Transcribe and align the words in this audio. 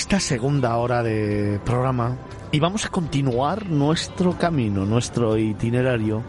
Esta 0.00 0.18
segunda 0.18 0.78
hora 0.78 1.02
de 1.02 1.60
programa 1.62 2.16
y 2.50 2.58
vamos 2.58 2.86
a 2.86 2.88
continuar 2.88 3.68
nuestro 3.68 4.38
camino, 4.38 4.86
nuestro 4.86 5.36
itinerario 5.36 6.22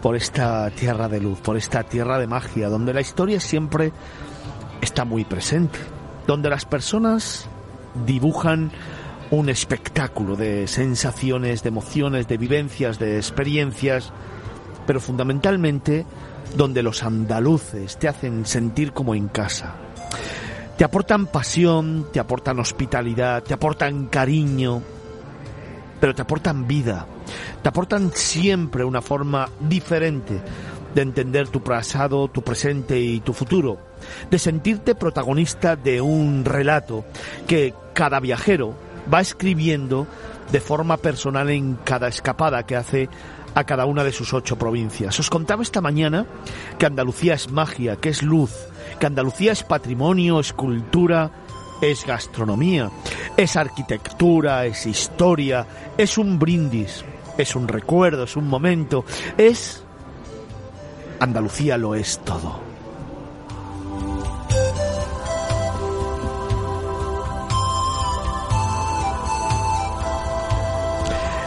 por 0.00 0.16
esta 0.16 0.70
tierra 0.70 1.10
de 1.10 1.20
luz, 1.20 1.38
por 1.40 1.58
esta 1.58 1.82
tierra 1.82 2.18
de 2.18 2.26
magia, 2.26 2.70
donde 2.70 2.94
la 2.94 3.02
historia 3.02 3.38
siempre 3.38 3.92
está 4.80 5.04
muy 5.04 5.26
presente, 5.26 5.78
donde 6.26 6.48
las 6.48 6.64
personas 6.64 7.50
dibujan 8.06 8.72
un 9.30 9.50
espectáculo 9.50 10.34
de 10.34 10.66
sensaciones, 10.66 11.62
de 11.62 11.68
emociones, 11.68 12.26
de 12.28 12.38
vivencias, 12.38 12.98
de 12.98 13.18
experiencias, 13.18 14.10
pero 14.86 15.00
fundamentalmente 15.00 16.06
donde 16.56 16.82
los 16.82 17.02
andaluces 17.02 17.98
te 17.98 18.08
hacen 18.08 18.46
sentir 18.46 18.94
como 18.94 19.14
en 19.14 19.28
casa 19.28 19.81
te 20.76 20.84
aportan 20.84 21.26
pasión, 21.26 22.08
te 22.12 22.20
aportan 22.20 22.58
hospitalidad, 22.58 23.42
te 23.42 23.54
aportan 23.54 24.06
cariño, 24.06 24.82
pero 26.00 26.14
te 26.14 26.22
aportan 26.22 26.66
vida, 26.66 27.06
te 27.62 27.68
aportan 27.68 28.10
siempre 28.12 28.84
una 28.84 29.02
forma 29.02 29.48
diferente 29.60 30.40
de 30.94 31.02
entender 31.02 31.48
tu 31.48 31.62
pasado, 31.62 32.28
tu 32.28 32.42
presente 32.42 32.98
y 32.98 33.20
tu 33.20 33.32
futuro, 33.32 33.78
de 34.30 34.38
sentirte 34.38 34.94
protagonista 34.94 35.76
de 35.76 36.00
un 36.00 36.44
relato 36.44 37.04
que 37.46 37.74
cada 37.94 38.20
viajero 38.20 38.74
va 39.12 39.20
escribiendo 39.20 40.06
de 40.50 40.60
forma 40.60 40.96
personal 40.96 41.50
en 41.50 41.76
cada 41.84 42.08
escapada 42.08 42.64
que 42.64 42.76
hace 42.76 43.08
a 43.54 43.64
cada 43.64 43.86
una 43.86 44.04
de 44.04 44.12
sus 44.12 44.32
ocho 44.32 44.56
provincias. 44.56 45.18
Os 45.18 45.30
contaba 45.30 45.62
esta 45.62 45.80
mañana 45.80 46.26
que 46.78 46.86
Andalucía 46.86 47.34
es 47.34 47.50
magia, 47.50 47.96
que 47.96 48.08
es 48.08 48.22
luz, 48.22 48.52
que 49.02 49.06
Andalucía 49.06 49.50
es 49.50 49.64
patrimonio, 49.64 50.38
es 50.38 50.52
cultura, 50.52 51.28
es 51.80 52.06
gastronomía, 52.06 52.88
es 53.36 53.56
arquitectura, 53.56 54.64
es 54.64 54.86
historia, 54.86 55.66
es 55.98 56.18
un 56.18 56.38
brindis, 56.38 57.04
es 57.36 57.56
un 57.56 57.66
recuerdo, 57.66 58.22
es 58.22 58.36
un 58.36 58.46
momento, 58.46 59.04
es... 59.36 59.82
Andalucía 61.18 61.76
lo 61.76 61.96
es 61.96 62.20
todo. 62.20 62.60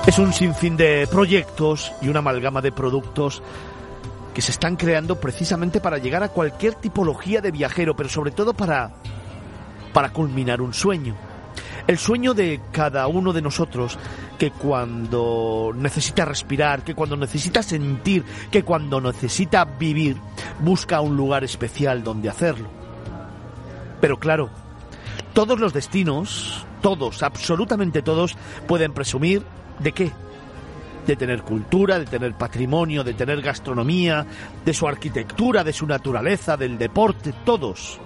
Es 0.06 0.20
un 0.20 0.34
sinfín 0.34 0.76
de 0.76 1.08
proyectos 1.10 1.94
y 2.02 2.10
una 2.10 2.20
amalgama 2.20 2.62
de 2.62 2.74
productos 2.74 3.42
que 4.36 4.42
se 4.42 4.52
están 4.52 4.76
creando 4.76 5.20
precisamente 5.20 5.80
para 5.80 5.98
llegar 5.98 6.22
a 6.22 6.30
cualquier 6.30 6.76
tipología 6.76 7.42
de 7.42 7.50
viajero, 7.50 7.96
pero 7.96 8.10
sobre 8.10 8.30
todo 8.32 8.54
para 8.54 8.92
para 9.94 10.12
culminar 10.12 10.62
un 10.62 10.74
sueño. 10.74 11.16
El 11.88 11.98
sueño 11.98 12.34
de 12.34 12.60
cada 12.72 13.08
uno 13.08 13.32
de 13.32 13.42
nosotros 13.42 13.98
que 14.38 14.52
cuando 14.52 15.72
necesita 15.74 16.26
respirar, 16.26 16.84
que 16.84 16.94
cuando 16.94 17.16
necesita 17.16 17.64
sentir, 17.64 18.26
que 18.52 18.64
cuando 18.64 19.00
necesita 19.00 19.64
vivir, 19.66 20.18
busca 20.60 21.00
un 21.00 21.16
lugar 21.16 21.44
especial 21.44 22.04
donde 22.04 22.30
hacerlo. 22.30 22.68
Pero 24.02 24.20
claro, 24.20 24.50
todos 25.34 25.60
los 25.60 25.72
destinos, 25.72 26.66
todos, 26.82 27.24
absolutamente 27.24 28.02
todos, 28.02 28.36
pueden 28.68 28.94
presumir 28.94 29.44
¿De 29.80 29.92
qué? 29.92 30.12
De 31.06 31.16
tener 31.16 31.44
cultura, 31.44 32.00
de 32.00 32.06
tener 32.06 32.34
patrimonio, 32.34 33.04
de 33.04 33.14
tener 33.14 33.42
gastronomía, 33.42 34.26
de 34.64 34.74
su 34.74 34.88
arquitectura, 34.88 35.64
de 35.64 35.74
su 35.74 35.86
naturaleza, 35.86 36.58
del 36.58 36.78
deporte, 36.78 37.34
todos. 37.44 38.00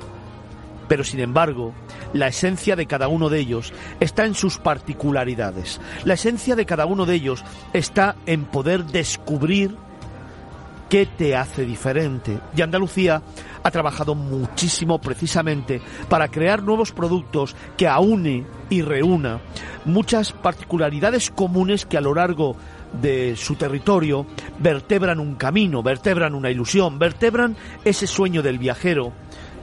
Pero 0.87 1.03
sin 1.03 1.19
embargo, 1.19 1.73
la 2.13 2.27
esencia 2.27 2.75
de 2.75 2.87
cada 2.87 3.07
uno 3.07 3.29
de 3.29 3.39
ellos 3.39 3.71
está 3.99 4.25
en 4.25 4.33
sus 4.33 4.57
particularidades. 4.57 5.79
La 6.03 6.15
esencia 6.15 6.55
de 6.55 6.65
cada 6.65 6.85
uno 6.87 7.05
de 7.05 7.15
ellos 7.15 7.43
está 7.73 8.15
en 8.25 8.45
poder 8.45 8.85
descubrir 8.85 9.75
qué 10.89 11.05
te 11.05 11.35
hace 11.35 11.63
diferente. 11.65 12.39
Y 12.55 12.61
Andalucía 12.61 13.21
ha 13.63 13.71
trabajado 13.71 14.15
muchísimo 14.15 14.99
precisamente 14.99 15.81
para 16.09 16.27
crear 16.27 16.63
nuevos 16.63 16.91
productos 16.91 17.55
que 17.77 17.87
aúne 17.87 18.45
y 18.69 18.81
reúna 18.81 19.39
muchas 19.85 20.31
particularidades 20.31 21.29
comunes 21.29 21.85
que 21.85 21.97
a 21.97 22.01
lo 22.01 22.13
largo 22.15 22.55
de 22.93 23.35
su 23.35 23.55
territorio 23.55 24.25
vertebran 24.59 25.19
un 25.19 25.35
camino, 25.35 25.83
vertebran 25.83 26.35
una 26.35 26.49
ilusión, 26.49 26.99
vertebran 26.99 27.55
ese 27.85 28.07
sueño 28.07 28.41
del 28.41 28.57
viajero 28.57 29.13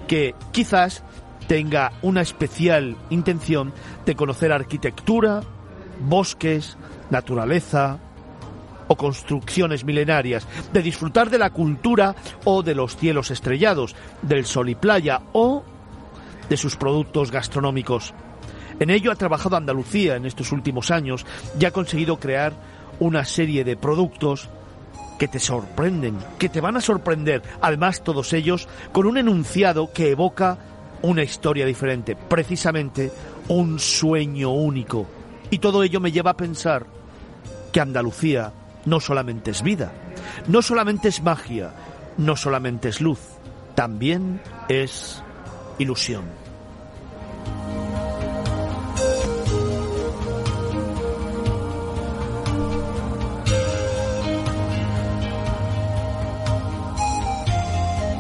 que 0.07 0.35
quizás 0.53 1.03
tenga 1.49 1.93
una 2.03 2.23
especial 2.23 2.97
intención 3.11 3.73
de 4.05 4.15
conocer 4.15 4.53
arquitectura, 4.53 5.43
bosques, 6.01 6.77
naturaleza, 7.11 7.99
o 8.89 8.97
construcciones 8.97 9.85
milenarias, 9.85 10.47
de 10.73 10.83
disfrutar 10.83 11.31
de 11.31 11.39
la 11.39 11.51
cultura 11.51 12.15
o 12.45 12.63
de 12.63 12.75
los 12.75 12.97
cielos 12.97 13.31
estrellados, 13.31 13.97
del 14.23 14.47
sol 14.47 14.69
y 14.69 14.75
playa 14.75 15.23
o 15.33 15.65
de 16.49 16.57
sus 16.57 16.77
productos 16.77 17.31
gastronómicos. 17.31 18.15
En 18.79 18.91
ello 18.91 19.11
ha 19.11 19.17
trabajado 19.17 19.57
Andalucía 19.57 20.17
en 20.17 20.27
estos 20.27 20.53
últimos 20.53 20.91
años 20.91 21.25
y 21.59 21.65
ha 21.65 21.71
conseguido 21.71 22.21
crear 22.21 22.53
una 23.01 23.25
serie 23.25 23.65
de 23.65 23.77
productos 23.77 24.49
que 25.19 25.29
te 25.29 25.41
sorprenden, 25.41 26.19
que 26.39 26.49
te 26.49 26.61
van 26.61 26.77
a 26.77 26.81
sorprender, 26.81 27.43
además 27.61 28.03
todos 28.03 28.33
ellos 28.33 28.69
con 28.93 29.07
un 29.07 29.19
enunciado 29.19 29.93
que 29.93 30.11
evoca 30.11 30.59
una 31.03 31.23
historia 31.23 31.67
diferente, 31.67 32.17
precisamente 32.17 33.13
un 33.49 33.79
sueño 33.79 34.51
único. 34.51 35.07
Y 35.51 35.59
todo 35.59 35.83
ello 35.83 36.01
me 36.01 36.13
lleva 36.13 36.33
a 36.33 36.37
pensar 36.37 36.87
que 37.73 37.81
Andalucía 37.81 38.53
no 38.85 39.01
solamente 39.01 39.51
es 39.51 39.63
vida, 39.63 39.93
no 40.49 40.63
solamente 40.63 41.09
es 41.09 41.23
magia, 41.23 41.73
no 42.19 42.37
solamente 42.37 42.89
es 42.89 43.01
luz, 43.01 43.21
también 43.75 44.41
es 44.69 45.23
ilusión. 45.79 46.46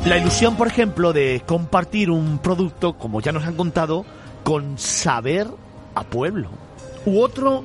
La 0.06 0.16
ilusión, 0.16 0.54
por 0.54 0.68
ejemplo, 0.68 1.12
de 1.12 1.42
compartir 1.44 2.12
un 2.12 2.38
producto, 2.38 2.92
como 2.96 3.20
ya 3.20 3.32
nos 3.32 3.44
han 3.44 3.56
contado, 3.56 4.06
con 4.44 4.78
saber 4.78 5.48
a 5.96 6.04
pueblo. 6.04 6.48
U 7.06 7.18
otro 7.18 7.64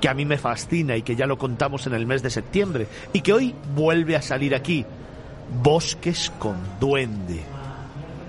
que 0.00 0.08
a 0.08 0.14
mí 0.14 0.24
me 0.24 0.38
fascina 0.38 0.96
y 0.96 1.02
que 1.02 1.16
ya 1.16 1.26
lo 1.26 1.38
contamos 1.38 1.84
en 1.88 1.94
el 1.94 2.06
mes 2.06 2.22
de 2.22 2.30
septiembre 2.30 2.86
y 3.12 3.22
que 3.22 3.32
hoy 3.32 3.56
vuelve 3.74 4.14
a 4.14 4.22
salir 4.22 4.54
aquí. 4.54 4.86
Bosques 5.60 6.30
con 6.38 6.54
duende. 6.78 7.42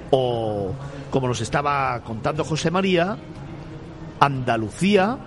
O, 0.10 0.72
como 1.12 1.28
nos 1.28 1.40
estaba 1.40 2.00
contando 2.00 2.44
José 2.44 2.72
María, 2.72 3.16
Andalucía 4.20 5.20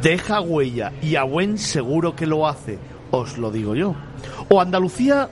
deja 0.00 0.40
huella 0.40 0.92
y 1.02 1.16
a 1.16 1.24
buen 1.24 1.58
seguro 1.58 2.14
que 2.14 2.26
lo 2.26 2.46
hace, 2.46 2.78
os 3.10 3.36
lo 3.36 3.50
digo 3.50 3.74
yo. 3.74 3.96
O 4.48 4.60
Andalucía 4.60 5.28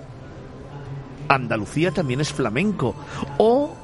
Andalucía 1.29 1.91
también 1.91 2.21
es 2.21 2.33
flamenco. 2.33 2.95
O 3.39 3.75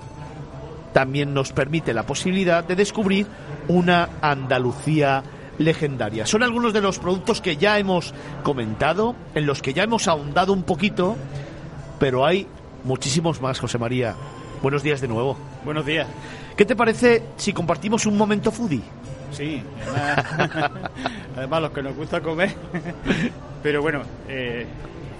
también 0.93 1.35
nos 1.35 1.53
permite 1.53 1.93
la 1.93 2.05
posibilidad 2.05 2.65
de 2.65 2.77
descubrir 2.77 3.27
una 3.69 4.09
Andalucía 4.21 5.23
legendaria. 5.59 6.27
Son 6.27 6.43
algunos 6.43 6.73
de 6.73 6.81
los 6.81 6.99
productos 6.99 7.41
que 7.41 7.57
ya 7.57 7.79
hemos 7.79 8.15
comentado, 8.43 9.15
en 9.35 9.47
los 9.47 9.61
que 9.63 9.75
ya 9.75 9.83
hemos 9.83 10.09
ahondado 10.09 10.53
un 10.53 10.63
poquito, 10.63 11.17
pero 11.99 12.25
hay 12.25 12.47
muchísimos 12.85 13.41
más, 13.41 13.59
José 13.59 13.79
María. 13.79 14.15
Buenos 14.63 14.83
días 14.83 15.01
de 15.01 15.09
nuevo. 15.09 15.37
Buenos 15.65 15.85
días. 15.85 16.07
¿Qué 16.57 16.65
te 16.65 16.75
parece 16.75 17.23
si 17.37 17.53
compartimos 17.53 18.07
un 18.07 18.17
momento 18.17 18.51
foodie? 18.51 18.83
Sí, 19.31 19.63
además, 21.37 21.63
los 21.63 21.71
que 21.73 21.83
nos 21.83 21.95
gusta 21.95 22.21
comer, 22.21 22.55
pero 23.63 23.83
bueno, 23.83 24.03
eh, 24.29 24.67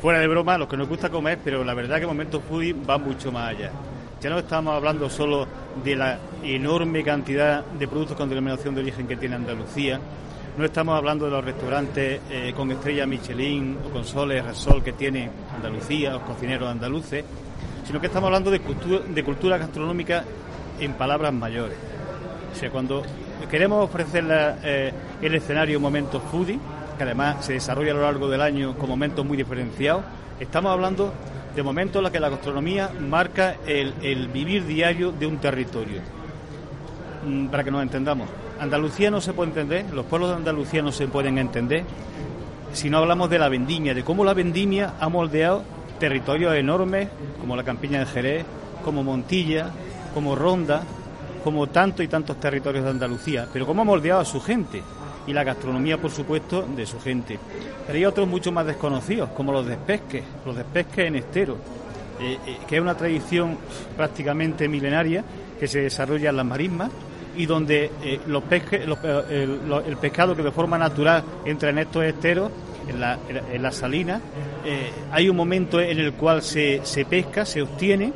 fuera 0.01 0.21
de 0.21 0.29
broma, 0.29 0.59
los 0.59 0.69
que 0.69 0.77
nos 0.77 0.89
gusta 0.89 1.11
comer, 1.11 1.39
pero 1.45 1.65
la 1.65 1.75
verdad 1.75 1.99
que 1.99 2.07
momento 2.07 2.41
foodie 2.41 2.73
va 2.73 2.99
mucho 2.99 3.33
más 3.33 3.51
allá. 3.51 3.71
Ya 4.21 4.31
no 4.31 4.39
estamos 4.39 4.75
hablando 4.75 5.09
solo 5.09 5.47
de 5.85 5.97
la 5.97 6.19
enorme 6.43 7.03
cantidad 7.05 7.65
de 7.65 7.87
productos 7.87 8.17
con 8.17 8.29
denominación 8.29 8.75
de 8.75 8.81
origen 8.81 9.07
que 9.07 9.17
tiene 9.17 9.37
Andalucía, 9.37 10.01
no 10.59 10.65
estamos 10.65 10.97
hablando 10.97 11.27
de 11.27 11.31
los 11.31 11.45
restaurantes 11.45 12.21
eh, 12.29 12.53
con 12.55 12.69
estrella 12.73 13.07
Michelin 13.07 13.79
o 13.87 13.91
con 13.91 14.05
soles 14.05 14.45
Resol 14.45 14.83
que 14.83 14.93
tiene 14.93 15.31
Andalucía, 15.55 16.11
los 16.11 16.23
cocineros 16.23 16.69
andaluces, 16.69 17.25
sino 17.87 18.01
que 18.01 18.09
estamos 18.09 18.27
hablando 18.27 18.51
de 18.51 18.59
cultura, 19.23 19.57
gastronómica 19.57 20.25
en 20.81 20.95
palabras 20.95 21.33
mayores. 21.33 21.79
O 22.53 22.59
sea, 22.59 22.71
cuando 22.71 23.05
queremos 23.49 23.85
ofrecer 23.85 24.25
eh, 24.65 24.93
el 25.23 25.35
escenario 25.37 25.79
Momentos 25.79 26.21
Foodie, 26.29 26.59
que 26.99 27.05
además 27.05 27.47
se 27.47 27.55
desarrolla 27.55 27.93
a 27.93 27.95
lo 27.95 28.03
largo 28.03 28.29
del 28.29 28.43
año 28.43 28.77
con 28.77 28.91
momentos 28.91 29.25
muy 29.25 29.37
diferenciados, 29.37 30.03
estamos 30.41 30.73
hablando 30.73 31.15
de 31.55 31.63
momentos 31.63 31.97
en 31.97 32.03
los 32.03 32.13
que 32.13 32.21
la 32.21 32.29
gastronomía 32.29 32.91
marca 33.01 33.57
el, 33.67 34.29
vivir 34.29 34.67
diario 34.67 35.13
de 35.13 35.27
un 35.27 35.39
territorio. 35.39 36.01
Mm, 37.27 37.47
para 37.47 37.65
que 37.65 37.71
nos 37.71 37.83
entendamos, 37.83 38.29
Andalucía 38.61 39.11
no 39.11 39.21
se 39.21 39.33
puede 39.33 39.51
entender, 39.51 39.87
los 39.95 40.05
pueblos 40.07 40.31
de 40.31 40.37
Andalucía 40.37 40.83
no 40.83 40.93
se 40.93 41.07
pueden 41.07 41.39
entender 41.39 41.85
si 42.73 42.91
no 42.91 42.99
hablamos 42.99 43.31
de 43.31 43.39
la 43.39 43.49
vendimia, 43.49 43.95
de 43.95 44.05
cómo 44.05 44.25
la 44.25 44.35
vendimia 44.35 44.95
ha 45.01 45.09
moldeado 45.09 45.63
territorios 45.99 46.55
enormes 46.55 47.09
como 47.41 47.57
la 47.57 47.63
campiña 47.63 48.01
de 48.01 48.07
Jerez, 48.07 48.45
como 48.85 49.03
Montilla, 49.03 49.71
como 50.13 50.35
Ronda, 50.35 50.83
como 51.45 51.69
tantos 51.69 52.05
y 52.05 52.09
tantos 52.09 52.39
territorios 52.41 52.85
de 52.85 52.91
Andalucía, 52.91 53.49
pero 53.53 53.67
cómo 53.67 53.83
ha 53.83 53.85
moldeado 53.85 54.21
a 54.21 54.25
su 54.25 54.41
gente 54.41 54.83
y 55.27 55.33
la 55.33 55.45
gastronomía, 55.45 55.99
por 55.99 56.11
supuesto, 56.11 56.63
de 56.63 56.87
su 56.87 57.01
gente. 57.01 57.39
Pero 57.87 57.97
hay 57.99 58.05
otros 58.05 58.29
mucho 58.29 58.53
más 58.53 58.67
desconocidos, 58.67 59.31
como 59.31 59.53
los 59.53 59.67
despesques, 59.67 60.23
los 60.45 60.57
despesques 60.57 61.07
en 61.07 61.17
estero, 61.17 61.57
eh, 62.21 62.39
eh, 62.47 62.59
que 62.67 62.77
es 62.77 62.83
una 62.83 62.97
tradición 62.97 63.59
prácticamente 63.97 64.69
milenaria 64.69 65.25
que 65.59 65.69
se 65.69 65.81
desarrolla 65.81 66.31
en 66.31 66.37
las 66.37 66.47
marismas 66.47 66.91
y 67.39 67.47
donde 67.47 67.91
eh, 68.03 68.21
los 68.27 68.43
pesques, 68.43 68.81
eh, 68.81 69.59
el, 69.87 69.97
pescado 69.97 70.35
que 70.35 70.43
de 70.43 70.51
forma 70.51 70.77
natural 70.77 71.23
entra 71.45 71.71
en 71.71 71.79
estos 71.79 72.05
esteros, 72.05 72.51
en 72.89 73.01
la, 73.01 73.19
en 73.29 73.63
la 73.63 73.71
salina, 73.71 74.21
eh, 74.65 74.91
hay 75.13 75.29
un 75.29 75.37
momento 75.37 75.81
en 75.81 75.99
el 75.99 76.15
cual 76.15 76.43
se, 76.43 76.81
se 76.85 77.05
pesca, 77.05 77.45
se 77.45 77.63
obtiene 77.63 78.13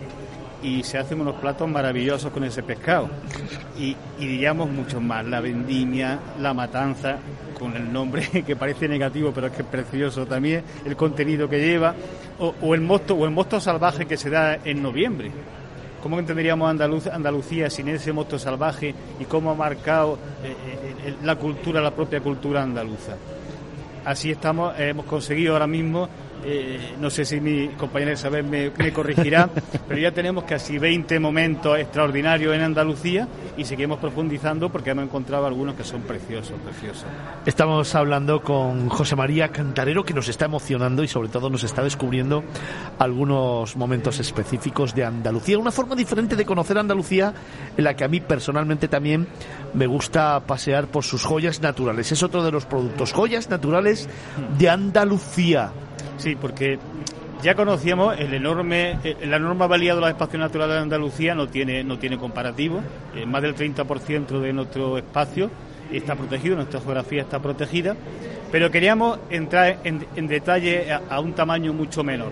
y 0.63 0.83
se 0.83 0.99
hacen 0.99 1.21
unos 1.21 1.37
platos 1.37 1.69
maravillosos 1.69 2.33
con 2.33 2.45
ese 2.45 2.63
pescado. 2.63 3.09
Y, 3.79 3.97
y 4.19 4.27
diríamos 4.27 4.71
mucho 4.71 5.01
más, 5.01 5.25
la 5.27 5.41
vendimia, 5.41 6.19
la 6.39 6.55
matanza, 6.55 7.19
con 7.63 7.77
el 7.77 7.93
nombre 7.93 8.27
que 8.47 8.57
parece 8.57 8.89
negativo, 8.89 9.31
pero 9.33 9.47
es 9.47 9.53
que 9.53 9.63
es 9.63 9.69
precioso 9.69 10.27
también, 10.27 10.65
el 10.85 10.97
contenido 10.97 11.49
que 11.49 11.61
lleva, 11.61 11.95
o, 12.39 12.75
el 12.75 12.81
mosto, 12.81 13.15
o 13.15 13.25
el 13.25 13.31
mosto 13.31 13.61
salvaje 13.61 14.07
que 14.07 14.17
se 14.17 14.31
da 14.31 14.59
en 14.65 14.83
noviembre. 14.83 15.31
¿Cómo 16.03 16.19
entenderíamos 16.19 16.69
Andalucía 17.07 17.71
sin 17.71 17.87
ese 17.89 18.13
moto 18.13 18.37
salvaje 18.37 18.93
y 19.21 19.25
cómo 19.27 19.53
ha 19.53 19.55
marcado 19.55 20.19
eh, 20.43 20.57
eh, 21.07 21.15
la 21.23 21.37
cultura, 21.37 21.81
la 21.81 21.93
propia 21.93 22.21
cultura 22.21 22.61
andaluza? 22.61 23.17
Así 24.05 24.33
estamos, 24.33 24.75
hemos 24.81 25.07
conseguido 25.07 25.53
ahora 25.53 25.69
mismo 25.69 26.09
eh, 26.45 26.95
no 27.01 27.11
sé 27.11 27.25
si 27.25 27.41
mi 27.41 27.69
compañera 27.69 28.13
Isabel 28.13 28.45
me, 28.45 28.71
me 28.71 28.93
corregirá, 28.93 29.49
pero 29.89 30.01
ya 30.01 30.13
tenemos 30.13 30.45
casi 30.45 30.79
20 30.79 31.19
momentos 31.21 31.79
extraordinarios 31.79 32.55
en 32.55 32.63
Andalucía 32.63 33.29
y 33.57 33.65
seguimos 33.65 33.99
profundizando 33.99 34.71
porque 34.71 34.91
hemos 34.91 35.05
encontrado 35.05 35.47
algunos 35.47 35.75
que 35.75 35.85
son 35.85 36.03
preciosos, 36.03 36.59
preciosos. 36.65 37.05
Estamos 37.47 37.95
hablando 37.95 38.43
con 38.43 38.89
José 38.89 39.17
María 39.17 39.49
Cantarero 39.49 40.05
que 40.05 40.15
nos 40.15 40.29
está 40.29 40.47
emocionando 40.47 41.03
y 41.03 41.09
sobre 41.09 41.29
todo 41.29 41.51
nos 41.51 41.65
está 41.65 41.83
descubriendo 41.83 42.43
algunos 42.99 43.77
momentos 43.77 44.21
específicos 44.21 44.95
de 44.95 45.05
Andalucía, 45.05 45.59
una 45.59 45.73
forma 45.73 45.95
diferente 45.95 46.37
de 46.37 46.45
conocer 46.45 46.79
Andalucía 46.79 47.33
en 47.77 47.85
la 47.85 47.95
que 47.95 48.05
a 48.05 48.09
mí 48.09 48.21
personalmente 48.21 48.89
también 48.89 49.29
me 49.75 49.87
gusta 49.87 50.41
pasear 50.41 50.87
por 50.87 51.05
sus 51.05 51.25
joyas 51.25 51.61
naturales. 51.61 52.13
Es 52.13 52.23
otro 52.23 52.43
de 52.43 52.51
los 52.51 52.67
productos, 52.67 53.13
joyas 53.13 53.49
naturales 53.51 54.09
de 54.59 54.69
Andalucía. 54.69 55.73
Sí, 56.23 56.37
porque 56.37 56.79
ya 57.43 57.57
conocíamos 57.57 58.17
el 58.17 58.33
enorme, 58.33 58.97
eh, 59.03 59.17
la 59.27 59.39
enorme 59.39 59.67
valía 59.67 59.93
de 59.97 60.01
los 60.01 60.09
espacios 60.09 60.39
naturales 60.39 60.77
de 60.77 60.83
Andalucía, 60.83 61.35
no 61.35 61.49
tiene, 61.49 61.83
no 61.83 61.99
tiene 61.99 62.17
comparativo. 62.17 62.81
Eh, 63.17 63.27
más 63.27 63.43
del 63.43 63.57
30% 63.57 64.39
de 64.39 64.53
nuestro 64.53 64.99
espacio 64.99 65.51
está 65.91 66.15
protegido, 66.15 66.55
nuestra 66.55 66.81
geografía 66.81 67.23
está 67.23 67.41
protegida, 67.43 67.97
pero 68.53 68.71
queríamos 68.71 69.19
entrar 69.31 69.79
en, 69.83 70.07
en 70.15 70.29
detalle 70.29 70.93
a, 70.93 71.03
a, 71.11 71.19
un 71.19 71.33
tamaño 71.33 71.73
mucho 71.73 72.05
menor. 72.05 72.31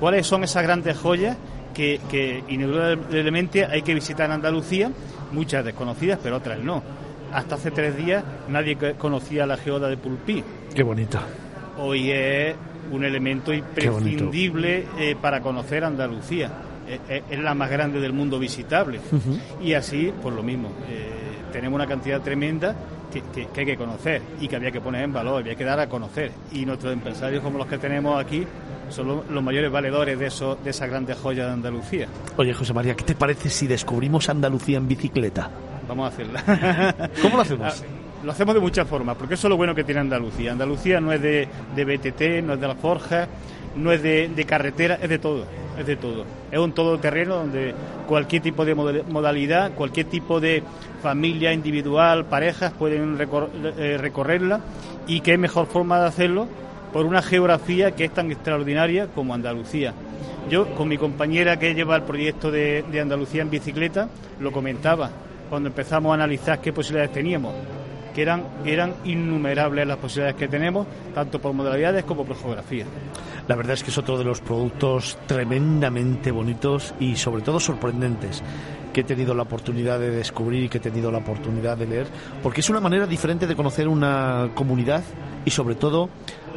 ¿Cuáles 0.00 0.26
son 0.26 0.42
esas 0.42 0.62
grandes 0.62 0.96
joyas 0.96 1.36
que, 1.74 2.00
que 2.10 2.42
indudablemente 2.48 3.66
hay 3.66 3.82
que 3.82 3.92
visitar 3.92 4.24
en 4.24 4.32
Andalucía? 4.32 4.90
Muchas 5.32 5.62
desconocidas, 5.62 6.18
pero 6.22 6.36
otras 6.36 6.58
no. 6.58 6.82
Hasta 7.34 7.56
hace 7.56 7.70
tres 7.70 7.98
días 7.98 8.24
nadie 8.48 8.78
conocía 8.96 9.44
la 9.44 9.58
geoda 9.58 9.90
de 9.90 9.98
Pulpí. 9.98 10.42
Qué 10.74 10.82
bonito. 10.82 11.18
Hoy 11.78 12.10
es 12.10 12.56
un 12.90 13.04
elemento 13.04 13.52
imprescindible 13.52 14.86
eh, 14.98 15.16
para 15.20 15.40
conocer 15.40 15.84
Andalucía. 15.84 16.50
Eh, 16.88 17.00
eh, 17.08 17.22
es 17.30 17.38
la 17.38 17.54
más 17.54 17.70
grande 17.70 18.00
del 18.00 18.12
mundo 18.12 18.38
visitable. 18.38 19.00
Uh 19.10 19.16
-huh. 19.16 19.40
Y 19.62 19.74
así, 19.74 20.12
pues 20.22 20.34
lo 20.34 20.42
mismo. 20.42 20.70
Tenemos 21.52 21.76
una 21.76 21.86
cantidad 21.86 22.20
tremenda 22.20 22.76
que, 23.12 23.22
que, 23.22 23.46
que, 23.46 23.60
hay 23.60 23.66
que 23.66 23.76
conocer 23.76 24.20
y 24.40 24.48
que 24.48 24.56
había 24.56 24.70
que 24.70 24.80
poner 24.80 25.02
en 25.04 25.12
valor, 25.12 25.40
había 25.40 25.54
que 25.54 25.64
dar 25.64 25.80
a 25.80 25.88
conocer. 25.88 26.30
Y 26.52 26.66
nuestros 26.66 26.92
empresarios, 26.92 27.42
como 27.42 27.58
los 27.58 27.66
que 27.66 27.78
tenemos 27.78 28.20
aquí, 28.22 28.46
son 28.90 29.08
los, 29.08 29.30
los 29.30 29.42
mayores 29.42 29.70
valedores 29.70 30.18
de, 30.18 30.26
eso, 30.26 30.58
de 30.62 30.70
esas 30.70 30.88
grandes 30.88 31.16
joyas 31.16 31.46
de 31.46 31.52
Andalucía. 31.52 32.08
Oye, 32.36 32.52
José 32.52 32.72
María, 32.72 32.94
¿qué 32.94 33.04
te 33.04 33.14
parece 33.14 33.48
si 33.48 33.66
descubrimos 33.66 34.28
Andalucía 34.28 34.76
en 34.78 34.86
bicicleta? 34.86 35.50
Vamos 35.88 36.06
a 36.06 36.08
hacerla. 36.08 37.10
¿Cómo 37.22 37.36
lo 37.36 37.42
hacemos? 37.42 37.84
lo 38.26 38.32
hacemos 38.32 38.56
de 38.56 38.60
muchas 38.60 38.88
formas, 38.88 39.16
porque 39.16 39.34
eso 39.34 39.46
es 39.46 39.50
lo 39.50 39.56
bueno 39.56 39.72
que 39.72 39.84
tiene 39.84 40.00
Andalucía. 40.00 40.50
Andalucía 40.50 41.00
no 41.00 41.12
es 41.12 41.22
de, 41.22 41.46
de 41.76 41.84
BTT, 41.84 42.44
no 42.44 42.54
es 42.54 42.60
de 42.60 42.66
la 42.66 42.74
forja, 42.74 43.28
no 43.76 43.92
es 43.92 44.02
de, 44.02 44.26
de, 44.26 44.44
carretera, 44.44 44.98
es 45.00 45.08
de 45.08 45.20
todo, 45.20 45.44
es 45.78 45.86
de 45.86 45.94
todo. 45.94 46.24
Es 46.50 46.58
un 46.58 46.72
todoterreno 46.72 47.36
donde 47.36 47.72
cualquier 48.08 48.42
tipo 48.42 48.64
de 48.64 48.74
modalidad, 48.74 49.74
cualquier 49.74 50.06
tipo 50.06 50.40
de 50.40 50.64
familia 51.04 51.52
individual, 51.52 52.24
parejas 52.24 52.72
pueden 52.72 53.16
eh, 53.78 53.96
recorrerla 53.96 54.60
y 55.06 55.20
qué 55.20 55.38
mejor 55.38 55.68
forma 55.68 56.00
de 56.00 56.06
hacerlo 56.06 56.48
por 56.92 57.06
una 57.06 57.22
geografía 57.22 57.92
que 57.92 58.06
es 58.06 58.10
tan 58.12 58.32
extraordinaria 58.32 59.06
como 59.06 59.34
Andalucía. 59.34 59.94
Yo, 60.50 60.74
con 60.74 60.88
mi 60.88 60.98
compañera 60.98 61.60
que 61.60 61.74
lleva 61.74 61.94
el 61.94 62.02
proyecto 62.02 62.50
de 62.50 62.82
Andalucía 63.00 63.42
en 63.42 63.50
bicicleta, 63.50 64.08
lo 64.40 64.50
comentaba 64.50 65.10
cuando 65.48 65.68
empezamos 65.68 66.10
a 66.10 66.14
analizar 66.14 66.60
qué 66.60 66.72
posibilidades 66.72 67.12
teníamos 67.12 67.54
que 68.16 68.22
eran, 68.22 68.44
eran 68.64 68.94
innumerables 69.04 69.86
las 69.86 69.98
posibilidades 69.98 70.36
que 70.36 70.48
tenemos, 70.48 70.86
tanto 71.14 71.38
por 71.38 71.52
modalidades 71.52 72.02
como 72.04 72.24
por 72.24 72.34
geografía. 72.34 72.86
La 73.46 73.56
verdad 73.56 73.74
es 73.74 73.84
que 73.84 73.90
es 73.90 73.98
otro 73.98 74.16
de 74.16 74.24
los 74.24 74.40
productos 74.40 75.18
tremendamente 75.26 76.30
bonitos 76.30 76.94
y 76.98 77.16
sobre 77.16 77.42
todo 77.42 77.60
sorprendentes 77.60 78.42
que 78.94 79.02
he 79.02 79.04
tenido 79.04 79.34
la 79.34 79.42
oportunidad 79.42 80.00
de 80.00 80.10
descubrir 80.10 80.64
y 80.64 80.68
que 80.70 80.78
he 80.78 80.80
tenido 80.80 81.12
la 81.12 81.18
oportunidad 81.18 81.76
de 81.76 81.86
leer, 81.86 82.06
porque 82.42 82.62
es 82.62 82.70
una 82.70 82.80
manera 82.80 83.06
diferente 83.06 83.46
de 83.46 83.54
conocer 83.54 83.86
una 83.86 84.48
comunidad 84.54 85.02
y 85.44 85.50
sobre 85.50 85.74
todo 85.74 86.08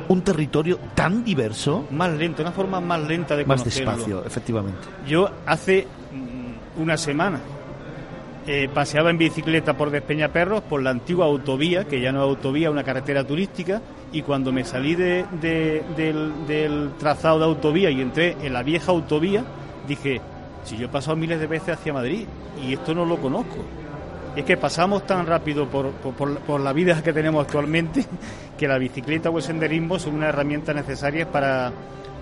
un 0.08 0.22
territorio 0.22 0.80
tan 0.96 1.26
diverso. 1.26 1.88
Más 1.92 2.10
lento, 2.14 2.42
una 2.42 2.54
forma 2.54 2.80
más 2.80 3.02
lenta 3.02 3.36
de 3.36 3.44
conocerlo. 3.44 3.86
Más 3.86 3.98
despacio, 3.98 4.26
efectivamente. 4.26 4.80
Yo 5.06 5.30
hace 5.46 5.86
una 6.78 6.96
semana 6.96 7.42
eh, 8.52 8.68
paseaba 8.74 9.12
en 9.12 9.20
bicicleta 9.20 9.78
por 9.78 9.92
Despeñaperros, 9.92 10.64
por 10.64 10.82
la 10.82 10.90
antigua 10.90 11.28
autovía, 11.28 11.84
que 11.84 12.02
ya 12.02 12.12
no 12.12 12.24
es 12.24 12.30
autovía, 12.30 12.72
una 12.72 12.84
carretera 12.84 13.24
turística, 13.24 13.80
y 14.12 14.24
cuando 14.24 14.52
me 14.52 14.64
salí 14.64 14.96
de, 14.96 15.24
de, 15.40 15.84
del, 15.96 16.48
del, 16.48 16.94
trazado 16.98 17.38
de 17.38 17.46
autovía 17.46 17.92
y 17.92 18.02
entré 18.02 18.36
en 18.42 18.54
la 18.54 18.64
vieja 18.64 18.92
autovía, 18.92 19.44
dije, 19.88 20.20
si 20.64 20.78
yo 20.78 20.88
he 20.88 20.90
pasado 20.90 21.16
miles 21.16 21.40
de 21.40 21.46
veces 21.46 21.78
hacia 21.78 21.94
Madrid 21.94 22.26
y 22.68 22.74
esto 22.74 22.96
no 22.96 23.06
lo 23.06 23.18
conozco. 23.18 23.64
Es 24.36 24.44
que 24.46 24.58
pasamos 24.58 25.06
tan 25.06 25.28
rápido 25.28 25.68
por, 25.68 25.92
por, 25.92 26.40
por 26.40 26.60
la 26.60 26.74
vida 26.74 27.04
que 27.04 27.14
tenemos 27.14 27.46
actualmente 27.46 28.04
que 28.58 28.68
la 28.68 28.80
bicicleta 28.80 29.30
o 29.30 29.38
el 29.38 29.44
senderismo 29.44 30.00
son 30.00 30.16
una 30.16 30.30
herramienta 30.30 30.74
necesaria 30.74 31.32
para 31.32 31.72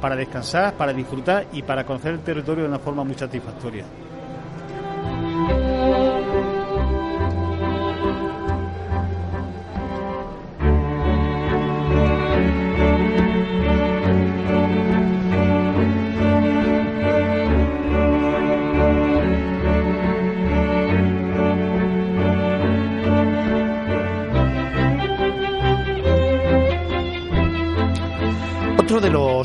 para 0.02 0.16
descansar, 0.16 0.74
para 0.74 0.94
disfrutar 0.94 1.48
y 1.54 1.64
para 1.64 1.84
conocer 1.84 2.14
el 2.14 2.20
territorio 2.20 2.64
de 2.64 2.70
una 2.70 2.80
forma 2.80 3.04
muy 3.04 3.16
satisfactoria. 3.16 3.86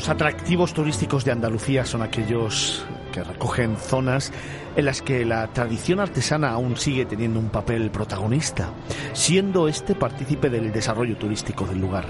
Los 0.03 0.09
atractivos 0.09 0.73
turísticos 0.73 1.23
de 1.23 1.31
Andalucía 1.31 1.85
son 1.85 2.01
aquellos 2.01 2.85
que 3.13 3.23
recogen 3.23 3.77
zonas 3.77 4.33
en 4.75 4.83
las 4.83 5.01
que 5.01 5.23
la 5.23 5.47
tradición 5.47 6.01
artesana 6.01 6.49
aún 6.49 6.75
sigue 6.75 7.05
teniendo 7.05 7.39
un 7.39 7.47
papel 7.47 7.89
protagonista, 7.89 8.67
siendo 9.13 9.69
este 9.69 9.95
partícipe 9.95 10.49
del 10.49 10.73
desarrollo 10.73 11.15
turístico 11.15 11.65
del 11.65 11.79
lugar. 11.79 12.03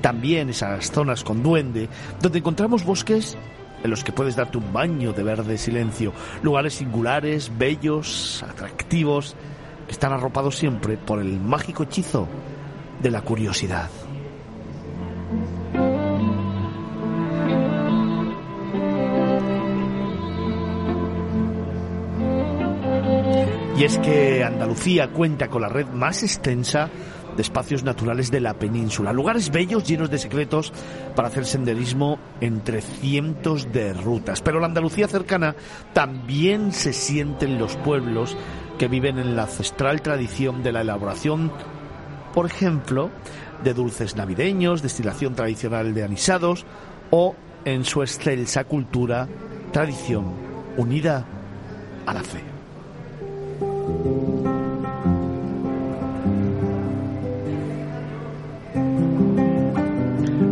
También 0.00 0.50
esas 0.50 0.90
zonas 0.90 1.22
con 1.22 1.44
duende, 1.44 1.88
donde 2.20 2.40
encontramos 2.40 2.84
bosques 2.84 3.38
en 3.84 3.90
los 3.90 4.02
que 4.02 4.10
puedes 4.10 4.34
darte 4.34 4.58
un 4.58 4.72
baño 4.72 5.12
de 5.12 5.22
verde 5.22 5.56
silencio, 5.56 6.12
lugares 6.42 6.74
singulares, 6.74 7.52
bellos, 7.56 8.42
atractivos, 8.42 9.36
que 9.86 9.92
están 9.92 10.12
arropados 10.12 10.56
siempre 10.56 10.96
por 10.96 11.20
el 11.20 11.38
mágico 11.38 11.84
hechizo 11.84 12.26
de 13.00 13.12
la 13.12 13.22
curiosidad. 13.22 13.88
Y 23.76 23.84
es 23.84 23.98
que 23.98 24.42
Andalucía 24.42 25.08
cuenta 25.08 25.48
con 25.48 25.60
la 25.60 25.68
red 25.68 25.86
más 25.88 26.22
extensa 26.22 26.88
de 27.36 27.42
espacios 27.42 27.84
naturales 27.84 28.30
de 28.30 28.40
la 28.40 28.54
península, 28.54 29.12
lugares 29.12 29.50
bellos 29.50 29.86
llenos 29.86 30.08
de 30.08 30.16
secretos 30.16 30.72
para 31.14 31.28
hacer 31.28 31.44
senderismo 31.44 32.18
entre 32.40 32.80
cientos 32.80 33.70
de 33.72 33.92
rutas. 33.92 34.40
Pero 34.40 34.60
la 34.60 34.66
Andalucía 34.66 35.08
cercana 35.08 35.54
también 35.92 36.72
se 36.72 36.94
siente 36.94 37.44
en 37.44 37.58
los 37.58 37.76
pueblos 37.76 38.34
que 38.78 38.88
viven 38.88 39.18
en 39.18 39.36
la 39.36 39.42
ancestral 39.42 40.00
tradición 40.00 40.62
de 40.62 40.72
la 40.72 40.80
elaboración, 40.80 41.52
por 42.32 42.46
ejemplo, 42.46 43.10
de 43.62 43.74
dulces 43.74 44.16
navideños, 44.16 44.80
destilación 44.80 45.34
tradicional 45.34 45.92
de 45.92 46.02
anisados 46.02 46.64
o 47.10 47.34
en 47.66 47.84
su 47.84 48.02
excelsa 48.02 48.64
cultura, 48.64 49.28
tradición 49.70 50.32
unida 50.78 51.26
a 52.06 52.14
la 52.14 52.22
fe. 52.22 52.55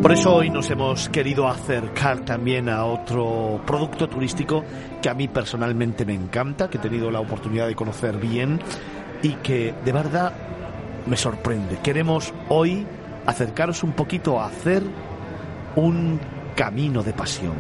Por 0.05 0.13
eso 0.13 0.35
hoy 0.35 0.51
nos 0.51 0.71
hemos 0.71 1.09
querido 1.09 1.49
acercar 1.49 2.21
también 2.27 2.69
a 2.69 2.85
otro 2.85 3.63
producto 3.67 4.07
turístico 4.07 4.63
que 5.01 5.09
a 5.09 5.15
mí 5.15 5.29
personalmente 5.29 6.05
me 6.05 6.13
encanta, 6.13 6.69
que 6.69 6.77
he 6.77 6.81
tenido 6.81 7.11
la 7.11 7.21
oportunidad 7.21 7.67
de 7.67 7.75
conocer 7.75 8.19
bien 8.19 8.61
y 9.23 9.31
que 9.37 9.75
de 9.83 9.93
verdad 9.93 10.35
me 11.07 11.17
sorprende. 11.17 11.79
Queremos 11.83 12.35
hoy 12.51 12.87
acercaros 13.25 13.83
un 13.83 13.93
poquito 13.93 14.39
a 14.39 14.49
hacer 14.49 14.83
un 15.77 16.21
camino 16.55 17.03
de 17.03 17.13
pasión. 17.15 17.55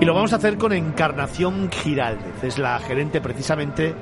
Y 0.00 0.04
lo 0.04 0.14
vamos 0.14 0.32
a 0.32 0.36
hacer 0.36 0.58
con 0.58 0.72
Encarnación 0.72 1.70
Giraldez, 1.72 2.44
es 2.44 2.56
la 2.56 2.78
gerente 2.78 3.20
precisamente 3.20 3.94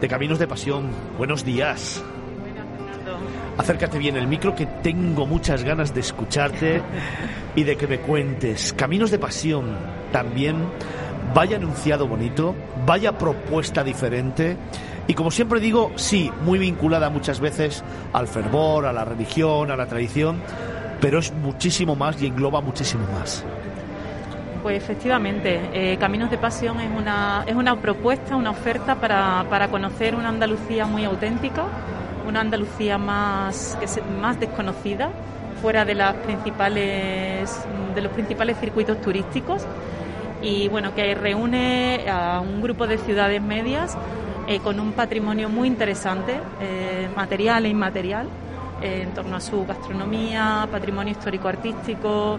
de 0.00 0.08
Caminos 0.08 0.38
de 0.38 0.46
Pasión. 0.46 0.88
Buenos 1.18 1.44
días. 1.44 2.02
Acércate 3.58 3.98
bien 3.98 4.16
el 4.16 4.26
micro 4.26 4.54
que 4.54 4.64
tengo 4.64 5.26
muchas 5.26 5.64
ganas 5.64 5.92
de 5.92 6.00
escucharte 6.00 6.80
y 7.54 7.64
de 7.64 7.76
que 7.76 7.86
me 7.86 7.98
cuentes. 7.98 8.72
Caminos 8.72 9.10
de 9.10 9.18
Pasión 9.18 9.76
también. 10.12 10.56
Vaya 11.34 11.58
anunciado 11.58 12.08
bonito, 12.08 12.54
vaya 12.86 13.18
propuesta 13.18 13.84
diferente 13.84 14.56
y 15.06 15.12
como 15.12 15.30
siempre 15.30 15.60
digo, 15.60 15.92
sí, 15.96 16.32
muy 16.42 16.58
vinculada 16.58 17.10
muchas 17.10 17.38
veces 17.38 17.84
al 18.14 18.28
fervor, 18.28 18.86
a 18.86 18.94
la 18.94 19.04
religión, 19.04 19.70
a 19.70 19.76
la 19.76 19.86
tradición, 19.86 20.40
pero 21.02 21.18
es 21.18 21.32
muchísimo 21.32 21.96
más 21.96 22.20
y 22.22 22.26
engloba 22.26 22.62
muchísimo 22.62 23.04
más. 23.12 23.44
Pues 24.68 24.82
efectivamente, 24.82 25.60
eh, 25.72 25.96
Caminos 25.96 26.30
de 26.30 26.36
Pasión 26.36 26.78
es 26.78 26.90
una, 26.94 27.42
es 27.46 27.54
una 27.54 27.76
propuesta, 27.76 28.36
una 28.36 28.50
oferta 28.50 28.96
para, 28.96 29.46
para 29.48 29.68
conocer 29.68 30.14
una 30.14 30.28
Andalucía 30.28 30.84
muy 30.84 31.06
auténtica, 31.06 31.64
una 32.26 32.40
Andalucía 32.40 32.98
más, 32.98 33.78
más 34.20 34.38
desconocida, 34.38 35.08
fuera 35.62 35.86
de, 35.86 35.94
las 35.94 36.16
principales, 36.16 37.50
de 37.94 38.00
los 38.02 38.12
principales 38.12 38.58
circuitos 38.58 39.00
turísticos. 39.00 39.64
Y 40.42 40.68
bueno, 40.68 40.94
que 40.94 41.14
reúne 41.14 42.04
a 42.06 42.40
un 42.40 42.60
grupo 42.60 42.86
de 42.86 42.98
ciudades 42.98 43.40
medias 43.40 43.96
eh, 44.48 44.60
con 44.60 44.80
un 44.80 44.92
patrimonio 44.92 45.48
muy 45.48 45.66
interesante, 45.66 46.38
eh, 46.60 47.08
material 47.16 47.64
e 47.64 47.70
inmaterial, 47.70 48.26
en 48.82 49.14
torno 49.14 49.34
a 49.34 49.40
su 49.40 49.64
gastronomía, 49.64 50.68
patrimonio 50.70 51.12
histórico-artístico, 51.12 52.38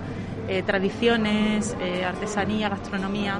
eh, 0.49 0.63
tradiciones, 0.63 1.75
eh, 1.79 2.03
artesanía, 2.03 2.69
gastronomía 2.69 3.39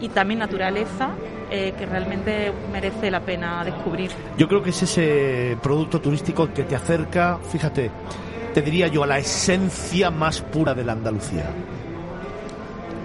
y 0.00 0.08
también 0.08 0.40
naturaleza 0.40 1.10
eh, 1.50 1.74
que 1.78 1.86
realmente 1.86 2.52
merece 2.72 3.10
la 3.10 3.20
pena 3.20 3.62
descubrir. 3.64 4.10
Yo 4.36 4.48
creo 4.48 4.62
que 4.62 4.70
es 4.70 4.82
ese 4.82 5.56
producto 5.62 6.00
turístico 6.00 6.52
que 6.52 6.64
te 6.64 6.74
acerca, 6.74 7.38
fíjate, 7.38 7.90
te 8.52 8.62
diría 8.62 8.88
yo, 8.88 9.04
a 9.04 9.06
la 9.06 9.18
esencia 9.18 10.10
más 10.10 10.40
pura 10.40 10.74
de 10.74 10.84
la 10.84 10.92
Andalucía. 10.92 11.44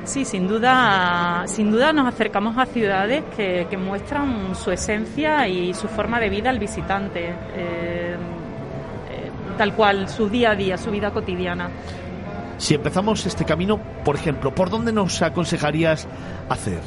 Sí, 0.05 0.25
sin 0.25 0.47
duda, 0.47 1.43
sin 1.45 1.69
duda 1.69 1.93
nos 1.93 2.07
acercamos 2.07 2.57
a 2.57 2.65
ciudades 2.65 3.23
que, 3.35 3.67
que 3.69 3.77
muestran 3.77 4.55
su 4.55 4.71
esencia 4.71 5.47
y 5.47 5.73
su 5.75 5.87
forma 5.87 6.19
de 6.19 6.29
vida 6.29 6.49
al 6.49 6.57
visitante, 6.57 7.29
eh, 7.29 8.15
eh, 8.15 9.31
tal 9.57 9.75
cual, 9.75 10.09
su 10.09 10.27
día 10.27 10.51
a 10.51 10.55
día, 10.55 10.77
su 10.77 10.89
vida 10.89 11.11
cotidiana. 11.11 11.69
Si 12.59 12.75
empezamos 12.75 13.25
este 13.25 13.45
camino, 13.45 13.79
por 14.05 14.15
ejemplo, 14.15 14.53
¿por 14.53 14.69
dónde 14.69 14.91
nos 14.91 15.21
aconsejarías 15.23 16.07
hacer? 16.49 16.79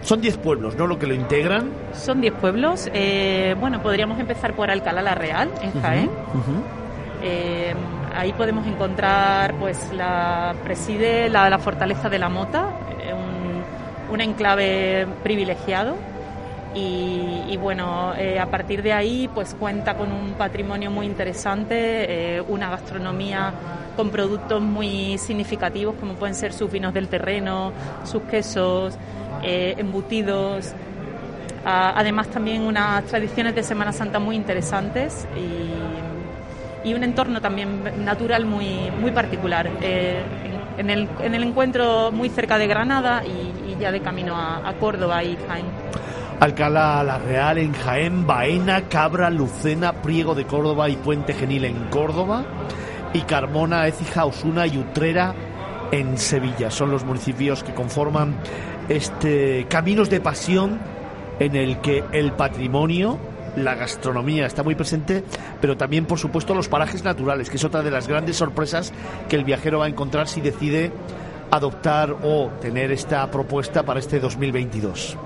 Son 0.00 0.20
10 0.20 0.38
pueblos, 0.38 0.76
¿no? 0.76 0.86
Lo 0.86 0.98
que 0.98 1.06
lo 1.08 1.12
integran. 1.14 1.70
Son 1.92 2.20
10 2.20 2.34
pueblos. 2.34 2.88
eh, 2.94 3.54
bueno, 3.60 3.82
podríamos 3.82 4.18
empezar 4.20 4.54
por 4.54 4.70
Alcalá 4.70 5.02
la 5.02 5.14
Real, 5.16 5.50
en 5.60 5.82
Jaén. 5.82 6.10
Eh, 7.22 7.74
ahí 8.16 8.32
podemos 8.32 8.64
encontrar, 8.66 9.54
pues, 9.54 9.92
la 9.92 10.54
preside 10.62 11.28
la, 11.28 11.50
la 11.50 11.58
fortaleza 11.58 12.08
de 12.08 12.18
la 12.20 12.28
Mota, 12.28 12.68
eh, 13.02 13.12
un, 13.12 14.14
un 14.14 14.20
enclave 14.20 15.06
privilegiado. 15.24 15.96
Y, 16.76 17.42
y 17.48 17.56
bueno, 17.56 18.12
eh, 18.16 18.38
a 18.38 18.46
partir 18.46 18.82
de 18.84 18.92
ahí, 18.92 19.28
pues 19.34 19.56
cuenta 19.58 19.96
con 19.96 20.12
un 20.12 20.34
patrimonio 20.34 20.92
muy 20.92 21.06
interesante, 21.06 22.40
una 22.46 22.70
gastronomía 22.70 23.52
con 23.98 24.10
productos 24.10 24.62
muy 24.62 25.18
significativos, 25.18 25.96
como 25.98 26.14
pueden 26.14 26.36
ser 26.36 26.52
sus 26.52 26.70
vinos 26.70 26.94
del 26.94 27.08
terreno, 27.08 27.72
sus 28.04 28.22
quesos, 28.22 28.96
eh, 29.42 29.74
embutidos. 29.76 30.72
Ah, 31.64 31.94
además, 31.96 32.28
también 32.28 32.62
unas 32.62 33.02
tradiciones 33.06 33.56
de 33.56 33.64
Semana 33.64 33.92
Santa 33.92 34.20
muy 34.20 34.36
interesantes 34.36 35.26
y, 35.36 36.94
un 36.94 37.04
entorno 37.04 37.40
también 37.40 37.82
natural 38.04 38.46
muy, 38.46 38.90
muy 39.00 39.10
particular. 39.10 39.68
Eh, 39.82 40.22
en, 40.78 40.88
el, 40.90 41.08
en 41.20 41.34
el 41.34 41.42
encuentro 41.42 42.10
muy 42.12 42.30
cerca 42.30 42.56
de 42.56 42.66
Granada 42.68 43.22
y, 43.26 43.76
ya 43.80 43.90
de 43.92 44.00
camino 44.00 44.36
a, 44.36 44.66
a 44.66 44.74
Córdoba 44.74 45.24
y 45.24 45.36
Jaén. 45.48 45.66
Alcalá 46.40 47.02
la 47.02 47.18
Real 47.18 47.58
en 47.58 47.72
Jaén, 47.72 48.26
Baena, 48.26 48.82
Cabra, 48.82 49.28
Lucena, 49.28 49.92
Priego 49.92 50.36
de 50.36 50.44
Córdoba 50.44 50.88
y 50.88 50.96
Puente 50.96 51.34
Genil 51.34 51.64
en 51.64 51.84
Córdoba. 51.90 52.44
Y 53.12 53.22
Carmona, 53.22 53.86
Écija, 53.86 54.24
Osuna 54.24 54.66
y 54.66 54.78
Utrera 54.78 55.34
en 55.90 56.18
Sevilla. 56.18 56.70
Son 56.70 56.90
los 56.90 57.04
municipios 57.04 57.62
que 57.64 57.74
conforman 57.74 58.36
este 58.88 59.66
Caminos 59.68 60.10
de 60.10 60.20
Pasión 60.20 60.78
en 61.38 61.56
el 61.56 61.80
que 61.80 62.04
el 62.12 62.32
patrimonio, 62.32 63.18
la 63.56 63.74
gastronomía 63.74 64.46
está 64.46 64.62
muy 64.62 64.74
presente, 64.74 65.24
pero 65.60 65.76
también, 65.76 66.06
por 66.06 66.18
supuesto, 66.18 66.54
los 66.54 66.68
parajes 66.68 67.04
naturales, 67.04 67.50
que 67.50 67.56
es 67.56 67.64
otra 67.64 67.82
de 67.82 67.90
las 67.90 68.08
grandes 68.08 68.36
sorpresas 68.36 68.92
que 69.28 69.36
el 69.36 69.44
viajero 69.44 69.78
va 69.80 69.86
a 69.86 69.88
encontrar 69.88 70.28
si 70.28 70.40
decide 70.40 70.92
adoptar 71.50 72.14
o 72.22 72.50
tener 72.60 72.92
esta 72.92 73.30
propuesta 73.30 73.82
para 73.84 74.00
este 74.00 74.20
2022. 74.20 75.16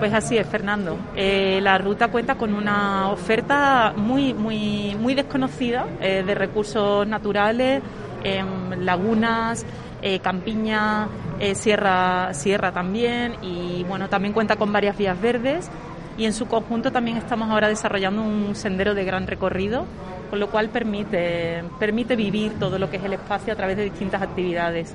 Pues 0.00 0.14
así 0.14 0.38
es, 0.38 0.46
Fernando. 0.46 0.96
Eh, 1.14 1.60
la 1.62 1.76
ruta 1.76 2.08
cuenta 2.08 2.36
con 2.36 2.54
una 2.54 3.10
oferta 3.10 3.92
muy, 3.94 4.32
muy, 4.32 4.96
muy 4.98 5.14
desconocida 5.14 5.84
eh, 6.00 6.24
de 6.26 6.34
recursos 6.34 7.06
naturales, 7.06 7.82
em, 8.24 8.82
lagunas, 8.82 9.66
eh, 10.00 10.20
campiña, 10.20 11.06
sierra, 11.52 12.32
sierra 12.32 12.72
también, 12.72 13.34
y 13.42 13.84
bueno, 13.84 14.08
también 14.08 14.32
cuenta 14.32 14.56
con 14.56 14.72
varias 14.72 14.96
vías 14.96 15.20
verdes. 15.20 15.70
Y 16.16 16.24
en 16.24 16.32
su 16.32 16.46
conjunto 16.48 16.90
también 16.90 17.18
estamos 17.18 17.50
ahora 17.50 17.68
desarrollando 17.68 18.22
un 18.22 18.54
sendero 18.54 18.94
de 18.94 19.04
gran 19.04 19.26
recorrido, 19.26 19.84
con 20.30 20.40
lo 20.40 20.48
cual 20.48 20.70
permite, 20.70 21.62
permite 21.78 22.16
vivir 22.16 22.58
todo 22.58 22.78
lo 22.78 22.88
que 22.90 22.96
es 22.96 23.04
el 23.04 23.12
espacio 23.12 23.52
a 23.52 23.56
través 23.56 23.76
de 23.76 23.84
distintas 23.84 24.22
actividades 24.22 24.94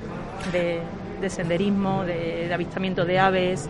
de, 0.52 0.82
senderismo, 1.30 2.04
de 2.04 2.52
avistamiento 2.52 3.06
de 3.06 3.20
aves, 3.20 3.70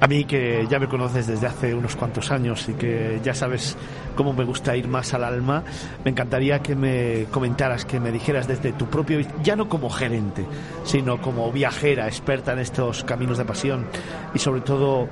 a 0.00 0.06
mí 0.06 0.24
que 0.24 0.66
ya 0.68 0.78
me 0.78 0.88
conoces 0.88 1.26
desde 1.26 1.46
hace 1.46 1.74
unos 1.74 1.94
cuantos 1.94 2.30
años 2.30 2.66
y 2.68 2.72
que 2.72 3.20
ya 3.22 3.34
sabes 3.34 3.76
cómo 4.16 4.32
me 4.32 4.44
gusta 4.44 4.74
ir 4.74 4.88
más 4.88 5.12
al 5.12 5.24
alma, 5.24 5.62
me 6.04 6.10
encantaría 6.10 6.60
que 6.60 6.74
me 6.74 7.26
comentaras, 7.30 7.84
que 7.84 8.00
me 8.00 8.10
dijeras 8.10 8.48
desde 8.48 8.72
tu 8.72 8.86
propio, 8.86 9.20
ya 9.42 9.56
no 9.56 9.68
como 9.68 9.90
gerente, 9.90 10.46
sino 10.84 11.20
como 11.20 11.52
viajera, 11.52 12.06
experta 12.06 12.52
en 12.54 12.60
estos 12.60 13.04
caminos 13.04 13.36
de 13.36 13.44
pasión 13.44 13.86
y 14.34 14.38
sobre 14.38 14.62
todo 14.62 15.04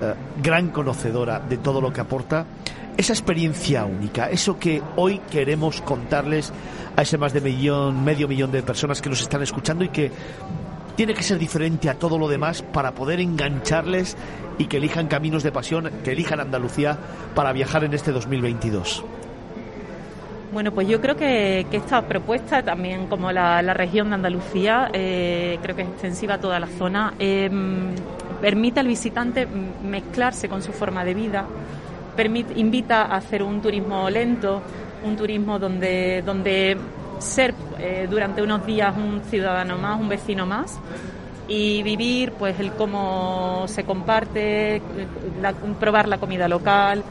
eh, 0.00 0.14
gran 0.40 0.70
conocedora 0.70 1.40
de 1.40 1.56
todo 1.56 1.80
lo 1.80 1.92
que 1.92 2.00
aporta, 2.00 2.46
esa 2.96 3.12
experiencia 3.12 3.84
única, 3.84 4.30
eso 4.30 4.58
que 4.58 4.82
hoy 4.96 5.20
queremos 5.30 5.80
contarles 5.82 6.52
a 6.96 7.02
ese 7.02 7.18
más 7.18 7.32
de 7.32 7.40
millón, 7.40 8.04
medio 8.04 8.26
millón 8.26 8.50
de 8.50 8.62
personas 8.62 9.00
que 9.00 9.08
nos 9.08 9.20
están 9.20 9.42
escuchando 9.42 9.84
y 9.84 9.88
que 9.88 10.10
tiene 10.98 11.14
que 11.14 11.22
ser 11.22 11.38
diferente 11.38 11.88
a 11.88 11.94
todo 11.94 12.18
lo 12.18 12.26
demás 12.26 12.62
para 12.62 12.90
poder 12.90 13.20
engancharles 13.20 14.16
y 14.58 14.64
que 14.64 14.78
elijan 14.78 15.06
caminos 15.06 15.44
de 15.44 15.52
pasión, 15.52 15.88
que 16.02 16.10
elijan 16.10 16.40
Andalucía 16.40 16.98
para 17.36 17.52
viajar 17.52 17.84
en 17.84 17.94
este 17.94 18.10
2022. 18.10 19.04
Bueno, 20.52 20.72
pues 20.72 20.88
yo 20.88 21.00
creo 21.00 21.14
que, 21.14 21.64
esta 21.70 22.02
propuesta, 22.02 22.64
también 22.64 23.06
como 23.06 23.30
la, 23.30 23.62
región 23.74 24.08
de 24.08 24.16
Andalucía, 24.16 24.90
eh, 24.92 25.60
creo 25.62 25.76
que 25.76 25.82
es 25.82 25.88
extensiva 25.88 26.34
a 26.34 26.40
toda 26.40 26.58
la 26.58 26.66
zona, 26.66 27.14
em, 27.20 27.94
permite 28.40 28.80
al 28.80 28.88
visitante 28.88 29.46
mezclarse 29.46 30.48
con 30.48 30.62
su 30.62 30.72
forma 30.72 31.04
de 31.04 31.14
vida, 31.14 31.46
permite, 32.16 32.58
invita 32.58 33.02
a 33.02 33.18
hacer 33.18 33.44
un 33.44 33.62
turismo 33.62 34.10
lento, 34.10 34.62
un 35.04 35.14
turismo 35.14 35.60
donde, 35.60 36.22
donde 36.26 36.76
ser 37.18 37.54
eh, 37.78 38.06
durante 38.10 38.42
unos 38.42 38.64
días 38.66 38.96
un 38.96 39.22
ciudadano 39.22 39.78
más, 39.78 40.00
un 40.00 40.08
vecino 40.08 40.46
más 40.46 40.78
y 41.48 41.82
vivir 41.82 42.32
pues 42.32 42.60
el 42.60 42.72
cómo 42.72 43.64
se 43.68 43.84
comparte, 43.84 44.82
probar 45.80 46.06
la 46.06 46.18
comida 46.18 46.46
local, 46.46 47.02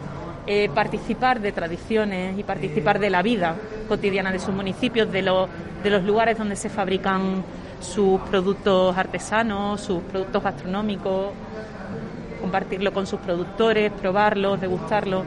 eh, 0.46 0.70
participar 0.74 1.42
de 1.42 1.52
tradiciones 1.52 2.38
y 2.38 2.44
participar 2.44 3.00
de 3.00 3.10
la 3.10 3.22
vida 3.22 3.56
cotidiana 3.88 4.32
de 4.32 4.40
sus 4.40 4.54
municipios, 4.54 5.12
de, 5.12 5.22
de 5.84 5.90
los 5.90 6.04
lugares 6.04 6.38
donde 6.38 6.56
se 6.56 6.70
fabrican 6.70 7.44
sus 7.80 8.20
productos 8.22 8.96
artesanos, 8.96 9.82
sus 9.82 10.02
productos 10.04 10.44
gastronómicos, 10.44 11.32
compartirlo 12.40 12.94
con 12.94 13.08
sus 13.08 13.20
productores, 13.20 13.92
probarlos, 13.92 14.62
degustarlos. 14.62 15.24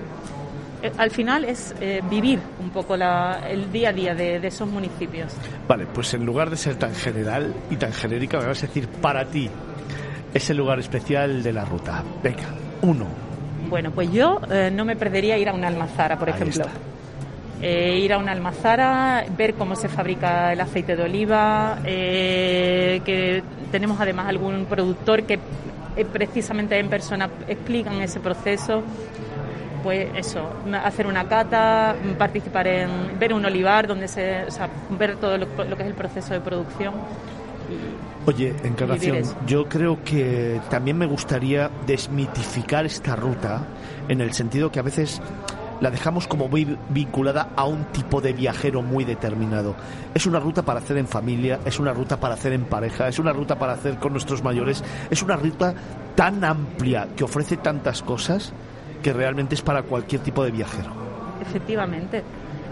Eh, 0.82 0.92
al 0.96 1.10
final 1.10 1.44
es 1.44 1.74
eh, 1.80 2.00
vivir 2.08 2.38
un 2.60 2.70
poco 2.70 2.94
el 2.94 3.72
día 3.72 3.90
a 3.90 3.92
día 3.92 4.14
de, 4.14 4.36
esos 4.46 4.68
municipios. 4.68 5.32
Vale, 5.68 5.86
pues 5.86 6.14
en 6.14 6.24
lugar 6.24 6.50
de 6.50 6.56
ser 6.56 6.76
tan 6.76 6.94
general 6.94 7.54
y 7.70 7.76
tan 7.76 7.92
genérica, 7.92 8.38
me 8.38 8.46
vas 8.46 8.62
a 8.62 8.66
decir 8.66 8.88
para 8.88 9.24
ti 9.26 9.48
ese 10.32 10.54
lugar 10.54 10.78
especial 10.78 11.42
de 11.42 11.52
la 11.52 11.64
ruta. 11.64 12.02
Venga, 12.22 12.54
uno. 12.82 13.06
Bueno, 13.68 13.90
pues 13.90 14.10
yo 14.10 14.40
eh, 14.50 14.70
no 14.72 14.84
me 14.84 14.96
perdería 14.96 15.38
ir 15.38 15.48
a 15.48 15.52
una 15.52 15.68
almazara, 15.68 16.18
por 16.18 16.28
ejemplo. 16.28 16.64
ir 17.62 18.12
a 18.12 18.18
una 18.18 18.32
almazara, 18.32 19.24
ver 19.36 19.54
cómo 19.54 19.76
se 19.76 19.88
fabrica 19.88 20.52
el 20.52 20.60
aceite 20.60 20.96
de 20.96 21.02
oliva, 21.02 21.78
que 21.84 23.42
tenemos 23.70 24.00
además 24.00 24.28
algún 24.28 24.64
productor 24.64 25.24
que 25.24 25.38
precisamente 26.12 26.78
en 26.78 26.88
persona 26.88 27.28
explican 27.46 28.00
ese 28.00 28.18
proceso 28.18 28.82
pues 29.82 30.08
eso, 30.14 30.48
hacer 30.82 31.06
una 31.06 31.28
cata, 31.28 31.94
participar 32.18 32.66
en, 32.66 33.18
ver 33.18 33.32
un 33.32 33.44
olivar, 33.44 33.86
donde 33.86 34.08
se, 34.08 34.44
o 34.44 34.50
sea, 34.50 34.68
ver 34.90 35.16
todo 35.16 35.38
lo, 35.38 35.46
que 35.46 35.82
es 35.82 35.88
el 35.88 35.94
proceso 35.94 36.34
de 36.34 36.40
producción. 36.40 36.94
Oye, 38.26 38.54
Encarnación, 38.64 39.22
yo 39.46 39.68
creo 39.68 40.02
que 40.04 40.60
también 40.68 40.98
me 40.98 41.06
gustaría 41.06 41.70
desmitificar 41.86 42.84
esta 42.84 43.16
ruta 43.16 43.66
en 44.08 44.20
el 44.20 44.32
sentido 44.32 44.70
que 44.70 44.78
a 44.78 44.82
veces 44.82 45.22
la 45.80 45.90
dejamos 45.90 46.26
como 46.26 46.48
muy 46.48 46.76
vinculada 46.90 47.50
a 47.56 47.64
un 47.64 47.84
tipo 47.86 48.20
de 48.20 48.32
viajero 48.32 48.82
muy 48.82 49.04
determinado. 49.04 49.74
Es 50.14 50.26
una 50.26 50.38
ruta 50.38 50.62
para 50.62 50.80
hacer 50.80 50.98
en 50.98 51.08
familia, 51.08 51.60
es 51.64 51.78
una 51.78 51.92
ruta 51.92 52.18
para 52.18 52.34
hacer 52.34 52.52
en 52.52 52.64
pareja, 52.64 53.08
es 53.08 53.18
una 53.18 53.32
ruta 53.32 53.58
para 53.58 53.72
hacer 53.72 53.96
con 53.96 54.12
nuestros 54.12 54.42
mayores, 54.44 54.84
es 55.10 55.22
una 55.22 55.36
ruta 55.36 55.74
tan 56.14 56.44
amplia 56.44 57.08
que 57.16 57.24
ofrece 57.24 57.56
tantas 57.56 58.02
cosas 58.02 58.52
que 59.00 59.12
realmente 59.12 59.54
es 59.54 59.62
para 59.62 59.82
cualquier 59.82 60.22
tipo 60.22 60.44
de 60.44 60.50
viajero. 60.50 60.90
Efectivamente. 61.40 62.22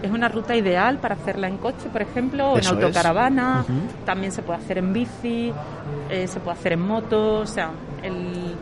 Es 0.01 0.11
una 0.11 0.29
ruta 0.29 0.55
ideal 0.55 0.97
para 0.99 1.15
hacerla 1.15 1.47
en 1.47 1.57
coche, 1.57 1.89
por 1.91 2.01
ejemplo, 2.01 2.53
o 2.53 2.57
en 2.57 2.65
autocaravana. 2.65 3.65
También 4.05 4.31
se 4.31 4.41
puede 4.41 4.59
hacer 4.59 4.77
en 4.77 4.93
bici, 4.93 5.51
eh, 6.09 6.27
se 6.27 6.39
puede 6.39 6.57
hacer 6.57 6.73
en 6.73 6.81
moto. 6.81 7.39
O 7.39 7.45
sea, 7.45 7.71
el, 8.01 8.55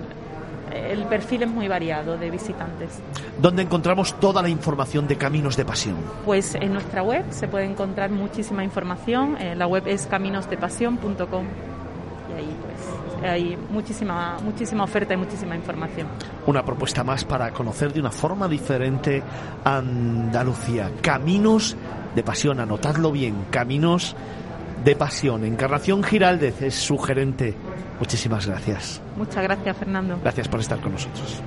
el 0.73 1.03
perfil 1.05 1.43
es 1.43 1.49
muy 1.49 1.67
variado 1.67 2.17
de 2.17 2.31
visitantes. 2.31 2.99
¿Dónde 3.39 3.61
encontramos 3.61 4.19
toda 4.19 4.41
la 4.41 4.49
información 4.49 5.07
de 5.07 5.15
Caminos 5.15 5.55
de 5.55 5.65
Pasión? 5.65 5.97
Pues 6.25 6.55
en 6.55 6.73
nuestra 6.73 7.03
web 7.03 7.23
se 7.29 7.47
puede 7.47 7.65
encontrar 7.65 8.09
muchísima 8.09 8.63
información. 8.63 9.37
Eh, 9.39 9.55
la 9.55 9.67
web 9.67 9.83
es 9.85 10.07
caminosdepasión.com 10.07 11.45
hay 13.23 13.57
muchísima, 13.69 14.37
muchísima 14.43 14.83
oferta 14.83 15.13
y 15.13 15.17
muchísima 15.17 15.55
información. 15.55 16.07
Una 16.45 16.63
propuesta 16.63 17.03
más 17.03 17.23
para 17.23 17.51
conocer 17.51 17.93
de 17.93 17.99
una 17.99 18.11
forma 18.11 18.47
diferente 18.47 19.23
Andalucía. 19.63 20.91
Caminos 21.01 21.75
de 22.15 22.23
pasión, 22.23 22.59
anotadlo 22.59 23.11
bien, 23.11 23.45
caminos 23.51 24.15
de 24.83 24.95
pasión. 24.95 25.43
Encarnación 25.43 26.03
Giraldez 26.03 26.61
es 26.61 26.75
su 26.75 26.97
gerente. 26.97 27.55
Muchísimas 27.99 28.45
gracias. 28.45 29.01
Muchas 29.15 29.43
gracias, 29.43 29.77
Fernando. 29.77 30.19
Gracias 30.21 30.47
por 30.47 30.59
estar 30.59 30.79
con 30.79 30.93
nosotros. 30.93 31.41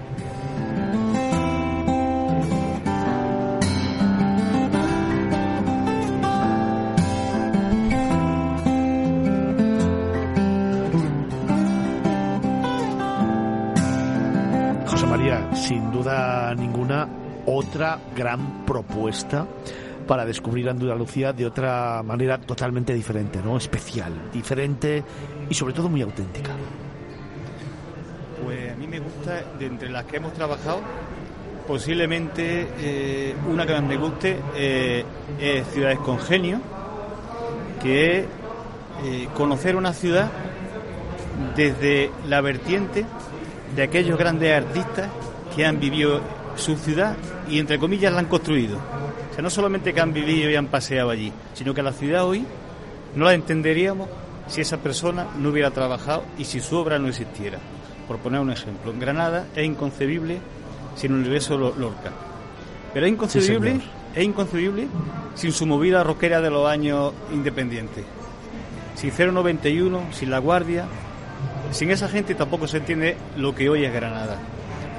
Sin 15.71 15.93
duda 15.93 16.53
ninguna, 16.57 17.07
otra 17.47 17.97
gran 18.17 18.67
propuesta 18.67 19.47
para 20.05 20.25
descubrir 20.25 20.69
Andalucía 20.69 21.33
de 21.33 21.47
otra 21.47 22.03
manera 22.03 22.39
totalmente 22.39 22.93
diferente, 22.93 23.41
¿no? 23.41 23.57
Especial, 23.57 24.13
diferente 24.33 25.05
y 25.49 25.55
sobre 25.55 25.73
todo 25.73 25.89
muy 25.89 26.03
auténtica. 26.03 26.51
Pues 28.43 28.73
a 28.73 28.75
mí 28.75 28.89
me 28.89 28.99
gusta, 28.99 29.45
de 29.61 29.67
entre 29.67 29.91
las 29.91 30.07
que 30.07 30.17
hemos 30.17 30.33
trabajado, 30.33 30.81
posiblemente 31.69 32.67
eh, 32.81 33.37
una 33.49 33.65
que 33.65 33.73
más 33.75 33.85
me 33.85 33.97
guste 33.97 34.41
eh, 34.57 35.05
es 35.39 35.69
Ciudades 35.69 36.01
con 36.01 36.19
Genio, 36.19 36.61
que 37.81 38.19
es 38.19 38.27
eh, 39.05 39.29
conocer 39.37 39.77
una 39.77 39.93
ciudad 39.93 40.33
desde 41.55 42.11
la 42.29 42.41
vertiente 42.41 43.05
de 43.77 43.83
aquellos 43.85 44.19
grandes 44.19 44.53
artistas 44.53 45.09
que 45.55 45.67
han 45.67 45.81
vivido 45.81 46.21
su 46.57 46.77
ciudad 46.77 47.17
y 47.49 47.59
entre 47.59 47.79
comillas 47.79 48.13
la 48.13 48.21
han 48.21 48.27
construido. 48.27 48.77
O 48.77 49.35
sea, 49.35 49.43
no 49.43 49.51
solamente 49.51 49.93
que 49.93 50.01
han 50.01 50.13
vivido 50.13 50.51
y 50.51 50.57
han 50.57 50.67
paseado 50.67 51.11
allí, 51.11 51.33
sino 51.55 51.75
que 51.75 51.83
la 51.83 51.93
ciudad 51.93 52.25
hoy 52.25 52.45
no 53.15 53.25
la 53.25 53.35
entenderíamos 53.35 54.09
si 54.49 54.61
esa 54.61 54.79
persona 54.79 55.27
no 55.39 55.51
hubiera 55.51 55.71
trabajado 55.71 56.25
y 56.39 56.45
si 56.45 56.61
su 56.61 56.77
obra 56.77 56.99
no 56.99 57.09
existiera. 57.09 57.59
Por 58.09 58.19
poner 58.19 58.41
un 58.41 58.51
ejemplo, 58.51 58.93
Granada 58.99 59.47
es 59.55 59.65
inconcebible 59.65 60.39
sin 60.97 61.13
el 61.13 61.21
universo 61.21 61.57
Lorca. 61.57 62.11
Pero 62.93 63.07
es 63.07 63.13
inconcebible, 63.13 63.81
es 64.15 64.25
inconcebible 64.25 64.89
sin 65.35 65.53
su 65.53 65.67
movida 65.67 66.03
rockera 66.03 66.41
de 66.41 66.51
los 66.51 66.69
años 66.69 67.13
independientes. 67.33 68.05
Sin 68.97 69.13
091, 69.17 70.13
sin 70.13 70.31
La 70.31 70.39
Guardia, 70.39 70.87
sin 71.71 71.91
esa 71.91 72.09
gente 72.09 72.35
tampoco 72.35 72.67
se 72.67 72.79
entiende 72.79 73.17
lo 73.37 73.55
que 73.55 73.71
hoy 73.71 73.85
es 73.85 73.93
Granada. 73.93 74.39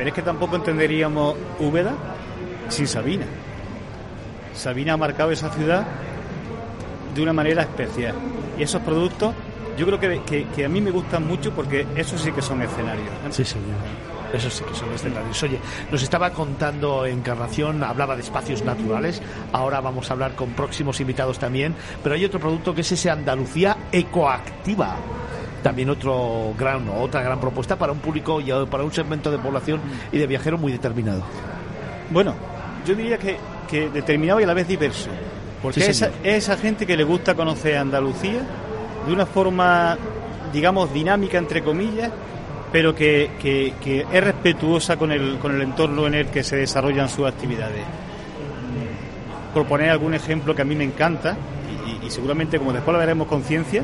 Pero 0.01 0.09
es 0.09 0.15
que 0.15 0.23
tampoco 0.23 0.55
entenderíamos 0.55 1.35
Úbeda 1.59 1.93
sin 2.69 2.87
Sabina. 2.87 3.27
Sabina 4.55 4.93
ha 4.93 4.97
marcado 4.97 5.29
esa 5.29 5.51
ciudad 5.51 5.85
de 7.13 7.21
una 7.21 7.33
manera 7.33 7.61
especial. 7.61 8.15
Y 8.57 8.63
esos 8.63 8.81
productos 8.81 9.35
yo 9.77 9.85
creo 9.85 9.99
que, 9.99 10.65
a 10.65 10.69
mí 10.69 10.81
me 10.81 10.89
gustan 10.89 11.27
mucho 11.27 11.51
porque 11.51 11.85
esos 11.95 12.19
sí 12.19 12.31
que 12.31 12.41
son 12.41 12.63
escenarios. 12.63 13.11
Sí, 13.29 13.45
señor. 13.45 13.77
Eso 14.33 14.49
sí 14.49 14.63
que 14.63 14.73
son 14.73 14.91
escenarios. 14.91 15.43
Oye, 15.43 15.59
nos 15.91 16.01
estaba 16.01 16.31
contando 16.31 17.05
Encarnación, 17.05 17.83
hablaba 17.83 18.15
de 18.15 18.23
espacios 18.23 18.63
naturales, 18.63 19.21
ahora 19.51 19.81
vamos 19.81 20.09
a 20.09 20.13
hablar 20.13 20.33
con 20.33 20.49
próximos 20.53 20.99
invitados 20.99 21.37
también, 21.37 21.75
pero 22.01 22.15
hay 22.15 22.25
otro 22.25 22.39
producto 22.39 22.73
que 22.73 22.81
es 22.81 22.91
ese 22.91 23.11
Andalucía 23.11 23.77
Ecoactiva. 23.91 24.97
También 25.63 25.89
otro 25.91 26.53
gran, 26.57 26.89
otra 26.89 27.21
gran 27.21 27.39
propuesta 27.39 27.75
para 27.75 27.91
un 27.91 27.99
público 27.99 28.41
y 28.41 28.51
para 28.69 28.83
un 28.83 28.91
segmento 28.91 29.29
de 29.31 29.37
población 29.37 29.79
y 30.11 30.17
de 30.17 30.25
viajeros 30.27 30.59
muy 30.59 30.71
determinado. 30.71 31.21
Bueno, 32.09 32.33
yo 32.85 32.95
diría 32.95 33.17
que, 33.17 33.37
que 33.69 33.89
determinado 33.89 34.39
y 34.39 34.43
a 34.43 34.47
la 34.47 34.53
vez 34.55 34.67
diverso. 34.67 35.09
Porque 35.61 35.79
Sí, 35.81 35.83
es, 35.83 35.89
esa, 35.97 36.05
señor. 36.07 36.19
es 36.27 36.43
esa 36.43 36.57
gente 36.57 36.87
que 36.87 36.97
le 36.97 37.03
gusta 37.03 37.35
conocer 37.35 37.77
Andalucía 37.77 38.39
de 39.05 39.13
una 39.13 39.27
forma, 39.27 39.95
digamos, 40.51 40.91
dinámica, 40.91 41.37
entre 41.37 41.61
comillas, 41.61 42.11
pero 42.71 42.95
que, 42.95 43.31
que- 43.39 43.73
que 43.83 44.05
es 44.11 44.23
respetuosa 44.23 44.97
con 44.97 45.11
el, 45.11 45.37
con 45.37 45.53
el 45.53 45.61
entorno 45.61 46.07
en 46.07 46.15
el 46.15 46.27
que 46.27 46.43
se 46.43 46.55
desarrollan 46.55 47.07
sus 47.09 47.27
actividades. 47.27 47.83
Proponer 49.53 49.89
algún 49.89 50.13
ejemplo 50.13 50.55
que 50.55 50.61
a 50.61 50.65
mí 50.65 50.75
me 50.75 50.85
encanta, 50.85 51.35
y, 52.01 52.07
y- 52.07 52.09
seguramente 52.09 52.57
como 52.57 52.71
después 52.73 52.93
lo 52.93 52.99
veremos 52.99 53.27
conciencia, 53.27 53.83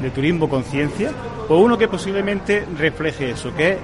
de 0.00 0.10
turismo 0.10 0.48
conciencia, 0.48 1.12
o 1.48 1.58
uno 1.58 1.78
que 1.78 1.88
posiblemente 1.88 2.66
refleje 2.76 3.30
eso, 3.30 3.54
que 3.54 3.72
es 3.72 3.78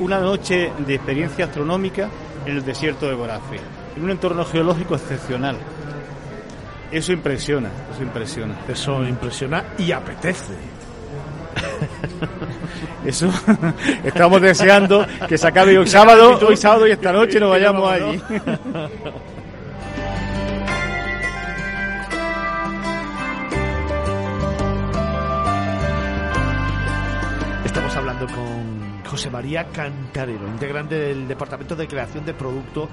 una 0.00 0.18
noche 0.20 0.72
de 0.78 0.94
experiencia 0.94 1.46
astronómica 1.46 2.08
en 2.46 2.56
el 2.56 2.64
desierto 2.64 3.08
de 3.08 3.14
Gorafe, 3.14 3.56
en 3.96 4.04
un 4.04 4.10
entorno 4.10 4.44
geológico 4.44 4.94
excepcional. 4.94 5.56
Eso 6.90 7.12
impresiona, 7.12 7.70
eso 7.92 8.02
impresiona. 8.02 8.54
Eso 8.68 9.02
impresiona 9.04 9.64
y 9.78 9.90
apetece. 9.90 10.52
Eso 13.04 13.28
estamos 14.04 14.40
deseando 14.40 15.06
que 15.28 15.36
se 15.36 15.46
acabe 15.46 15.78
hoy 15.78 15.86
sábado, 15.86 16.38
hoy 16.46 16.56
sábado 16.56 16.86
y 16.86 16.92
esta 16.92 17.12
noche 17.12 17.38
nos 17.38 17.50
vayamos 17.50 17.90
allí. 17.90 18.20
José 29.14 29.30
María 29.30 29.68
Cantarero, 29.68 30.48
integrante 30.48 30.96
del 30.96 31.28
Departamento 31.28 31.76
de 31.76 31.86
Creación 31.86 32.26
de 32.26 32.34
Producto 32.34 32.88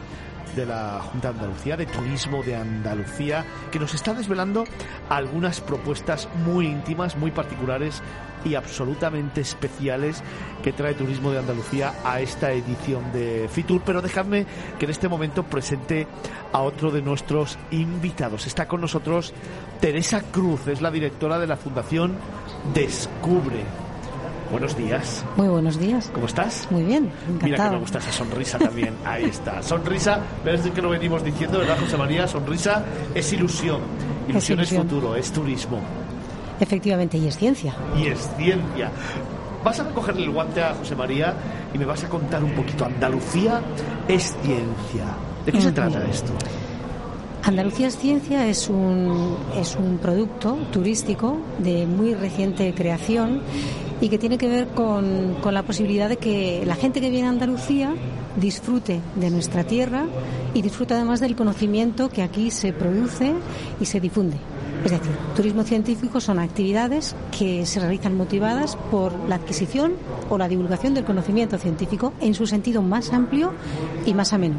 de 0.55 0.67
la 0.67 1.01
Junta 1.01 1.33
de 1.33 1.39
Andalucía, 1.39 1.75
de 1.75 1.87
Turismo 1.87 2.43
de 2.43 2.55
Andalucía, 2.55 3.43
que 3.71 3.79
nos 3.79 3.95
está 3.95 4.13
desvelando 4.13 4.65
algunas 5.09 5.61
propuestas 5.61 6.29
muy 6.45 6.67
íntimas, 6.67 7.17
muy 7.17 7.31
particulares 7.31 8.03
y 8.45 8.53
absolutamente 8.53 9.41
especiales 9.41 10.21
que 10.61 10.73
trae 10.73 10.93
Turismo 10.93 11.31
de 11.31 11.39
Andalucía 11.39 11.91
a 12.05 12.21
esta 12.21 12.51
edición 12.51 13.11
de 13.11 13.49
Fitur. 13.51 13.81
Pero 13.83 14.03
dejadme 14.03 14.45
que 14.77 14.85
en 14.85 14.91
este 14.91 15.09
momento 15.09 15.41
presente 15.41 16.05
a 16.53 16.61
otro 16.61 16.91
de 16.91 17.01
nuestros 17.01 17.57
invitados. 17.71 18.45
Está 18.45 18.67
con 18.67 18.79
nosotros 18.79 19.33
Teresa 19.79 20.21
Cruz, 20.21 20.67
es 20.67 20.83
la 20.83 20.91
directora 20.91 21.39
de 21.39 21.47
la 21.47 21.57
Fundación 21.57 22.15
Descubre. 22.75 23.90
Buenos 24.51 24.75
días. 24.77 25.23
Muy 25.37 25.47
buenos 25.47 25.79
días. 25.79 26.11
¿Cómo 26.13 26.25
estás? 26.25 26.67
Muy 26.69 26.83
bien, 26.83 27.03
Mira 27.27 27.39
que 27.39 27.45
encantado. 27.47 27.71
me 27.73 27.79
gusta 27.79 27.99
esa 27.99 28.11
sonrisa 28.11 28.59
también. 28.59 28.93
Ahí 29.05 29.25
está. 29.25 29.63
Sonrisa, 29.63 30.19
ves 30.43 30.61
que 30.61 30.81
lo 30.81 30.89
venimos 30.89 31.23
diciendo, 31.23 31.59
¿verdad, 31.59 31.77
José 31.79 31.95
María? 31.97 32.27
Sonrisa 32.27 32.83
es 33.15 33.31
ilusión. 33.31 33.79
Ilusión 34.27 34.59
es, 34.59 34.71
ilusión. 34.71 34.89
futuro, 34.89 35.15
es 35.15 35.31
turismo 35.31 35.79
Efectivamente, 36.59 37.17
y 37.17 37.27
es 37.27 37.37
ciencia. 37.37 37.73
y 37.97 38.07
es 38.07 38.29
ciencia. 38.37 38.91
Vas 39.63 39.79
a 39.79 39.83
recogerle 39.83 40.23
el 40.23 40.31
guante 40.31 40.61
a 40.61 40.73
José 40.75 40.95
María 40.95 41.33
y 41.73 41.77
me 41.77 41.85
vas 41.85 42.03
a 42.03 42.09
contar 42.09 42.43
un 42.43 42.51
poquito. 42.51 42.85
Andalucía 42.85 43.61
es 44.07 44.35
ciencia. 44.43 45.05
¿De 45.45 45.51
qué 45.51 45.61
se 45.61 45.71
trata 45.71 46.03
esto? 46.09 46.33
Andalucía 47.43 47.87
es 47.87 47.97
Ciencia 47.97 48.47
es 48.47 48.69
un, 48.69 49.35
es 49.55 49.75
un 49.75 49.97
producto 49.97 50.57
turístico 50.71 51.37
de 51.57 51.87
muy 51.87 52.13
reciente 52.13 52.71
creación 52.75 53.41
y 54.01 54.09
que 54.09 54.17
tiene 54.17 54.37
que 54.37 54.47
ver 54.47 54.67
con, 54.69 55.35
con 55.41 55.53
la 55.53 55.63
posibilidad 55.63 56.09
de 56.09 56.17
que 56.17 56.63
la 56.65 56.75
gente 56.75 56.99
que 56.99 57.09
viene 57.09 57.27
a 57.27 57.29
Andalucía 57.29 57.93
disfrute 58.35 58.99
de 59.15 59.29
nuestra 59.29 59.63
tierra 59.63 60.05
y 60.53 60.61
disfrute 60.61 60.95
además 60.95 61.19
del 61.19 61.35
conocimiento 61.35 62.09
que 62.09 62.23
aquí 62.23 62.51
se 62.51 62.73
produce 62.73 63.33
y 63.79 63.85
se 63.85 63.99
difunde. 63.99 64.37
Es 64.83 64.91
decir, 64.91 65.11
turismo 65.35 65.63
científico 65.63 66.19
son 66.19 66.39
actividades 66.39 67.15
que 67.37 67.67
se 67.67 67.79
realizan 67.79 68.17
motivadas 68.17 68.75
por 68.89 69.13
la 69.29 69.35
adquisición 69.35 69.93
o 70.29 70.39
la 70.39 70.47
divulgación 70.47 70.95
del 70.95 71.03
conocimiento 71.03 71.59
científico 71.59 72.13
en 72.19 72.33
su 72.33 72.47
sentido 72.47 72.81
más 72.81 73.13
amplio 73.13 73.53
y 74.07 74.15
más 74.15 74.33
ameno. 74.33 74.55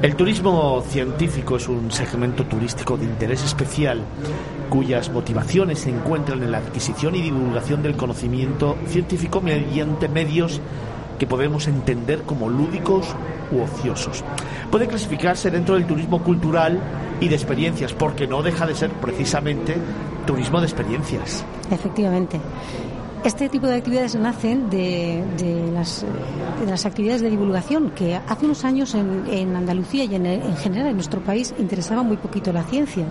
El 0.00 0.16
turismo 0.16 0.82
científico 0.88 1.56
es 1.56 1.68
un 1.68 1.90
segmento 1.90 2.44
turístico 2.44 2.96
de 2.96 3.04
interés 3.04 3.44
especial 3.44 4.02
cuyas 4.74 5.08
motivaciones 5.08 5.78
se 5.78 5.90
encuentran 5.90 6.42
en 6.42 6.50
la 6.50 6.58
adquisición 6.58 7.14
y 7.14 7.22
divulgación 7.22 7.80
del 7.80 7.96
conocimiento 7.96 8.76
científico 8.88 9.40
mediante 9.40 10.08
medios 10.08 10.60
que 11.16 11.28
podemos 11.28 11.68
entender 11.68 12.22
como 12.22 12.48
lúdicos 12.48 13.06
u 13.52 13.60
ociosos. 13.60 14.24
Puede 14.72 14.88
clasificarse 14.88 15.52
dentro 15.52 15.76
del 15.76 15.86
turismo 15.86 16.24
cultural 16.24 16.80
y 17.20 17.28
de 17.28 17.36
experiencias, 17.36 17.92
porque 17.92 18.26
no 18.26 18.42
deja 18.42 18.66
de 18.66 18.74
ser 18.74 18.90
precisamente 18.90 19.76
turismo 20.26 20.58
de 20.58 20.66
experiencias. 20.66 21.44
Efectivamente. 21.70 22.40
Este 23.22 23.48
tipo 23.48 23.68
de 23.68 23.76
actividades 23.76 24.16
nacen 24.16 24.70
de, 24.70 25.22
las, 25.72 26.04
de 26.60 26.66
las 26.66 26.84
actividades 26.84 27.22
de 27.22 27.30
divulgación 27.30 27.90
que 27.90 28.16
hace 28.16 28.44
unos 28.44 28.64
años 28.64 28.92
en, 28.96 29.22
en 29.30 29.54
Andalucía 29.54 30.04
y 30.04 30.16
en, 30.16 30.26
en 30.26 30.56
general 30.56 30.88
en 30.88 30.94
nuestro 30.96 31.20
país 31.20 31.54
interesaba 31.60 32.02
muy 32.02 32.16
poquito 32.16 32.52
la 32.52 32.64
ciencia. 32.64 33.06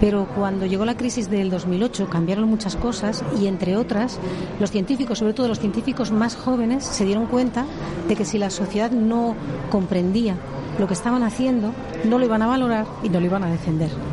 Pero 0.00 0.26
cuando 0.34 0.66
llegó 0.66 0.84
la 0.86 0.96
crisis 0.96 1.28
del 1.30 1.50
2008 1.50 2.08
cambiaron 2.08 2.48
muchas 2.48 2.74
cosas 2.74 3.22
y 3.38 3.46
entre 3.46 3.76
otras 3.76 4.18
los 4.58 4.70
científicos, 4.70 5.18
sobre 5.18 5.34
todo 5.34 5.46
los 5.46 5.60
científicos 5.60 6.10
más 6.10 6.36
jóvenes, 6.36 6.84
se 6.84 7.04
dieron 7.04 7.26
cuenta 7.26 7.66
de 8.08 8.16
que 8.16 8.24
si 8.24 8.38
la 8.38 8.50
sociedad 8.50 8.90
no 8.90 9.36
comprendía 9.70 10.36
lo 10.78 10.86
que 10.86 10.94
estaban 10.94 11.22
haciendo, 11.22 11.72
no 12.04 12.18
lo 12.18 12.24
iban 12.24 12.40
a 12.42 12.46
valorar 12.46 12.86
y 13.02 13.10
no 13.10 13.20
lo 13.20 13.26
iban 13.26 13.44
a 13.44 13.50
defender 13.50 14.09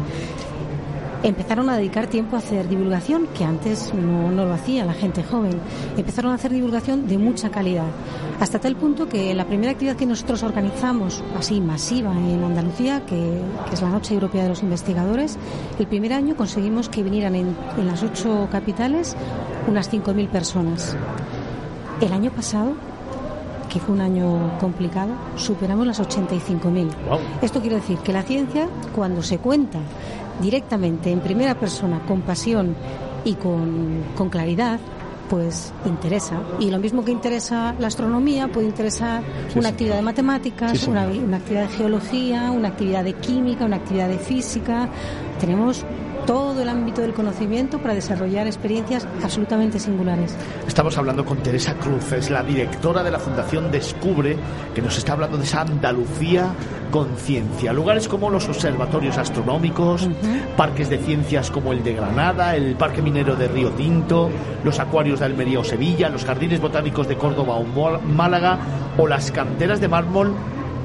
empezaron 1.23 1.69
a 1.69 1.77
dedicar 1.77 2.08
tiempo 2.08 2.36
a 2.36 2.39
hacer 2.39 2.67
divulgación, 2.67 3.27
que 3.27 3.43
antes 3.43 3.93
no, 3.93 4.32
no 4.32 4.45
lo 4.45 4.53
hacía 4.53 4.86
la 4.86 4.93
gente 4.93 5.23
joven. 5.23 5.60
Empezaron 5.97 6.32
a 6.32 6.36
hacer 6.36 6.51
divulgación 6.51 7.08
de 7.08 7.17
mucha 7.17 7.49
calidad, 7.49 7.88
hasta 8.39 8.60
tal 8.60 8.75
punto 8.75 9.08
que 9.10 9.34
la 9.34 9.45
primera 9.45 9.71
actividad 9.71 9.95
que 9.95 10.06
nosotros 10.06 10.43
organizamos, 10.43 11.23
así 11.38 11.60
masiva 11.60 12.12
en 12.12 12.43
Andalucía, 12.43 13.06
que, 13.06 13.41
que 13.67 13.73
es 13.73 13.82
la 13.82 13.89
Noche 13.89 14.13
Europea 14.13 14.43
de 14.43 14.49
los 14.49 14.63
Investigadores, 14.63 15.38
el 15.80 15.88
primer 15.88 16.13
año 16.13 16.36
conseguimos 16.36 16.89
que 16.89 17.03
vinieran 17.03 17.36
en, 17.36 17.56
en 17.77 17.88
las 17.88 18.03
ocho 18.03 18.47
capitales 18.51 19.15
unas 19.67 19.91
5.000 19.91 20.27
personas. 20.30 20.95
El 21.99 22.13
año 22.13 22.32
pasado 22.32 22.73
que 23.67 23.80
fue 23.82 23.95
un 23.95 24.01
año 24.01 24.58
complicado, 24.60 25.12
superamos 25.36 25.86
las 25.86 25.99
85.000. 25.99 26.88
Wow. 27.10 27.19
Esto 27.41 27.60
quiere 27.60 27.75
decir 27.75 27.97
que 27.97 28.13
la 28.13 28.23
ciencia, 28.23 28.69
cuando 28.95 29.21
se 29.21 29.39
cuenta 29.39 29.80
directamente, 30.41 31.12
en 31.12 31.19
primera 31.19 31.56
persona, 31.60 32.00
con 32.08 32.21
pasión 32.21 32.76
y 33.26 33.34
con, 33.36 34.04
con 34.15 34.30
claridad, 34.30 34.80
pues 35.30 35.73
interesa. 35.86 36.39
Y 36.60 36.71
lo 36.71 36.80
mismo 36.80 37.04
que 37.04 37.12
interesa 37.12 37.76
la 37.80 37.88
astronomía, 37.88 38.47
puede 38.47 38.67
interesar 38.67 39.21
Sí, 39.52 39.60
una 39.60 39.67
sí. 39.69 39.73
actividad 39.73 39.95
de 39.97 40.02
matemáticas, 40.02 40.88
una, 40.88 41.06
una 41.08 41.38
actividad 41.38 41.63
de 41.63 41.76
geología, 41.76 42.52
una 42.52 42.69
actividad 42.69 43.04
de 43.04 43.13
química, 43.13 43.65
una 43.65 43.76
actividad 43.78 44.08
de 44.08 44.19
física. 44.19 44.88
Tenemos 45.39 45.84
todo 46.28 46.62
el 46.62 46.70
ámbito 46.70 47.02
del 47.02 47.13
conocimiento 47.13 47.80
para 47.80 47.96
desarrollar 47.96 48.46
experiencias 48.46 49.08
absolutamente 49.24 49.80
singulares. 49.80 50.36
Estamos 50.68 50.98
hablando 50.98 51.26
con 51.26 51.38
Teresa 51.38 51.74
Cruz, 51.76 52.12
es 52.12 52.30
la 52.30 52.44
directora 52.44 53.02
de 53.02 53.10
la 53.10 53.18
Fundación 53.18 53.72
Descubre, 53.72 54.38
que 54.76 54.82
nos 54.82 54.98
está 54.98 55.13
hablando 55.13 55.38
de 55.38 55.46
esa 55.46 55.62
Andalucía 55.62 56.54
con 56.92 57.16
ciencia. 57.16 57.72
Lugares 57.72 58.08
como 58.10 58.30
los 58.30 58.48
observatorios 58.50 59.18
astronómicos, 59.18 60.10
parques 60.58 60.90
de 60.90 60.98
ciencias 60.98 61.50
como 61.50 61.72
el 61.72 61.82
de 61.84 61.94
Granada, 61.94 62.56
el 62.56 62.76
Parque 62.76 63.02
Minero 63.02 63.38
de 63.38 63.48
Río 63.48 63.72
Tinto, 63.72 64.30
los 64.66 64.80
acuarios 64.80 65.20
de 65.20 65.26
Almería 65.26 65.62
o 65.62 65.63
Sevilla, 65.63 66.10
los 66.10 66.26
jardines 66.26 66.60
botánicos 66.60 67.08
de 67.08 67.16
Córdoba 67.16 67.56
o 67.56 67.63
Málaga 68.02 68.60
o 68.98 69.08
las 69.08 69.32
canteras 69.32 69.80
de 69.80 69.88
mármol 69.88 70.34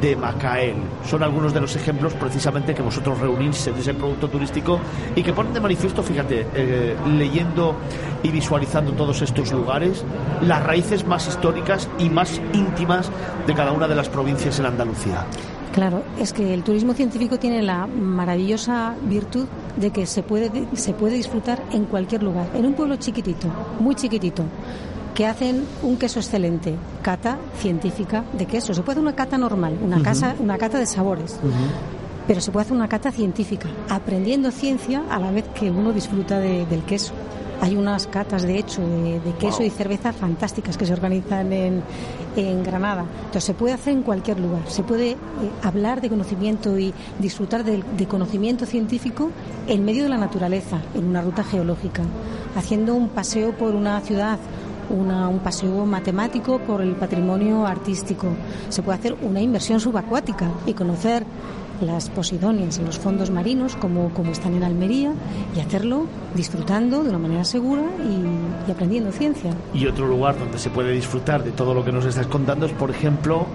de 0.02 0.16
Macael. 0.16 0.74
Son 1.08 1.22
algunos 1.22 1.54
de 1.54 1.60
los 1.60 1.74
ejemplos 1.76 2.12
precisamente 2.14 2.74
que 2.74 2.82
vosotros 2.82 3.18
reunís 3.20 3.66
en 3.68 3.76
ese 3.76 3.94
producto 3.94 4.28
turístico 4.28 4.80
y 5.14 5.22
que 5.22 5.32
ponen 5.32 5.54
de 5.54 5.60
manifiesto, 5.60 6.02
fíjate, 6.02 6.46
eh, 6.54 6.96
leyendo 7.06 7.76
y 8.22 8.28
visualizando 8.30 8.92
todos 8.92 9.22
estos 9.22 9.52
lugares, 9.52 10.04
las 10.42 10.62
raíces 10.62 11.06
más 11.06 11.28
históricas 11.28 11.88
y 11.98 12.10
más 12.10 12.40
íntimas 12.52 13.10
de 13.46 13.54
cada 13.54 13.72
una 13.72 13.86
de 13.86 13.94
las 13.94 14.08
provincias 14.08 14.58
en 14.58 14.66
Andalucía. 14.66 15.24
Claro, 15.72 16.02
es 16.18 16.34
que 16.34 16.52
el 16.52 16.64
turismo 16.64 16.92
científico 16.92 17.38
tiene 17.38 17.62
la 17.62 17.86
maravillosa 17.86 18.94
virtud 19.02 19.46
de 19.76 19.90
que 19.90 20.04
se 20.04 20.22
puede, 20.22 20.50
se 20.74 20.92
puede 20.92 21.14
disfrutar 21.14 21.62
en 21.72 21.86
cualquier 21.86 22.22
lugar, 22.22 22.48
en 22.54 22.66
un 22.66 22.74
pueblo 22.74 22.96
chiquitito, 22.96 23.48
muy 23.80 23.94
chiquitito, 23.94 24.44
que 25.14 25.26
hacen 25.26 25.64
un 25.82 25.96
queso 25.96 26.20
excelente, 26.20 26.74
cata 27.02 27.38
científica 27.58 28.24
de 28.32 28.46
queso. 28.46 28.74
Se 28.74 28.82
puede 28.82 28.92
hacer 28.92 29.02
una 29.02 29.14
cata 29.14 29.38
normal, 29.38 29.78
una, 29.82 30.02
casa, 30.02 30.34
una 30.38 30.58
cata 30.58 30.78
de 30.78 30.86
sabores, 30.86 31.38
pero 32.26 32.40
se 32.40 32.50
puede 32.50 32.64
hacer 32.64 32.76
una 32.76 32.88
cata 32.88 33.12
científica, 33.12 33.68
aprendiendo 33.88 34.50
ciencia 34.50 35.02
a 35.10 35.18
la 35.18 35.30
vez 35.30 35.44
que 35.54 35.70
uno 35.70 35.92
disfruta 35.92 36.38
del 36.38 36.82
queso. 36.84 37.12
Hay 37.60 37.76
unas 37.76 38.08
catas, 38.08 38.42
de 38.42 38.58
hecho, 38.58 38.82
de, 38.82 39.20
queso 39.38 39.62
y 39.62 39.70
cerveza 39.70 40.12
fantásticas 40.12 40.76
que 40.76 40.84
se 40.84 40.92
organizan 40.94 41.52
en, 41.52 41.82
en, 42.34 42.64
Granada. 42.64 43.04
Entonces, 43.18 43.44
se 43.44 43.54
puede 43.54 43.72
hacer 43.72 43.92
en 43.92 44.02
cualquier 44.02 44.40
lugar. 44.40 44.62
Se 44.66 44.82
puede 44.82 45.12
eh, 45.12 45.16
hablar 45.62 46.00
de 46.00 46.08
conocimiento 46.08 46.76
y 46.76 46.92
disfrutar 47.20 47.62
de, 47.62 47.84
de, 47.96 48.06
conocimiento 48.08 48.66
científico 48.66 49.30
en 49.68 49.84
medio 49.84 50.02
de 50.02 50.08
la 50.08 50.18
naturaleza, 50.18 50.80
en 50.96 51.04
una 51.04 51.22
ruta 51.22 51.44
geológica, 51.44 52.02
haciendo 52.56 52.96
un 52.96 53.10
paseo 53.10 53.52
por 53.52 53.76
una 53.76 54.00
ciudad 54.00 54.40
una, 54.90 55.28
un 55.28 55.38
paseo 55.40 55.86
matemático 55.86 56.58
por 56.58 56.82
el 56.82 56.92
patrimonio 56.92 57.66
artístico. 57.66 58.28
Se 58.68 58.82
puede 58.82 58.98
hacer 58.98 59.16
una 59.22 59.40
inversión 59.40 59.80
subacuática 59.80 60.50
y 60.66 60.74
conocer 60.74 61.24
las 61.80 62.10
posidonias 62.10 62.78
en 62.78 62.86
los 62.86 62.98
fondos 62.98 63.30
marinos 63.30 63.74
como, 63.76 64.10
como 64.10 64.30
están 64.30 64.54
en 64.54 64.62
Almería 64.62 65.12
y 65.56 65.60
hacerlo 65.60 66.06
disfrutando 66.34 67.02
de 67.02 67.10
una 67.10 67.18
manera 67.18 67.44
segura 67.44 67.82
y, 68.04 68.68
y, 68.68 68.72
aprendiendo 68.72 69.10
ciencia. 69.10 69.52
Y 69.74 69.86
otro 69.86 70.06
lugar 70.06 70.38
donde 70.38 70.58
se 70.58 70.70
puede 70.70 70.92
disfrutar 70.92 71.42
de 71.42 71.50
todo 71.50 71.74
lo 71.74 71.84
que 71.84 71.92
nos 71.92 72.04
estás 72.04 72.26
contando 72.28 72.66
es, 72.66 72.72
por 72.72 72.90
ejemplo, 72.90 73.46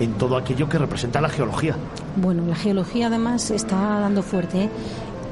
en 0.00 0.12
todo 0.14 0.36
aquello 0.36 0.68
que 0.68 0.78
representa 0.78 1.20
la 1.20 1.28
geología. 1.28 1.76
Bueno, 2.16 2.44
la 2.46 2.54
geología 2.54 3.08
además 3.08 3.50
está 3.50 3.76
dando 4.00 4.22
fuerte. 4.22 4.64
¿eh? 4.64 4.68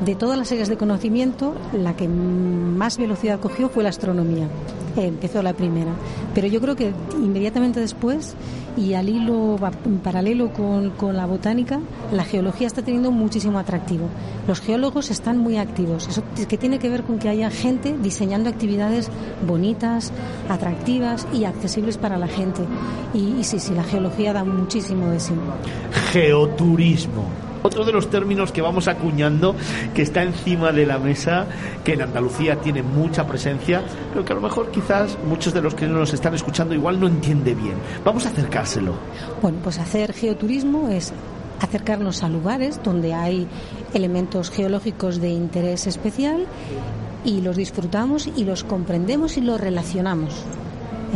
De 0.05 0.15
todas 0.15 0.37
las 0.37 0.53
áreas 0.53 0.69
de 0.69 0.77
conocimiento, 0.77 1.55
la 1.73 1.97
que 1.97 2.07
más 2.07 2.99
velocidad 2.99 3.41
cogió 3.41 3.71
fue 3.71 3.83
la 3.83 3.89
astronomía. 3.89 4.47
empezó 4.97 5.43
la 5.43 5.55
primera. 5.55 5.93
Pero 6.35 6.47
yo 6.49 6.61
creo 6.61 6.77
que 6.77 6.93
inmediatamente 7.15 7.81
después, 7.81 8.35
y 8.77 8.93
al 8.93 9.09
hilo 9.09 9.57
en 9.87 9.99
paralelo 9.99 10.53
con, 10.53 10.91
con, 10.91 11.17
la 11.17 11.25
botánica, 11.25 11.81
la 12.13 12.25
geología 12.25 12.67
está 12.67 12.83
teniendo 12.83 13.11
muchísimo 13.11 13.59
atractivo. 13.59 14.09
Los 14.47 14.61
geólogos 14.61 15.11
están 15.11 15.39
muy 15.39 15.57
activos. 15.57 16.09
Eso 16.09 16.23
que 16.47 16.59
tiene 16.59 16.79
que 16.79 16.91
ver 16.91 17.03
con 17.03 17.19
que 17.19 17.31
haya 17.31 17.51
gente 17.51 17.97
diseñando 18.03 18.51
actividades 18.51 19.11
bonitas, 19.47 20.13
atractivas 20.51 21.27
y 21.33 21.45
accesibles 21.45 21.97
para 21.97 22.19
la 22.19 22.29
gente. 22.29 22.61
Y, 23.15 23.39
y 23.41 23.45
sí, 23.45 23.59
sí, 23.59 23.75
la 23.75 23.85
geología 23.85 24.35
da 24.35 24.45
muchísimo 24.45 25.09
de 25.09 25.21
sí. 25.21 25.33
Geoturismo 26.13 27.46
otro 27.67 27.85
de 27.85 27.93
los 27.93 28.09
términos 28.09 28.53
que 28.53 28.63
vamos 28.63 28.89
acuñando, 28.89 29.55
que 29.95 30.03
está 30.03 30.23
encima 30.23 30.73
de 30.73 30.87
la 30.87 30.99
mesa, 30.99 31.47
que 31.85 31.95
en 31.95 32.03
Andalucía 32.03 32.61
tiene 32.61 32.83
mucha 32.83 33.27
presencia, 33.27 33.83
pero 34.13 34.25
que 34.25 34.33
a 34.33 34.37
lo 34.37 34.43
mejor 34.43 34.71
quizás 34.71 35.19
muchos 35.27 35.53
de 35.53 35.61
los 35.61 35.75
que 35.75 35.87
nos 35.87 36.15
están 36.15 36.35
escuchando 36.35 36.75
igual 36.75 37.01
no 37.01 37.09
entiende 37.09 37.55
bien. 37.55 37.75
Vamos 38.05 38.25
a 38.25 38.29
acercárselo. 38.29 38.95
Bueno, 39.43 39.59
pues 39.63 39.79
hacer 39.79 40.13
geoturismo 40.13 40.89
es 40.89 41.13
acercarnos 41.61 42.23
a 42.23 42.29
lugares 42.29 42.81
donde 42.83 43.15
hay 43.15 43.49
elementos 43.95 44.51
geológicos 44.51 45.21
de 45.21 45.31
interés 45.31 45.87
especial 45.87 46.47
y 47.25 47.41
los 47.41 47.57
disfrutamos 47.57 48.29
y 48.37 48.45
los 48.45 48.63
comprendemos 48.63 49.37
y 49.37 49.41
los 49.41 49.61
relacionamos. 49.61 50.45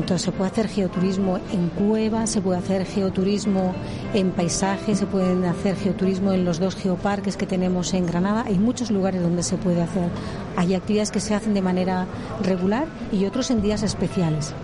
Entonces 0.00 0.24
se 0.24 0.32
puede 0.32 0.50
hacer 0.50 0.66
geoturismo 0.66 1.38
en 1.52 1.68
cuevas, 1.68 2.30
se 2.30 2.40
puede 2.40 2.58
hacer 2.58 2.86
geoturismo 2.86 3.74
en 4.14 4.30
paisajes, 4.30 4.98
se 4.98 5.04
puede 5.04 5.46
hacer 5.46 5.76
geoturismo 5.76 6.32
en 6.32 6.46
los 6.46 6.58
dos 6.58 6.74
geoparques 6.74 7.36
que 7.36 7.44
tenemos 7.44 7.92
en 7.92 8.06
Granada. 8.06 8.44
Hay 8.46 8.58
muchos 8.58 8.90
lugares 8.90 9.20
donde 9.20 9.42
se 9.42 9.58
puede 9.58 9.82
hacer. 9.82 10.08
Hay 10.56 10.72
actividades 10.72 11.10
que 11.10 11.20
se 11.20 11.34
hacen 11.34 11.52
de 11.52 11.60
manera 11.60 12.06
regular 12.42 12.86
y 13.12 13.26
otros 13.26 13.50
en 13.50 13.60
días 13.60 13.82
especiales. 13.82 14.54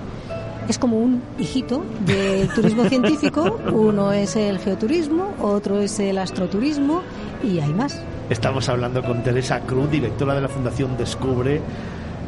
Es 0.70 0.79
como 0.79 0.96
un 0.96 1.22
hijito 1.38 1.85
del 2.07 2.49
turismo 2.49 2.85
científico. 2.88 3.61
Uno 3.75 4.12
es 4.12 4.37
el 4.37 4.59
geoturismo, 4.59 5.35
otro 5.38 5.81
es 5.81 6.01
el 6.01 6.16
astroturismo 6.16 7.03
y 7.44 7.61
hay 7.61 7.75
más. 7.75 8.03
Estamos 8.31 8.70
hablando 8.70 9.03
con 9.03 9.22
Teresa 9.22 9.61
Cruz, 9.61 9.90
directora 9.90 10.35
de 10.35 10.40
la 10.40 10.49
Fundación 10.49 10.96
Descubre 10.96 11.61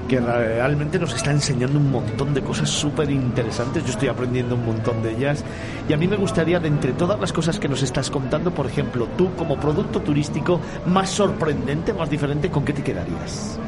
que 0.09 0.19
realmente 0.19 0.99
nos 0.99 1.15
está 1.15 1.31
enseñando 1.31 1.79
un 1.79 1.91
montón 1.91 2.33
de 2.33 2.43
cosas 2.43 2.69
súper 2.71 3.11
interesantes. 3.11 3.85
Yo 3.85 3.91
estoy 3.91 4.09
aprendiendo 4.09 4.55
un 4.55 4.65
montón 4.65 5.03
de 5.03 5.13
ellas. 5.13 5.45
Y 5.89 5.93
a 5.93 5.97
mí 5.97 6.09
me 6.09 6.17
gustaría, 6.17 6.59
de 6.59 6.69
entre 6.69 6.95
todas 6.95 7.21
las 7.21 7.33
cosas 7.33 7.61
que 7.61 7.69
nos 7.69 7.83
estás 7.83 8.11
contando, 8.11 8.51
por 8.51 8.67
ejemplo, 8.67 9.07
tú 9.17 9.29
como 9.37 9.61
producto 9.61 10.01
turístico 10.01 10.61
más 10.87 11.11
sorprendente, 11.11 11.93
más 11.93 12.09
diferente, 12.09 12.51
¿con 12.51 12.65
qué 12.65 12.73
te 12.73 12.83
quedarías? 12.83 13.59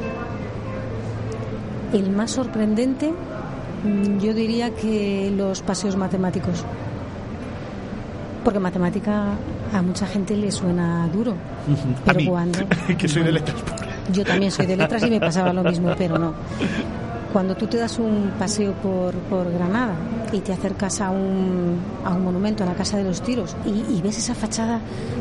El 1.92 2.10
más 2.10 2.30
sorprendente, 2.30 3.12
yo 4.18 4.32
diría 4.32 4.74
que 4.74 5.32
los 5.36 5.60
paseos 5.60 5.96
matemáticos. 5.96 6.64
Porque 8.42 8.58
matemática 8.58 9.34
a 9.74 9.82
mucha 9.82 10.06
gente 10.06 10.34
le 10.34 10.50
suena 10.50 11.06
duro. 11.12 11.34
Pero 12.06 12.10
a 12.10 12.14
mí, 12.14 12.26
cuando. 12.26 12.60
que 12.98 13.06
soy 13.06 13.22
de 13.24 13.32
letras 13.32 13.62
yo 14.12 14.24
también 14.24 14.50
soy 14.50 14.66
de 14.66 14.76
letras 14.76 15.02
y 15.02 15.10
me 15.10 15.20
pasaba 15.20 15.52
lo 15.52 15.62
mismo, 15.62 15.94
pero 15.96 16.18
no. 16.18 16.34
Cuando 17.32 17.54
tú 17.54 17.68
te 17.68 17.76
das 17.76 17.98
un 18.00 18.32
paseo 18.38 18.72
por, 18.72 19.14
por 19.14 19.52
Granada 19.52 19.94
y 20.32 20.40
te 20.40 20.52
acercas 20.52 21.00
a 21.00 21.10
un, 21.10 21.78
a 22.04 22.10
un 22.10 22.24
monumento, 22.24 22.64
a 22.64 22.66
la 22.66 22.74
Casa 22.74 22.96
de 22.96 23.04
los 23.04 23.22
Tiros, 23.22 23.56
y, 23.64 24.00
ves 24.02 24.18
esa 24.18 24.34
fachada 24.34 24.80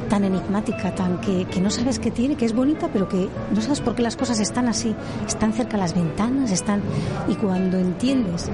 tan 0.10 0.24
enigmática, 0.24 0.96
tan 0.96 1.20
que, 1.20 1.46
que, 1.46 1.62
no 1.62 1.70
sabes 1.70 2.00
qué 2.00 2.10
tiene, 2.10 2.36
que 2.36 2.46
es 2.46 2.54
bonita, 2.54 2.90
pero 2.92 3.08
que 3.08 3.30
no 3.54 3.62
sabes 3.62 3.82
por 3.82 3.94
qué 3.94 4.02
las 4.02 4.16
cosas 4.16 4.40
están 4.40 4.68
así, 4.68 4.96
están 5.28 5.54
cerca 5.54 5.78
las 5.78 5.94
ventanas, 5.94 6.52
están... 6.52 6.82
Y 7.28 7.36
cuando 7.36 7.78
entiendes 7.78 8.50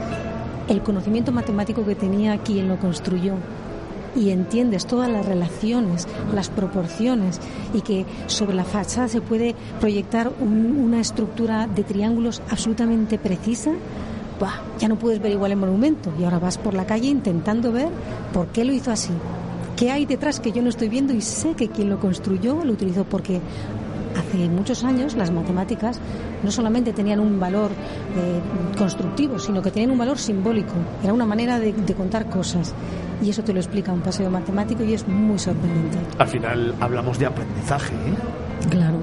el 0.67 0.81
conocimiento 0.81 1.31
matemático 1.31 1.85
que 1.85 1.95
tenía 1.95 2.37
quien 2.39 2.67
lo 2.67 2.77
construyó, 2.77 3.35
y 4.15 4.29
entiendes 4.29 4.85
todas 4.85 5.09
las 5.09 5.25
relaciones, 5.25 6.07
las 6.33 6.49
proporciones 6.49 7.39
y 7.73 7.81
que 7.81 8.05
sobre 8.27 8.55
la 8.55 8.63
fachada 8.63 9.07
se 9.07 9.21
puede 9.21 9.55
proyectar 9.79 10.31
un, 10.39 10.77
una 10.77 11.01
estructura 11.01 11.67
de 11.67 11.83
triángulos 11.83 12.41
absolutamente 12.49 13.17
precisa, 13.17 13.71
ya 14.79 14.87
no 14.87 14.97
puedes 14.97 15.21
ver 15.21 15.31
igual 15.31 15.51
el 15.51 15.57
monumento 15.57 16.11
y 16.19 16.23
ahora 16.23 16.39
vas 16.39 16.57
por 16.57 16.73
la 16.73 16.85
calle 16.85 17.07
intentando 17.07 17.71
ver 17.71 17.87
por 18.33 18.47
qué 18.47 18.65
lo 18.65 18.73
hizo 18.73 18.91
así. 18.91 19.13
¿Qué 19.75 19.91
hay 19.91 20.05
detrás 20.05 20.39
que 20.39 20.51
yo 20.51 20.61
no 20.61 20.69
estoy 20.69 20.89
viendo 20.89 21.13
y 21.13 21.21
sé 21.21 21.53
que 21.53 21.69
quien 21.69 21.89
lo 21.89 21.99
construyó 21.99 22.63
lo 22.63 22.73
utilizó 22.73 23.03
porque 23.03 23.41
hace 24.17 24.49
muchos 24.49 24.83
años 24.83 25.15
las 25.15 25.31
matemáticas 25.31 25.99
no 26.43 26.51
solamente 26.51 26.93
tenían 26.93 27.19
un 27.19 27.39
valor 27.39 27.71
eh, 27.71 28.77
constructivo, 28.77 29.39
sino 29.39 29.61
que 29.61 29.71
tenían 29.71 29.91
un 29.91 29.97
valor 29.97 30.17
simbólico. 30.17 30.73
Era 31.03 31.13
una 31.13 31.25
manera 31.25 31.59
de, 31.59 31.73
de, 31.73 31.93
contar 31.93 32.29
cosas. 32.29 32.73
Y 33.21 33.29
eso 33.29 33.43
te 33.43 33.53
lo 33.53 33.59
explica 33.59 33.91
un 33.91 34.01
paseo 34.01 34.29
matemático 34.29 34.83
y 34.83 34.93
es 34.93 35.07
muy 35.07 35.39
sorprendente. 35.39 35.97
Al 36.17 36.27
final 36.27 36.75
hablamos 36.79 37.17
de 37.17 37.25
aprendizaje. 37.25 37.93
¿eh? 37.93 38.69
Claro 38.69 38.99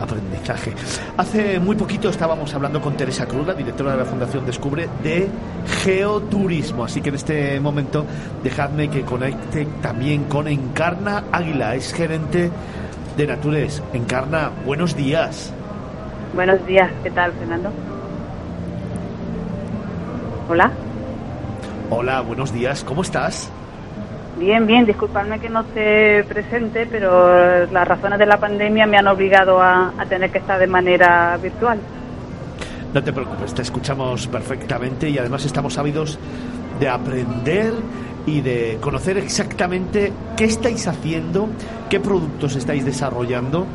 aprendizaje. 0.00 0.72
Hace 1.16 1.58
muy 1.60 1.76
poquito 1.76 2.08
estábamos 2.08 2.52
hablando 2.54 2.80
con 2.80 2.96
Teresa 2.96 3.26
Cruz, 3.26 3.46
la 3.46 3.54
directora 3.54 3.92
de 3.92 3.98
la 3.98 4.04
Fundación 4.04 4.46
Descubre, 4.46 4.88
de 5.02 5.28
geoturismo. 5.82 6.84
Así 6.84 7.00
que 7.00 7.10
en 7.10 7.14
este 7.16 7.60
momento 7.60 8.04
dejadme 8.42 8.88
que 8.88 9.02
conecte 9.02 9.66
también 9.82 10.24
con 10.24 10.48
Encarna 10.48 11.24
Águila, 11.32 11.74
es 11.74 11.92
gerente 11.92 12.50
de 13.16 13.26
Natures. 13.26 13.82
Encarna, 13.92 14.50
buenos 14.64 14.96
días. 14.96 15.52
Buenos 16.34 16.64
días, 16.66 16.90
¿qué 17.02 17.10
tal, 17.10 17.32
Fernando? 17.32 17.70
Hola. 20.48 20.70
Hola, 21.90 22.20
buenos 22.22 22.52
días, 22.52 22.82
¿cómo 22.82 23.02
estás? 23.02 23.50
Bien, 24.38 24.66
bien, 24.66 24.84
disculpadme 24.84 25.38
que 25.38 25.48
no 25.48 25.60
esté 25.60 26.24
presente, 26.24 26.86
pero 26.90 27.66
las 27.66 27.86
razones 27.86 28.18
de 28.18 28.26
la 28.26 28.38
pandemia 28.38 28.86
me 28.86 28.96
han 28.96 29.06
obligado 29.06 29.60
a, 29.60 29.92
a, 29.96 30.06
tener 30.06 30.30
que 30.30 30.38
estar 30.38 30.58
de 30.58 30.66
manera 30.66 31.36
virtual. 31.40 31.78
No 32.92 33.02
te 33.02 33.12
preocupes, 33.12 33.54
te 33.54 33.62
escuchamos 33.62 34.26
perfectamente 34.26 35.08
y 35.08 35.18
además 35.18 35.44
estamos 35.44 35.78
ávidos 35.78 36.18
de 36.80 36.88
aprender 36.88 37.74
y 38.26 38.40
de 38.40 38.78
conocer 38.80 39.18
exactamente 39.18 40.12
qué 40.36 40.44
estáis 40.44 40.86
haciendo, 40.86 41.48
qué 41.90 42.00
productos 42.00 42.56
estáis 42.56 42.84
desarrollando 42.84 43.66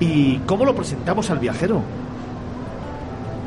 y 0.00 0.38
cómo 0.40 0.64
lo 0.64 0.74
presentamos 0.74 1.30
al 1.30 1.38
viajero. 1.38 1.82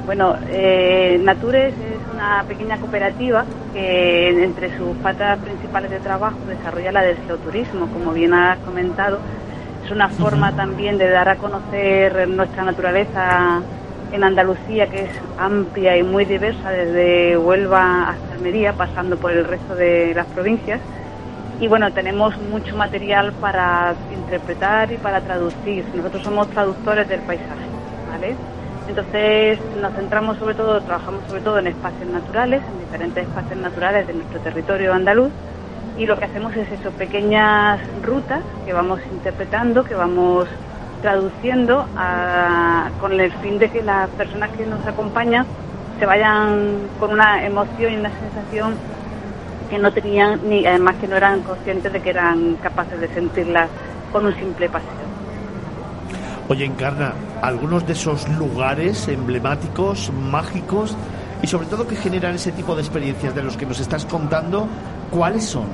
Bueno, 0.06 0.36
eh, 0.50 1.20
Natures 1.24 1.74
es 1.74 2.14
una 2.14 2.44
pequeña 2.48 2.78
cooperativa 2.78 3.46
que 3.74 4.44
entre 4.44 4.76
sus 4.76 4.98
patas 4.98 5.38
principales 5.38 5.92
de 5.92 6.00
trabajo 6.00 6.38
desarrolla 6.48 6.92
la 6.92 7.04
del 7.04 7.18
geoturismo, 7.28 7.88
como 7.88 8.12
bien 8.12 8.34
has 8.34 8.58
comentado. 8.60 9.20
Es 9.86 9.92
una 9.92 10.10
forma 10.10 10.52
también 10.56 10.98
de 10.98 11.10
dar 11.10 11.30
a 11.30 11.36
conocer 11.36 12.28
nuestra 12.28 12.64
naturaleza 12.64 13.62
en 14.12 14.24
Andalucía, 14.24 14.88
que 14.88 15.04
es 15.04 15.12
amplia 15.38 15.98
y 15.98 16.04
muy 16.04 16.26
diversa, 16.26 16.72
desde 16.72 17.38
Huelva 17.38 18.10
hasta 18.10 18.34
Almería, 18.36 18.74
pasando 18.74 19.18
por 19.18 19.32
el 19.32 19.46
resto 19.46 19.76
de 19.76 20.14
las 20.16 20.26
provincias. 20.28 20.80
Y 21.60 21.68
bueno, 21.68 21.92
tenemos 21.92 22.38
mucho 22.38 22.76
material 22.76 23.34
para 23.34 23.94
interpretar 24.14 24.92
y 24.92 24.98
para 24.98 25.22
traducir. 25.22 25.84
Nosotros 25.94 26.24
somos 26.24 26.50
traductores 26.50 27.08
del 27.08 27.20
paisaje, 27.22 27.68
¿vale? 28.12 28.36
Entonces 28.88 29.60
nos 29.80 29.94
centramos 29.94 30.38
sobre 30.38 30.56
todo, 30.56 30.82
trabajamos 30.82 31.22
sobre 31.28 31.42
todo 31.42 31.60
en 31.60 31.68
espacios 31.68 32.10
naturales, 32.10 32.62
en 32.72 32.80
diferentes 32.80 33.28
espacios 33.28 33.60
naturales 33.60 34.08
de 34.08 34.14
nuestro 34.16 34.40
territorio 34.40 34.94
andaluz 34.94 35.32
y 35.96 36.06
lo 36.06 36.18
que 36.18 36.26
hacemos 36.26 36.56
es 36.56 36.72
eso, 36.72 36.90
pequeñas 36.92 37.80
rutas 38.04 38.42
que 38.66 38.74
vamos 38.74 39.00
interpretando, 39.12 39.84
que 39.84 39.94
vamos 39.94 40.48
traduciendo 41.02 41.86
con 43.00 43.20
el 43.20 43.32
fin 43.34 43.60
de 43.60 43.70
que 43.70 43.82
las 43.82 44.10
personas 44.12 44.50
que 44.52 44.66
nos 44.66 44.86
acompañan 44.86 45.46
se 46.00 46.06
vayan 46.06 46.88
con 47.00 47.12
una 47.12 47.46
emoción 47.46 47.94
y 47.94 47.96
una 47.98 48.12
sensación 48.12 48.76
que 49.70 49.78
no 49.78 49.92
tenían 49.92 50.40
ni 50.48 50.66
además 50.66 50.96
que 51.00 51.08
no 51.08 51.16
eran 51.16 51.42
conscientes 51.42 51.92
de 51.94 52.02
que 52.02 52.10
eran 52.10 52.56
capaces 52.56 53.00
de 53.00 53.08
sentirlas 53.10 53.70
con 54.12 54.26
un 54.26 54.36
simple 54.36 54.70
paseo. 54.70 54.90
Oye, 56.48 56.66
Encarna, 56.66 57.14
algunos 57.44 57.86
de 57.86 57.94
esos 57.94 58.28
lugares 58.30 59.08
emblemáticos, 59.08 60.12
mágicos 60.12 60.98
y 61.44 61.48
sobre 61.48 61.68
todo 61.68 61.88
que 61.88 61.96
generan 61.96 62.36
ese 62.36 62.52
tipo 62.52 62.76
de 62.76 62.82
experiencias 62.82 63.36
de 63.36 63.44
los 63.44 63.56
que 63.56 63.68
nos 63.68 63.80
estás 63.80 64.06
contando, 64.06 64.68
¿cuáles 65.12 65.46
son? 65.46 65.68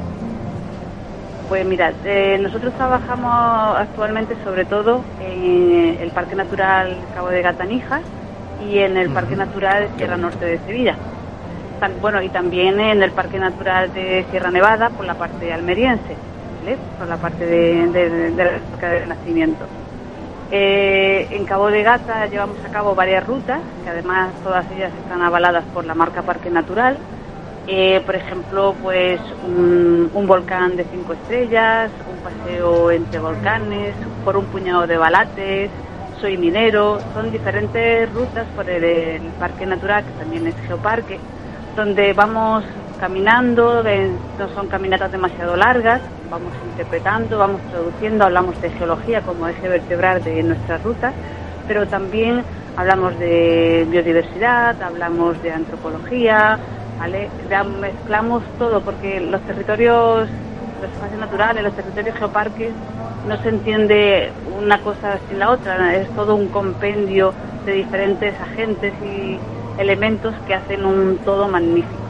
Pues 1.47 1.63
mira, 1.63 1.93
eh, 2.03 2.39
nosotros 2.41 2.73
trabajamos 2.73 3.77
actualmente 3.77 4.35
sobre 4.43 4.65
todo 4.65 5.03
en 5.21 5.97
el 6.01 6.09
Parque 6.09 6.35
Natural 6.35 6.97
Cabo 7.13 7.29
de 7.29 7.43
Gatanijas 7.43 8.01
y 8.67 8.79
en 8.79 8.97
el 8.97 9.11
Parque 9.11 9.35
Natural 9.35 9.89
Sierra 9.95 10.17
Norte 10.17 10.43
de 10.45 10.57
Sevilla. 10.59 10.95
Bueno, 12.01 12.19
y 12.23 12.29
también 12.29 12.79
en 12.79 13.03
el 13.03 13.11
Parque 13.11 13.37
Natural 13.37 13.93
de 13.93 14.25
Sierra 14.31 14.49
Nevada 14.49 14.89
por 14.89 15.05
la 15.05 15.13
parte 15.13 15.53
almeriense, 15.53 16.15
por 16.97 17.07
la 17.07 17.17
parte 17.17 17.45
de, 17.45 17.87
de, 17.91 18.09
de, 18.31 19.05
nacimiento. 19.07 19.65
Eh, 20.51 21.27
en 21.29 21.45
Cabo 21.45 21.67
de 21.67 21.83
Gata 21.83 22.25
llevamos 22.25 22.57
a 22.65 22.71
cabo 22.71 22.95
varias 22.95 23.25
rutas, 23.27 23.59
que 23.83 23.89
además 23.89 24.31
todas 24.43 24.65
ellas 24.71 24.91
están 25.03 25.21
avaladas 25.21 25.63
por 25.75 25.85
la 25.85 25.93
marca 25.93 26.23
Parque 26.23 26.49
Natural. 26.49 26.97
Eh, 27.67 28.01
por 28.05 28.15
ejemplo, 28.15 28.75
pues 28.81 29.19
un, 29.43 30.27
volcán 30.27 30.75
de 30.75 30.85
cinco 30.85 31.13
estrellas, 31.13 31.91
un 32.11 32.17
paseo 32.23 32.91
entre 32.91 33.19
volcanes, 33.19 33.95
por 34.23 34.37
un 34.37 34.45
puñado 34.45 34.85
de 34.85 34.97
balates, 34.97 35.71
soy 36.21 36.37
minero, 36.37 36.99
son 37.13 37.31
diferentes 37.31 38.11
rutas 38.13 38.45
por 38.55 38.69
el, 38.69 39.21
Parque 39.39 39.65
Natural, 39.65 40.03
que 40.03 40.23
también 40.23 40.47
es 40.47 40.55
geoparque, 40.67 41.19
donde 41.75 42.13
vamos 42.13 42.63
caminando, 42.99 43.83
no 43.83 44.49
son 44.55 44.67
caminatas 44.67 45.11
demasiado 45.11 45.55
largas, 45.55 46.01
vamos 46.29 46.53
interpretando, 46.71 47.37
vamos 47.37 47.61
traduciendo, 47.71 48.25
hablamos 48.25 48.59
de 48.61 48.69
geología 48.71 49.21
como 49.21 49.47
eje 49.47 49.67
vertebral 49.67 50.23
de 50.23 50.41
nuestras 50.43 50.83
rutas, 50.83 51.13
pero 51.67 51.87
también 51.87 52.43
hablamos 52.77 53.17
de 53.19 53.85
biodiversidad, 53.89 54.81
hablamos 54.81 55.41
de 55.43 55.51
antropología, 55.51 56.59
¿vale? 56.99 57.29
mezclamos 57.79 58.43
todo 58.57 58.81
porque 58.81 59.19
los 59.19 59.41
territorios, 59.41 60.29
los 60.81 60.91
espacios 60.91 61.19
naturales, 61.19 61.63
los 61.63 61.73
territorios 61.73 62.15
geoparques, 62.17 62.71
no 63.27 63.41
se 63.41 63.49
entiende 63.49 64.31
una 64.61 64.79
cosa 64.81 65.17
sin 65.27 65.39
la 65.39 65.51
otra, 65.51 65.95
es 65.95 66.07
todo 66.15 66.35
un 66.35 66.47
compendio 66.49 67.33
de 67.65 67.73
diferentes 67.73 68.33
agentes 68.39 68.93
y 69.03 69.39
elementos 69.81 70.33
que 70.47 70.53
hacen 70.53 70.85
un 70.85 71.17
todo 71.19 71.47
magnífico. 71.47 72.05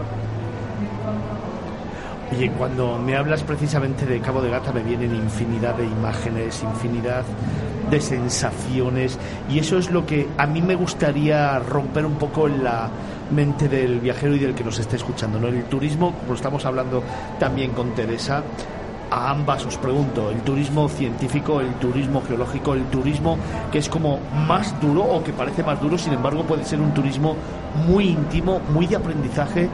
Oye, 2.31 2.51
cuando 2.57 2.97
me 2.97 3.15
hablas 3.15 3.43
precisamente 3.43 4.05
de 4.05 4.19
Cabo 4.19 4.41
de 4.41 4.49
Gata 4.49 4.73
me 4.73 4.81
vienen 4.81 5.15
infinidad 5.15 5.75
de 5.75 5.85
imágenes, 5.85 6.63
infinidad 6.63 7.23
de 7.89 8.01
sensaciones 8.01 9.17
y 9.49 9.59
eso 9.59 9.77
es 9.77 9.91
lo 9.91 10.05
que 10.05 10.27
a 10.37 10.47
mí 10.47 10.61
me 10.61 10.75
gustaría 10.75 11.59
romper 11.59 12.05
un 12.05 12.15
poco 12.15 12.47
la 12.47 12.89
mente 13.31 13.67
del 13.67 13.99
viajero 13.99 14.35
y 14.35 14.39
del 14.39 14.53
que 14.55 14.63
nos 14.63 14.79
esté 14.79 14.95
escuchando. 14.95 15.39
¿no? 15.39 15.47
El 15.47 15.63
turismo, 15.65 16.13
como 16.13 16.33
estamos 16.33 16.65
hablando 16.65 17.03
también 17.39 17.71
con 17.71 17.93
Teresa, 17.95 18.43
a 19.11 19.31
ambas 19.31 19.65
os 19.65 19.77
pregunto, 19.77 20.31
el 20.31 20.41
turismo 20.41 20.89
científico, 20.89 21.61
el 21.61 21.73
turismo 21.75 22.21
geológico, 22.21 22.73
el 22.73 22.85
turismo 22.85 23.37
que 23.71 23.77
es 23.77 23.89
como 23.89 24.19
más 24.47 24.79
duro 24.81 25.03
o 25.03 25.23
que 25.23 25.31
parece 25.31 25.63
más 25.63 25.79
duro, 25.81 25.97
sin 25.97 26.13
embargo 26.13 26.43
puede 26.43 26.65
ser 26.65 26.81
un 26.81 26.93
turismo 26.93 27.35
muy 27.87 28.09
íntimo, 28.09 28.59
muy 28.73 28.87
de 28.87 28.95
aprendizaje, 28.95 29.69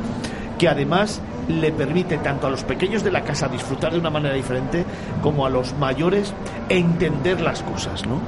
que 0.57 0.67
además 0.67 1.21
le 1.59 1.71
permite 1.71 2.17
tanto 2.19 2.47
a 2.47 2.49
los 2.49 2.63
pequeños 2.63 3.03
de 3.03 3.11
la 3.11 3.21
casa 3.21 3.47
disfrutar 3.47 3.93
de 3.93 3.99
una 3.99 4.09
manera 4.09 4.33
diferente 4.33 4.85
como 5.21 5.45
a 5.45 5.49
los 5.49 5.73
mayores 5.77 6.33
entender 6.69 7.41
las 7.41 7.61
cosas, 7.63 8.05
¿no? 8.05 8.19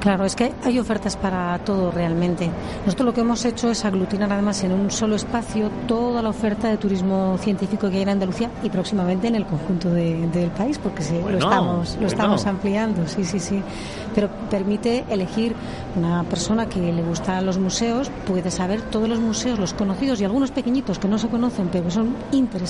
Claro, 0.00 0.24
es 0.24 0.34
que 0.34 0.50
hay 0.64 0.78
ofertas 0.78 1.16
para 1.18 1.58
todo 1.58 1.90
realmente. 1.90 2.50
Nosotros 2.86 3.06
lo 3.06 3.12
que 3.12 3.20
hemos 3.20 3.44
hecho 3.44 3.70
es 3.70 3.84
aglutinar 3.84 4.32
además 4.32 4.64
en 4.64 4.72
un 4.72 4.90
solo 4.90 5.14
espacio 5.14 5.70
toda 5.86 6.22
la 6.22 6.30
oferta 6.30 6.68
de 6.68 6.78
turismo 6.78 7.36
científico 7.38 7.90
que 7.90 7.96
hay 7.96 8.02
en 8.02 8.08
Andalucía 8.08 8.50
y 8.62 8.70
próximamente 8.70 9.28
en 9.28 9.34
el 9.34 9.44
conjunto 9.44 9.90
del 9.90 10.50
país, 10.56 10.78
porque 10.78 11.02
lo 11.12 11.36
estamos, 11.36 11.98
lo 12.00 12.06
estamos 12.06 12.46
ampliando, 12.46 13.06
sí, 13.06 13.24
sí, 13.24 13.38
sí. 13.38 13.62
Pero 14.14 14.30
permite 14.50 15.04
elegir 15.10 15.54
una 15.94 16.24
persona 16.24 16.66
que 16.66 16.80
le 16.80 17.02
gustan 17.02 17.44
los 17.44 17.58
museos, 17.58 18.10
puede 18.26 18.50
saber 18.50 18.80
todos 18.80 19.08
los 19.08 19.20
museos, 19.20 19.58
los 19.58 19.74
conocidos 19.74 20.18
y 20.22 20.24
algunos 20.24 20.50
pequeñitos 20.50 20.98
que 20.98 21.08
no 21.08 21.18
se 21.18 21.28
conocen, 21.28 21.68
pero 21.70 21.90
son 21.90 22.16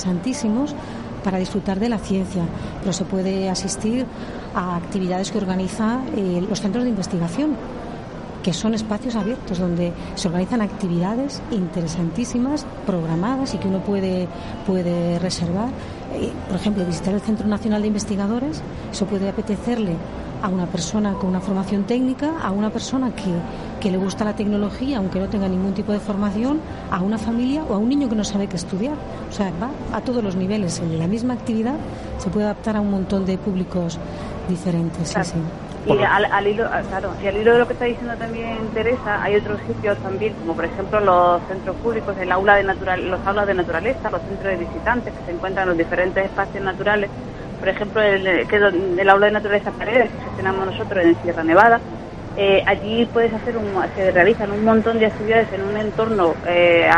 interesantísimos 0.01 0.75
para 1.23 1.39
disfrutar 1.39 1.79
de 1.79 1.89
la 1.89 1.99
ciencia, 1.99 2.43
pero 2.81 2.93
se 2.93 3.05
puede 3.05 3.51
asistir 3.51 4.07
a 4.55 4.77
actividades 4.77 5.31
que 5.31 5.39
organiza 5.39 6.01
eh, 6.17 6.43
los 6.49 6.61
centros 6.61 6.85
de 6.85 6.91
investigación 6.91 7.57
que 8.43 8.55
son 8.55 8.73
espacios 8.73 9.17
abiertos 9.17 9.59
donde 9.59 9.93
se 10.15 10.29
organizan 10.29 10.63
actividades 10.63 11.43
interesantísimas, 11.51 12.65
programadas 12.87 13.53
y 13.53 13.59
que 13.59 13.69
uno 13.69 13.81
puede, 13.81 14.29
puede 14.67 15.19
reservar. 15.19 15.69
Eh, 16.15 16.33
por 16.49 16.57
ejemplo, 16.57 16.87
visitar 16.87 17.13
el 17.13 17.21
Centro 17.21 17.47
Nacional 17.47 17.83
de 17.83 17.89
Investigadores, 17.89 18.63
eso 18.91 19.05
puede 19.05 19.29
apetecerle 19.29 19.95
a 20.43 20.49
una 20.49 20.65
persona 20.65 21.13
con 21.13 21.29
una 21.29 21.41
formación 21.41 21.85
técnica, 21.85 22.41
a 22.43 22.51
una 22.51 22.71
persona 22.71 23.15
que, 23.15 23.31
que, 23.81 23.91
le 23.91 23.99
gusta 23.99 24.25
la 24.25 24.35
tecnología, 24.35 24.99
aunque 24.99 25.19
no 25.19 25.29
tenga 25.29 25.49
ningún 25.49 25.75
tipo 25.75 25.93
de 25.93 26.01
formación, 26.01 26.61
a 26.91 27.01
una 27.01 27.19
familia 27.19 27.65
o 27.65 27.75
a 27.75 27.79
un 27.79 27.89
niño 27.89 28.09
que 28.09 28.15
no 28.15 28.25
sabe 28.25 28.47
qué 28.47 28.57
estudiar. 28.57 28.95
O 29.29 29.33
sea, 29.33 29.53
va 29.61 29.71
a 29.97 30.01
todos 30.01 30.23
los 30.23 30.37
niveles. 30.37 30.81
En 30.81 30.99
la 30.99 31.07
misma 31.07 31.35
actividad 31.35 31.75
se 32.19 32.31
puede 32.31 32.47
adaptar 32.47 32.77
a 32.77 32.81
un 32.81 32.91
montón 32.91 33.27
de 33.27 33.39
públicos 33.39 33.99
diferentes. 34.49 35.15
Y 35.87 35.93
al, 35.93 36.47
hilo, 36.47 36.67
ah, 36.71 36.83
claro, 36.89 37.11
y 37.23 37.27
al 37.27 37.37
hilo 37.39 37.55
de 37.55 37.59
lo 37.61 37.67
que 37.67 37.73
está 37.73 37.87
diciendo 37.87 38.15
también 38.17 38.59
Teresa, 38.75 39.23
hay 39.23 39.37
otros 39.37 39.59
sitios 39.67 39.97
también, 39.99 40.35
como 40.35 40.55
por 40.55 40.67
ejemplo 40.67 41.01
los 41.01 41.41
centros 41.49 41.75
públicos, 41.77 42.15
el 42.21 42.31
aula 42.31 42.57
de 42.57 42.65
natural, 42.65 43.11
los 43.11 43.27
aulas 43.27 43.47
de 43.47 43.55
naturaleza, 43.55 44.11
los 44.11 44.21
centros 44.21 44.45
de 44.45 44.57
visitantes 44.59 45.15
que 45.15 45.25
se 45.25 45.33
encuentran 45.33 45.63
en 45.63 45.69
los 45.71 45.79
diferentes 45.79 46.27
espacios 46.27 46.63
naturales 46.63 47.09
por 47.61 47.69
ejemplo, 47.69 48.01
el, 48.01 48.49
que 48.49 48.57
el 48.57 49.11
aula 49.11 49.27
de 49.27 49.33
naturaleza 49.33 49.71
Paredes 49.73 50.11
que 50.11 50.25
gestionamos 50.25 50.67
nosotros 50.67 51.05
en 51.05 51.23
Sierra 51.23 51.45
Nevada, 51.45 51.79
eh, 52.43 52.65
allí 52.65 53.05
puedes 53.05 53.35
hacer 53.35 53.55
un, 53.55 53.67
se 53.95 54.13
realizan 54.13 54.51
un 54.51 54.65
montón 54.65 54.99
de 54.99 55.05
actividades 55.05 55.53
en 55.53 55.61
un 55.61 55.77
entorno 55.77 56.35
eh, 56.47 56.89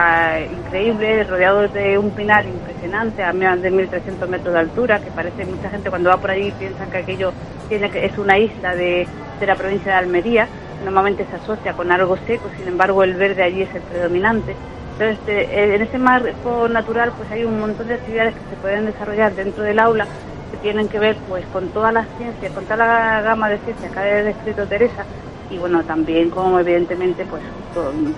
increíble, 0.52 1.24
rodeado 1.24 1.66
de 1.66 1.98
un 1.98 2.12
pinar 2.12 2.44
impresionante 2.46 3.24
a 3.24 3.32
más 3.32 3.60
de 3.60 3.72
1.300 3.72 4.28
metros 4.28 4.54
de 4.54 4.60
altura, 4.60 5.00
que 5.00 5.10
parece 5.10 5.44
mucha 5.44 5.68
gente 5.68 5.90
cuando 5.90 6.10
va 6.10 6.18
por 6.18 6.30
allí 6.30 6.52
piensa 6.52 6.86
que 6.86 6.98
aquello 6.98 7.32
tiene 7.68 7.90
que, 7.90 8.06
es 8.06 8.16
una 8.18 8.38
isla 8.38 8.76
de, 8.76 9.04
de 9.40 9.46
la 9.48 9.56
provincia 9.56 9.90
de 9.90 9.98
Almería, 9.98 10.46
normalmente 10.84 11.26
se 11.28 11.34
asocia 11.34 11.72
con 11.72 11.90
algo 11.90 12.16
seco, 12.18 12.48
sin 12.56 12.68
embargo 12.68 13.02
el 13.02 13.14
verde 13.14 13.42
allí 13.42 13.62
es 13.62 13.74
el 13.74 13.82
predominante. 13.82 14.54
Entonces, 14.92 15.18
eh, 15.26 15.74
en 15.74 15.82
ese 15.82 15.98
marco 15.98 16.68
natural 16.68 17.10
pues 17.16 17.28
hay 17.32 17.42
un 17.42 17.58
montón 17.58 17.88
de 17.88 17.94
actividades 17.94 18.34
que 18.34 18.54
se 18.54 18.60
pueden 18.62 18.86
desarrollar 18.86 19.34
dentro 19.34 19.64
del 19.64 19.80
aula 19.80 20.06
que 20.52 20.58
tienen 20.58 20.86
que 20.88 21.00
ver 21.00 21.16
pues 21.28 21.44
con 21.46 21.66
todas 21.70 21.92
las 21.92 22.06
ciencias, 22.16 22.52
con 22.52 22.62
toda 22.62 22.76
la 22.76 23.22
gama 23.22 23.48
de 23.48 23.58
ciencias 23.58 23.90
que 23.90 23.98
ha 23.98 24.22
descrito 24.22 24.68
Teresa 24.68 25.04
y 25.52 25.58
bueno, 25.58 25.82
también 25.84 26.30
como 26.30 26.58
evidentemente 26.58 27.26
pues 27.26 27.42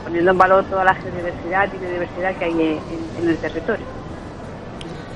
poniendo 0.05 0.31
en 0.31 0.39
valor 0.39 0.65
toda 0.65 0.85
la 0.85 0.95
diversidad 0.95 1.69
y 1.75 1.79
biodiversidad 1.79 2.37
que 2.37 2.45
hay 2.45 2.81
en, 3.21 3.29
el 3.29 3.37
territorio. 3.39 3.85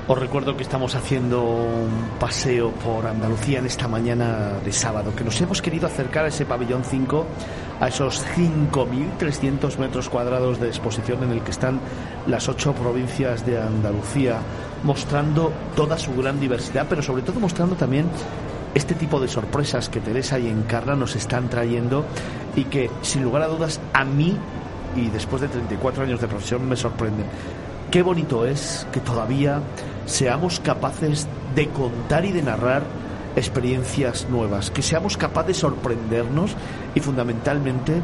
Os 0.07 0.17
recuerdo 0.17 0.57
que 0.57 0.63
estamos 0.63 0.95
haciendo 0.95 1.43
un 1.43 2.17
paseo 2.19 2.71
por 2.71 3.05
Andalucía 3.05 3.59
en 3.59 3.67
esta 3.67 3.87
mañana 3.87 4.53
de 4.65 4.71
sábado, 4.71 5.13
que 5.15 5.23
nos 5.23 5.39
hemos 5.39 5.61
querido 5.61 5.85
acercar 5.85 6.25
a 6.25 6.29
ese 6.29 6.45
pabellón 6.45 6.83
5, 6.83 7.25
a 7.79 7.87
esos 7.87 8.25
5.300 8.35 9.77
metros 9.77 10.09
cuadrados 10.09 10.59
de 10.59 10.67
exposición 10.67 11.23
en 11.23 11.31
el 11.33 11.41
que 11.41 11.51
están 11.51 11.79
las 12.25 12.49
ocho 12.49 12.73
provincias 12.73 13.45
de 13.45 13.61
Andalucía 13.61 14.39
mostrando 14.83 15.53
toda 15.75 15.95
su 15.97 16.15
gran 16.15 16.39
diversidad, 16.39 16.87
pero 16.89 17.03
sobre 17.03 17.21
todo 17.21 17.39
mostrando 17.39 17.75
también 17.75 18.07
este 18.73 18.95
tipo 18.95 19.19
de 19.19 19.27
sorpresas 19.27 19.89
que 19.89 19.99
Teresa 19.99 20.39
y 20.39 20.47
Encarna 20.47 20.95
nos 20.95 21.15
están 21.15 21.49
trayendo 21.49 22.05
y 22.55 22.65
que, 22.65 22.89
sin 23.01 23.23
lugar 23.23 23.43
a 23.43 23.47
dudas, 23.47 23.79
a 23.93 24.03
mí, 24.03 24.37
y 24.95 25.09
después 25.09 25.41
de 25.41 25.47
34 25.47 26.03
años 26.03 26.21
de 26.21 26.27
profesión, 26.27 26.67
me 26.67 26.75
sorprenden. 26.75 27.25
Qué 27.91 28.01
bonito 28.03 28.45
es 28.45 28.85
que 28.91 28.99
todavía 28.99 29.61
seamos 30.05 30.59
capaces 30.59 31.27
de 31.55 31.67
contar 31.69 32.25
y 32.25 32.31
de 32.31 32.43
narrar 32.43 32.83
experiencias 33.35 34.27
nuevas, 34.29 34.69
que 34.71 34.81
seamos 34.81 35.17
capaces 35.17 35.47
de 35.47 35.53
sorprendernos 35.61 36.55
y 36.93 36.99
fundamentalmente 36.99 38.01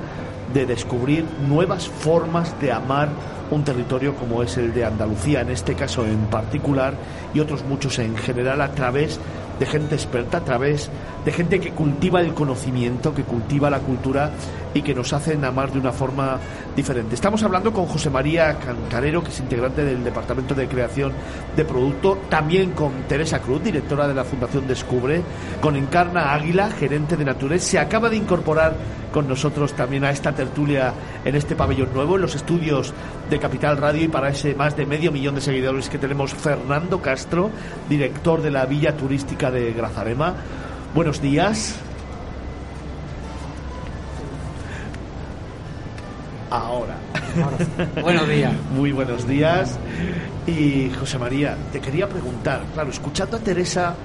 de 0.54 0.66
descubrir 0.66 1.26
nuevas 1.48 1.88
formas 1.88 2.60
de 2.62 2.72
amar 2.72 3.10
un 3.52 3.64
territorio 3.64 4.16
como 4.16 4.42
es 4.42 4.58
el 4.58 4.74
de 4.74 4.86
Andalucía, 4.86 5.42
en 5.42 5.50
este 5.50 5.76
caso 5.76 6.06
en 6.06 6.26
particular, 6.28 6.96
y 7.34 7.40
otros 7.40 7.64
muchos 7.64 8.00
en 8.00 8.16
general, 8.18 8.62
a 8.62 8.72
través 8.72 9.20
de 9.60 9.66
gente 9.66 9.96
experta, 9.96 10.38
a 10.38 10.44
través 10.44 10.90
de 11.24 11.32
gente 11.32 11.60
que 11.60 11.72
cultiva 11.72 12.22
el 12.22 12.34
conocimiento, 12.34 13.14
que 13.14 13.24
cultiva 13.24 13.70
la 13.70 13.80
cultura 13.80 14.32
y 14.76 14.82
que 14.82 14.94
nos 14.94 15.14
hacen 15.14 15.44
amar 15.46 15.72
de 15.72 15.80
una 15.80 15.94
forma 15.94 16.38
diferente. 16.76 17.16
Estamos 17.16 17.42
hablando 17.44 17.72
con 17.72 17.86
José 17.86 18.10
María 18.10 18.60
Cancarero, 18.60 19.24
que 19.24 19.30
es 19.30 19.40
integrante 19.40 19.86
del 19.86 20.04
Departamento 20.04 20.54
de 20.54 20.68
Creación 20.68 21.14
de 21.56 21.64
Producto, 21.64 22.20
también 22.30 22.72
con 22.72 22.92
Teresa 23.08 23.40
Cruz, 23.40 23.64
directora 23.64 24.06
de 24.06 24.14
la 24.14 24.26
Fundación 24.26 24.68
Descubre, 24.68 25.22
con 25.62 25.78
Encarna 25.78 26.34
Águila, 26.34 26.70
gerente 26.72 27.16
de 27.16 27.24
Nature. 27.24 27.58
Se 27.60 27.80
acaba 27.80 28.10
de 28.10 28.18
incorporar 28.18 28.76
con 29.14 29.30
nosotros 29.30 29.72
también 29.72 30.04
a 30.04 30.12
esta 30.12 30.34
tertulia 30.34 30.94
en 31.24 31.36
este 31.36 31.56
pabellón 31.56 31.94
nuevo, 31.94 32.18
en 32.18 32.24
los 32.24 32.36
estudios 32.36 32.94
de 33.30 33.40
Capital 33.40 33.78
Radio 33.78 34.04
y 34.04 34.08
para 34.10 34.28
ese 34.28 34.56
más 34.56 34.76
de 34.76 34.86
medio 34.86 35.10
millón 35.10 35.36
de 35.36 35.42
seguidores 35.42 35.88
que 35.88 35.98
tenemos, 35.98 36.34
Fernando 36.34 37.02
Castro, 37.02 37.50
director 37.88 38.42
de 38.42 38.52
la 38.52 38.66
Villa 38.66 38.98
Turística 38.98 39.52
de 39.52 39.72
Grazarema. 39.72 40.34
Buenos 40.94 41.22
días. 41.22 41.80
Ahora. 46.50 46.96
buenos 48.02 48.28
días. 48.28 48.54
Muy 48.72 48.92
buenos 48.92 49.28
días. 49.28 49.78
Y 50.48 50.92
José 51.00 51.18
María, 51.18 51.58
te 51.72 51.80
quería 51.80 52.08
preguntar, 52.08 52.62
claro, 52.74 52.90
escuchando 52.90 53.38
a 53.38 53.40
Teresa 53.40 53.96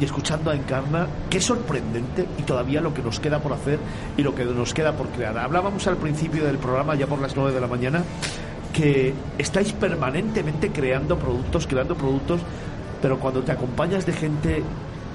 y 0.00 0.04
escuchando 0.04 0.50
a 0.50 0.54
Encarna, 0.54 1.06
qué 1.28 1.40
sorprendente 1.40 2.26
y 2.38 2.42
todavía 2.42 2.80
lo 2.80 2.94
que 2.94 3.02
nos 3.02 3.18
queda 3.18 3.40
por 3.40 3.52
hacer 3.52 3.78
y 4.16 4.22
lo 4.22 4.34
que 4.34 4.44
nos 4.44 4.72
queda 4.72 4.92
por 4.92 5.08
crear. 5.08 5.36
Hablábamos 5.36 5.86
al 5.88 5.96
principio 5.96 6.44
del 6.44 6.58
programa, 6.58 6.94
ya 6.94 7.06
por 7.06 7.20
las 7.20 7.34
9 7.34 7.52
de 7.52 7.60
la 7.60 7.66
mañana, 7.66 8.04
que 8.72 9.12
estáis 9.38 9.72
permanentemente 9.72 10.70
creando 10.70 11.18
productos, 11.18 11.66
creando 11.66 11.96
productos, 11.96 12.40
pero 13.02 13.18
cuando 13.18 13.42
te 13.42 13.50
acompañas 13.50 14.06
de 14.06 14.12
gente 14.12 14.62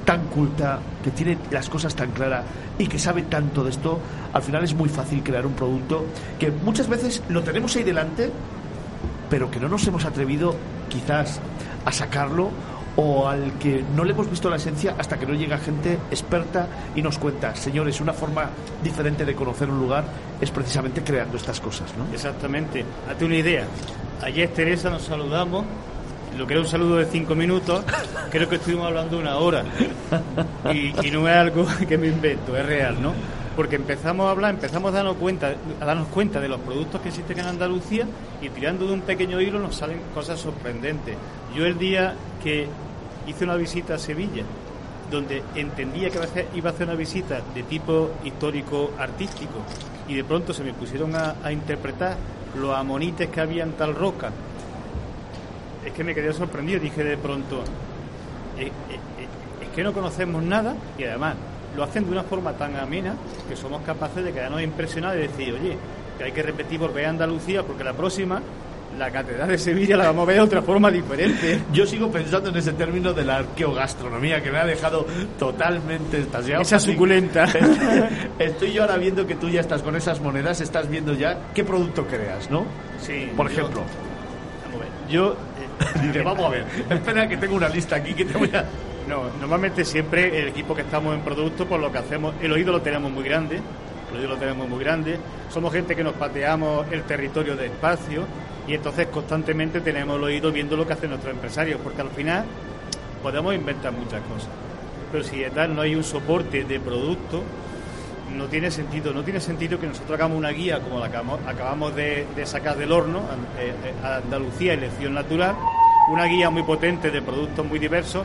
tan 0.05 0.25
culta, 0.27 0.79
que 1.03 1.11
tiene 1.11 1.37
las 1.51 1.69
cosas 1.69 1.95
tan 1.95 2.11
claras 2.11 2.43
y 2.77 2.87
que 2.87 2.99
sabe 2.99 3.23
tanto 3.23 3.63
de 3.63 3.69
esto, 3.69 3.99
al 4.33 4.41
final 4.41 4.63
es 4.63 4.73
muy 4.73 4.89
fácil 4.89 5.23
crear 5.23 5.45
un 5.45 5.53
producto 5.53 6.05
que 6.39 6.51
muchas 6.51 6.87
veces 6.87 7.23
lo 7.29 7.43
tenemos 7.43 7.75
ahí 7.75 7.83
delante, 7.83 8.31
pero 9.29 9.49
que 9.49 9.59
no 9.59 9.69
nos 9.69 9.85
hemos 9.87 10.05
atrevido 10.05 10.55
quizás 10.89 11.39
a 11.85 11.91
sacarlo 11.91 12.49
o 12.95 13.27
al 13.27 13.53
que 13.53 13.83
no 13.95 14.03
le 14.03 14.11
hemos 14.11 14.29
visto 14.29 14.49
la 14.49 14.57
esencia 14.57 14.95
hasta 14.97 15.17
que 15.17 15.25
no 15.25 15.33
llega 15.33 15.57
gente 15.57 15.97
experta 16.11 16.67
y 16.95 17.01
nos 17.01 17.17
cuenta, 17.17 17.55
señores, 17.55 17.99
una 18.01 18.13
forma 18.13 18.49
diferente 18.83 19.25
de 19.25 19.33
conocer 19.33 19.69
un 19.69 19.79
lugar 19.79 20.03
es 20.39 20.51
precisamente 20.51 21.01
creando 21.03 21.37
estas 21.37 21.59
cosas, 21.59 21.91
¿no? 21.97 22.13
Exactamente. 22.13 22.85
Hazte 23.09 23.25
una 23.25 23.37
idea. 23.37 23.65
Ayer 24.21 24.49
Teresa 24.49 24.89
nos 24.89 25.03
saludamos 25.03 25.65
lo 26.37 26.47
que 26.47 26.53
era 26.53 26.61
un 26.61 26.67
saludo 26.67 26.97
de 26.97 27.05
cinco 27.05 27.35
minutos, 27.35 27.83
creo 28.31 28.49
que 28.49 28.55
estuvimos 28.55 28.87
hablando 28.87 29.17
una 29.17 29.37
hora. 29.37 29.63
Y, 30.73 31.11
no 31.11 31.27
es 31.27 31.35
algo 31.35 31.67
que 31.87 31.97
me 31.97 32.07
invento, 32.07 32.55
es 32.57 32.65
real, 32.65 33.01
¿no? 33.01 33.13
Porque 33.55 33.75
empezamos 33.75 34.25
a 34.25 34.31
hablar, 34.31 34.55
empezamos 34.55 34.91
a 34.91 34.97
darnos 34.97 35.17
cuenta, 35.17 35.53
a 35.79 35.85
darnos 35.85 36.07
cuenta 36.07 36.39
de 36.39 36.47
los 36.47 36.59
productos 36.61 37.01
que 37.01 37.09
existen 37.09 37.39
en 37.39 37.45
Andalucía 37.45 38.05
y 38.41 38.49
tirando 38.49 38.87
de 38.87 38.93
un 38.93 39.01
pequeño 39.01 39.39
hilo 39.39 39.59
nos 39.59 39.75
salen 39.75 39.99
cosas 40.13 40.39
sorprendentes. 40.39 41.15
Yo 41.55 41.65
el 41.65 41.77
día 41.77 42.15
que 42.41 42.67
hice 43.27 43.43
una 43.43 43.55
visita 43.55 43.95
a 43.95 43.99
Sevilla, 43.99 44.43
donde 45.11 45.43
entendía 45.53 46.09
que 46.09 46.17
iba 46.55 46.71
a 46.71 46.73
hacer 46.73 46.87
una 46.87 46.95
visita 46.95 47.41
de 47.53 47.61
tipo 47.61 48.09
histórico 48.23 48.91
artístico 48.97 49.61
y 50.07 50.15
de 50.15 50.23
pronto 50.23 50.51
se 50.51 50.63
me 50.63 50.73
pusieron 50.73 51.15
a, 51.15 51.35
a 51.43 51.51
interpretar 51.51 52.17
los 52.59 52.75
amonites 52.75 53.29
que 53.29 53.39
había 53.39 53.63
en 53.63 53.73
tal 53.73 53.93
roca 53.93 54.31
es 55.85 55.93
que 55.93 56.03
me 56.03 56.13
quedé 56.13 56.33
sorprendido. 56.33 56.79
Dije 56.79 57.03
de 57.03 57.17
pronto, 57.17 57.63
eh, 58.57 58.65
eh, 58.65 58.69
eh, 58.69 59.63
es 59.63 59.69
que 59.69 59.83
no 59.83 59.93
conocemos 59.93 60.43
nada 60.43 60.75
y 60.97 61.03
además 61.03 61.35
lo 61.75 61.83
hacen 61.83 62.05
de 62.05 62.11
una 62.11 62.23
forma 62.23 62.53
tan 62.53 62.75
amena 62.75 63.15
que 63.49 63.55
somos 63.55 63.81
capaces 63.83 64.23
de 64.23 64.31
quedarnos 64.31 64.61
impresionados 64.61 65.17
y 65.17 65.21
decir, 65.21 65.53
oye, 65.53 65.77
que 66.17 66.23
hay 66.25 66.31
que 66.31 66.43
repetir 66.43 66.79
volver 66.79 67.05
a 67.05 67.09
Andalucía 67.09 67.63
porque 67.63 67.83
la 67.83 67.93
próxima 67.93 68.41
la 68.97 69.11
Catedral 69.11 69.47
de 69.47 69.57
Sevilla 69.57 69.97
la 69.97 70.05
vamos 70.05 70.23
a 70.23 70.25
ver 70.27 70.35
de 70.35 70.41
otra 70.41 70.61
forma 70.61 70.91
diferente. 70.91 71.61
Yo 71.73 71.85
sigo 71.85 72.11
pensando 72.11 72.49
en 72.49 72.57
ese 72.57 72.73
término 72.73 73.13
de 73.13 73.25
la 73.25 73.37
arqueogastronomía 73.37 74.41
que 74.43 74.51
me 74.51 74.59
ha 74.59 74.65
dejado 74.65 75.05
totalmente 75.39 76.19
estasiado. 76.19 76.61
Esa 76.61 76.79
suculenta. 76.79 77.45
Estoy 78.39 78.73
yo 78.73 78.83
ahora 78.83 78.97
viendo 78.97 79.25
que 79.25 79.35
tú 79.35 79.49
ya 79.49 79.61
estás 79.61 79.81
con 79.81 79.95
esas 79.95 80.21
monedas, 80.21 80.61
estás 80.61 80.89
viendo 80.89 81.13
ya 81.13 81.39
qué 81.53 81.63
producto 81.63 82.05
creas, 82.05 82.49
¿no? 82.49 82.65
Sí. 82.99 83.31
Por 83.35 83.51
ejemplo. 83.51 83.81
Yo 85.09 85.35
Vamos 86.23 86.45
a 86.45 86.49
ver, 86.49 86.65
espera 86.89 87.27
que 87.27 87.37
tengo 87.37 87.55
una 87.55 87.69
lista 87.69 87.95
aquí 87.97 88.13
que 88.13 88.25
te 88.25 88.37
voy 88.37 88.49
a... 88.53 88.65
No, 89.07 89.23
normalmente 89.39 89.83
siempre 89.83 90.39
el 90.39 90.47
equipo 90.47 90.73
que 90.73 90.81
estamos 90.81 91.13
en 91.13 91.21
producto, 91.21 91.65
por 91.65 91.79
lo 91.79 91.91
que 91.91 91.97
hacemos, 91.97 92.35
el 92.41 92.51
oído 92.51 92.71
lo 92.71 92.81
tenemos 92.81 93.11
muy 93.11 93.23
grande, 93.23 93.59
el 94.11 94.17
oído 94.17 94.29
lo 94.29 94.37
tenemos 94.37 94.69
muy 94.69 94.81
grande, 94.81 95.17
somos 95.49 95.73
gente 95.73 95.95
que 95.95 96.03
nos 96.03 96.13
pateamos 96.13 96.85
el 96.91 97.03
territorio 97.03 97.55
de 97.55 97.65
espacio 97.65 98.25
y 98.65 98.75
entonces 98.75 99.07
constantemente 99.07 99.81
tenemos 99.81 100.17
el 100.17 100.23
oído 100.23 100.51
viendo 100.51 100.77
lo 100.77 100.87
que 100.87 100.93
hacen 100.93 101.09
nuestros 101.09 101.33
empresarios, 101.33 101.81
porque 101.83 102.01
al 102.01 102.09
final 102.11 102.45
podemos 103.21 103.53
inventar 103.53 103.91
muchas 103.91 104.21
cosas, 104.21 104.49
pero 105.11 105.23
si 105.23 105.39
de 105.39 105.49
tal 105.49 105.75
no 105.75 105.81
hay 105.81 105.95
un 105.95 106.03
soporte 106.03 106.63
de 106.63 106.79
producto, 106.79 107.43
no 108.33 108.45
tiene 108.45 108.71
sentido. 108.71 109.13
No 109.13 109.23
tiene 109.23 109.39
sentido 109.39 109.79
que 109.79 109.87
nosotros 109.87 110.11
hagamos 110.11 110.37
una 110.37 110.49
guía 110.49 110.79
como 110.79 110.99
la 110.99 111.09
que 111.09 111.17
acabamos 111.17 111.95
de, 111.95 112.25
sacar 112.45 112.77
del 112.77 112.91
horno, 112.91 113.19
eh, 113.59 113.73
eh, 113.83 113.93
Andalucía 114.03 114.73
Elección 114.73 115.13
Natural, 115.13 115.55
una 116.09 116.25
guía 116.25 116.49
muy 116.49 116.63
potente 116.63 117.11
de 117.11 117.21
productos 117.21 117.65
muy 117.65 117.79
diversos, 117.79 118.23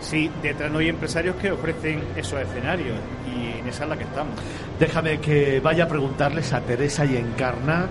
si 0.00 0.30
detrás 0.42 0.70
no 0.70 0.78
hay 0.78 0.88
empresarios 0.88 1.36
que 1.36 1.50
ofrecen 1.50 2.02
esos 2.16 2.40
escenarios 2.40 2.96
y 3.26 3.58
en 3.58 3.68
esa 3.68 3.84
es 3.84 3.90
la 3.90 3.96
que 3.96 4.04
estamos. 4.04 4.34
Déjame 4.78 5.18
que 5.18 5.60
vaya 5.60 5.84
a 5.84 5.88
preguntarles 5.88 6.52
a 6.52 6.60
Teresa 6.60 7.04
y 7.04 7.16
Encarna 7.16 7.86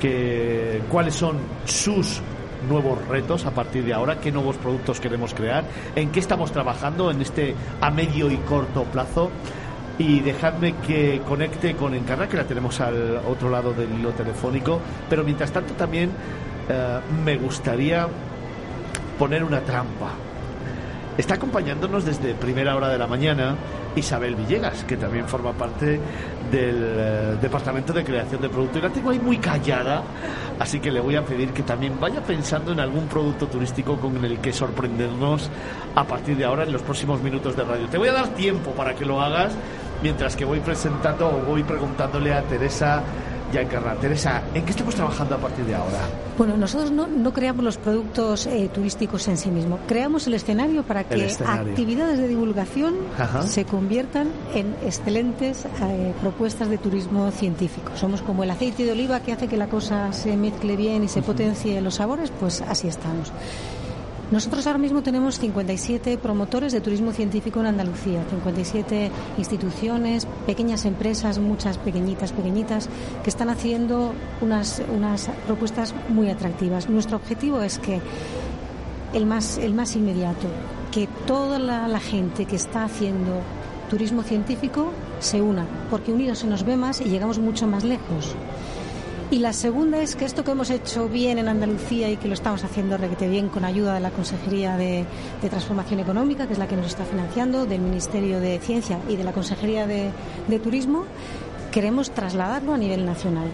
que, 0.00 0.80
cuáles 0.90 1.14
son 1.14 1.38
sus 1.64 2.20
nuevos 2.68 3.06
retos 3.08 3.44
a 3.44 3.50
partir 3.50 3.84
de 3.84 3.92
ahora, 3.92 4.20
qué 4.20 4.30
nuevos 4.32 4.56
productos 4.56 5.00
queremos 5.00 5.34
crear, 5.34 5.64
en 5.96 6.10
qué 6.10 6.20
estamos 6.20 6.52
trabajando 6.52 7.10
en 7.10 7.20
este 7.20 7.54
a 7.80 7.90
medio 7.90 8.30
y 8.30 8.36
corto 8.38 8.84
plazo 8.84 9.30
y 10.02 10.20
dejadme 10.20 10.74
que 10.84 11.22
conecte 11.28 11.76
con 11.76 11.94
Encarna, 11.94 12.28
que 12.28 12.36
la 12.36 12.44
tenemos 12.44 12.80
al 12.80 13.18
otro 13.28 13.48
lado 13.48 13.72
del 13.72 13.92
hilo 13.92 14.10
telefónico, 14.10 14.80
pero 15.08 15.22
mientras 15.22 15.52
tanto 15.52 15.74
también 15.74 16.10
eh, 16.68 16.98
me 17.24 17.36
gustaría 17.36 18.08
poner 19.16 19.44
una 19.44 19.60
trampa. 19.60 20.10
Está 21.16 21.34
acompañándonos 21.34 22.04
desde 22.04 22.34
primera 22.34 22.74
hora 22.74 22.88
de 22.88 22.98
la 22.98 23.06
mañana 23.06 23.54
Isabel 23.94 24.34
Villegas, 24.34 24.82
que 24.84 24.96
también 24.96 25.28
forma 25.28 25.52
parte 25.52 26.00
del 26.52 26.76
eh, 26.78 27.36
Departamento 27.40 27.92
de 27.92 28.04
Creación 28.04 28.40
de 28.42 28.48
Producto. 28.48 28.78
Y 28.78 28.82
la 28.82 28.90
tengo 28.90 29.10
ahí 29.10 29.18
muy 29.18 29.38
callada, 29.38 30.02
así 30.58 30.78
que 30.78 30.90
le 30.90 31.00
voy 31.00 31.16
a 31.16 31.24
pedir 31.24 31.50
que 31.50 31.62
también 31.62 31.98
vaya 31.98 32.22
pensando 32.22 32.72
en 32.72 32.80
algún 32.80 33.08
producto 33.08 33.46
turístico 33.46 33.96
con 33.98 34.22
el 34.24 34.38
que 34.38 34.52
sorprendernos 34.52 35.50
a 35.94 36.04
partir 36.04 36.36
de 36.36 36.44
ahora 36.44 36.64
en 36.64 36.72
los 36.72 36.82
próximos 36.82 37.22
minutos 37.22 37.56
de 37.56 37.64
radio. 37.64 37.86
Te 37.88 37.98
voy 37.98 38.08
a 38.08 38.12
dar 38.12 38.28
tiempo 38.28 38.70
para 38.72 38.94
que 38.94 39.06
lo 39.06 39.20
hagas 39.20 39.54
mientras 40.02 40.36
que 40.36 40.44
voy 40.44 40.60
presentando 40.60 41.28
o 41.28 41.40
voy 41.40 41.62
preguntándole 41.62 42.34
a 42.34 42.42
Teresa 42.42 43.02
y 43.52 43.56
a 43.56 43.62
Encarna. 43.62 43.94
Teresa, 43.94 44.42
¿en 44.54 44.64
qué 44.64 44.70
estamos 44.70 44.94
trabajando 44.94 45.34
a 45.34 45.38
partir 45.38 45.64
de 45.64 45.74
ahora? 45.74 45.98
Bueno, 46.38 46.56
nosotros 46.56 46.90
no, 46.90 47.32
creamos 47.32 47.64
los 47.64 47.76
productos 47.76 48.46
eh, 48.46 48.70
turísticos 48.72 49.28
en 49.28 49.36
sí 49.36 49.50
mismos, 49.50 49.80
creamos 49.86 50.26
el 50.26 50.34
escenario 50.34 50.82
para 50.82 51.04
que 51.04 51.30
actividades 51.44 52.18
de 52.18 52.28
divulgación 52.28 52.94
se 53.46 53.64
conviertan 53.64 54.28
en 54.54 54.74
excelentes 54.84 55.66
eh, 55.66 56.14
propuestas 56.20 56.68
de 56.70 56.78
turismo 56.78 57.30
científico. 57.30 57.92
Somos 57.96 58.22
como 58.22 58.44
el 58.44 58.50
aceite 58.50 58.84
de 58.84 58.92
oliva 58.92 59.20
que 59.20 59.32
hace 59.32 59.48
que 59.48 59.56
la 59.56 59.68
cosa 59.68 60.12
se 60.12 60.36
mezcle 60.36 60.76
bien 60.76 61.04
y 61.04 61.08
se 61.08 61.22
potencie 61.22 61.80
los 61.80 61.96
sabores, 61.96 62.32
pues 62.38 62.62
así 62.62 62.88
estamos. 62.88 63.32
Nosotros 64.32 64.66
ahora 64.66 64.78
mismo 64.78 65.02
tenemos 65.02 65.38
57 65.38 66.16
promotores 66.16 66.72
de 66.72 66.80
turismo 66.80 67.12
científico 67.12 67.60
en 67.60 67.66
Andalucía, 67.66 68.24
57 68.30 69.10
instituciones, 69.36 70.26
pequeñas 70.46 70.86
empresas, 70.86 71.38
muchas 71.38 71.76
pequeñitas, 71.76 72.32
pequeñitas, 72.32 72.88
que 73.22 73.28
están 73.28 73.50
haciendo 73.50 74.14
unas, 74.40 74.80
unas 74.90 75.28
propuestas 75.46 75.94
muy 76.08 76.30
atractivas. 76.30 76.88
Nuestro 76.88 77.18
objetivo 77.18 77.60
es 77.60 77.78
que 77.78 78.00
el 79.12 79.26
más, 79.26 79.58
el 79.58 79.74
más 79.74 79.96
inmediato, 79.96 80.48
que 80.90 81.08
toda 81.26 81.58
la, 81.58 81.86
la 81.86 82.00
gente 82.00 82.46
que 82.46 82.56
está 82.56 82.84
haciendo 82.84 83.42
turismo 83.90 84.22
científico 84.22 84.92
se 85.20 85.42
una, 85.42 85.66
porque 85.90 86.10
unidos 86.10 86.38
se 86.38 86.46
nos 86.46 86.64
ve 86.64 86.78
más 86.78 87.02
y 87.02 87.10
llegamos 87.10 87.38
mucho 87.38 87.66
más 87.66 87.84
lejos. 87.84 88.34
Y 89.32 89.38
la 89.38 89.54
segunda 89.54 90.02
es 90.02 90.14
que 90.14 90.26
esto 90.26 90.44
que 90.44 90.50
hemos 90.50 90.68
hecho 90.68 91.08
bien 91.08 91.38
en 91.38 91.48
Andalucía 91.48 92.10
y 92.10 92.18
que 92.18 92.28
lo 92.28 92.34
estamos 92.34 92.64
haciendo 92.64 92.98
requete 92.98 93.28
bien 93.28 93.48
con 93.48 93.64
ayuda 93.64 93.94
de 93.94 94.00
la 94.00 94.10
Consejería 94.10 94.76
de, 94.76 95.06
Transformación 95.40 96.00
Económica, 96.00 96.46
que 96.46 96.52
es 96.52 96.58
la 96.58 96.68
que 96.68 96.76
nos 96.76 96.88
está 96.88 97.06
financiando, 97.06 97.64
del 97.64 97.80
Ministerio 97.80 98.40
de 98.40 98.58
Ciencia 98.58 98.98
y 99.08 99.16
de 99.16 99.24
la 99.24 99.32
Consejería 99.32 99.86
de, 99.86 100.12
Turismo, 100.62 101.06
queremos 101.70 102.10
trasladarlo 102.10 102.74
a 102.74 102.76
nivel 102.76 103.06
nacional. 103.06 103.48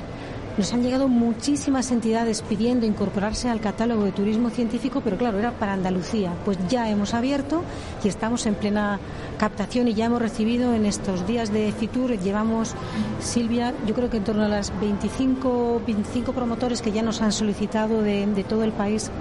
Nos 0.58 0.72
han 0.72 0.82
llegado 0.82 1.06
muchísimas 1.06 1.92
entidades 1.92 2.42
pidiendo 2.42 2.84
incorporarse 2.84 3.48
al 3.48 3.60
catálogo 3.60 4.02
de 4.02 4.10
turismo 4.10 4.50
científico, 4.50 5.00
pero 5.04 5.16
claro, 5.16 5.38
era 5.38 5.52
para 5.52 5.74
Andalucía. 5.74 6.32
Pues 6.44 6.58
ya 6.68 6.90
hemos 6.90 7.14
abierto 7.14 7.62
y 8.02 8.08
estamos 8.08 8.44
en 8.44 8.56
plena 8.56 8.98
captación 9.38 9.86
y 9.86 9.94
ya 9.94 10.06
hemos 10.06 10.20
recibido 10.20 10.74
en 10.74 10.84
estos 10.84 11.28
días 11.28 11.52
de 11.52 11.70
Fitur, 11.70 12.18
llevamos, 12.18 12.74
Silvia, 13.20 13.72
yo 13.86 13.94
creo 13.94 14.10
que 14.10 14.16
en 14.16 14.24
torno 14.24 14.46
a 14.46 14.48
las 14.48 14.72
25, 14.80 15.80
25 15.86 16.32
promotores 16.32 16.82
que 16.82 16.90
ya 16.90 17.02
nos 17.02 17.22
han 17.22 17.30
solicitado 17.30 18.02
de, 18.02 18.26
de 18.26 18.42
todo 18.42 18.64
el 18.64 18.72
país 18.72 19.12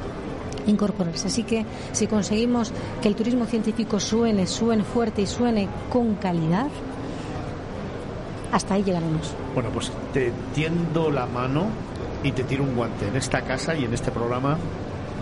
incorporarse. 0.66 1.28
Así 1.28 1.44
que 1.44 1.68
si 1.92 2.08
conseguimos 2.08 2.72
que 3.00 3.10
el 3.10 3.16
turismo 3.16 3.46
científico 3.46 4.00
suene, 4.00 4.48
suene 4.48 4.84
fuerte 4.84 5.22
y 5.22 5.28
suene 5.28 5.68
con 5.92 6.16
calidad, 6.16 6.70
hasta 8.52 8.74
ahí 8.76 8.84
llegaremos. 8.84 9.34
Bueno, 9.54 9.70
pues 9.70 9.91
te 10.14 10.32
tiendo 10.54 11.10
la 11.12 11.26
mano 11.26 11.68
y 12.24 12.32
te 12.32 12.43
tiro 12.43 12.64
un 12.64 12.76
guante. 12.76 13.08
En 13.08 13.16
esta 13.16 13.41
casa 13.41 13.76
y 13.76 13.86
en 13.86 13.93
este 13.93 14.12
programa 14.12 14.58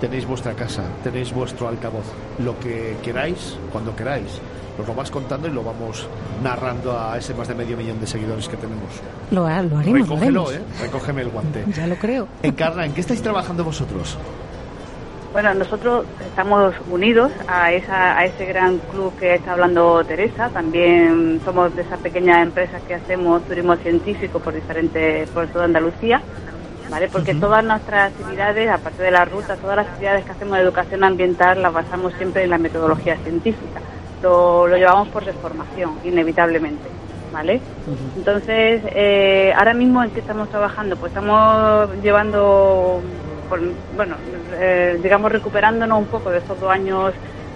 tenéis 0.01 0.25
vuestra 0.25 0.53
casa, 0.53 0.83
tenéis 1.03 1.33
vuestro 1.33 1.67
altavoz. 1.67 2.05
Lo 2.39 2.59
que 2.59 2.97
queráis, 3.03 3.57
cuando 3.71 3.95
queráis. 3.95 4.39
Nos 4.77 4.85
lo 4.87 4.93
vas 4.93 5.09
contando 5.09 5.47
y 5.47 5.51
lo 5.51 5.63
vamos 5.63 6.05
narrando 6.43 6.99
a 6.99 7.17
ese 7.17 7.33
más 7.33 7.47
de 7.47 7.55
medio 7.55 7.77
millón 7.77 7.97
de 8.01 8.07
seguidores 8.07 8.49
que 8.49 8.57
tenemos. 8.57 8.89
Lo, 9.31 9.43
lo 9.43 9.47
haremos. 9.49 9.85
lo 9.85 10.15
Recógelo, 10.15 10.47
haremos. 10.49 10.53
¿eh? 10.53 10.61
Recógeme 10.81 11.21
el 11.21 11.29
guante. 11.29 11.63
Ya 11.73 11.87
lo 11.87 11.95
creo. 11.95 12.27
Encarna, 12.43 12.85
¿en 12.85 12.91
qué 12.93 12.99
estáis 12.99 13.21
trabajando 13.21 13.63
vosotros? 13.63 14.17
Bueno, 15.35 15.53
nosotros 15.53 16.05
estamos 16.25 16.73
unidos 16.89 17.29
a, 17.45 17.73
esa, 17.73 18.17
a 18.17 18.23
ese 18.23 18.45
gran 18.45 18.77
club 18.77 19.11
que 19.19 19.35
está 19.35 19.51
hablando 19.51 20.01
Teresa. 20.05 20.47
También 20.47 21.41
somos 21.43 21.75
de 21.75 21.81
esas 21.81 21.99
pequeñas 21.99 22.41
empresas 22.41 22.81
que 22.83 22.93
hacemos 22.93 23.43
turismo 23.43 23.75
científico 23.75 24.39
por 24.39 24.53
diferentes, 24.53 25.29
por 25.31 25.47
toda 25.47 25.65
Andalucía. 25.65 26.21
¿Vale? 26.89 27.09
Porque 27.11 27.35
todas 27.35 27.65
nuestras 27.65 28.13
actividades, 28.13 28.69
aparte 28.69 29.03
de 29.03 29.11
las 29.11 29.29
rutas, 29.29 29.59
todas 29.59 29.75
las 29.75 29.87
actividades 29.87 30.23
que 30.23 30.31
hacemos 30.31 30.55
de 30.55 30.63
educación 30.63 31.03
ambiental 31.03 31.61
las 31.61 31.73
basamos 31.73 32.13
siempre 32.13 32.45
en 32.45 32.51
la 32.51 32.57
metodología 32.57 33.17
científica. 33.17 33.81
Lo, 34.23 34.67
lo 34.67 34.77
llevamos 34.77 35.09
por 35.09 35.25
deformación, 35.25 35.99
inevitablemente. 36.05 36.87
¿Vale? 37.33 37.59
Entonces, 38.15 38.83
eh, 38.85 39.53
ahora 39.57 39.73
mismo 39.73 40.01
en 40.01 40.11
qué 40.11 40.21
estamos 40.21 40.47
trabajando? 40.47 40.95
Pues 40.95 41.11
estamos 41.11 41.89
llevando 42.01 43.01
por- 43.47 43.61
bueno, 43.91 44.17
eh, 44.59 44.97
digamos 45.01 45.31
recuperándonos 45.31 45.99
un 45.99 46.07
poco 46.07 46.29
de 46.31 46.39
estos 46.39 46.59
dos 46.59 46.71
años 46.71 47.13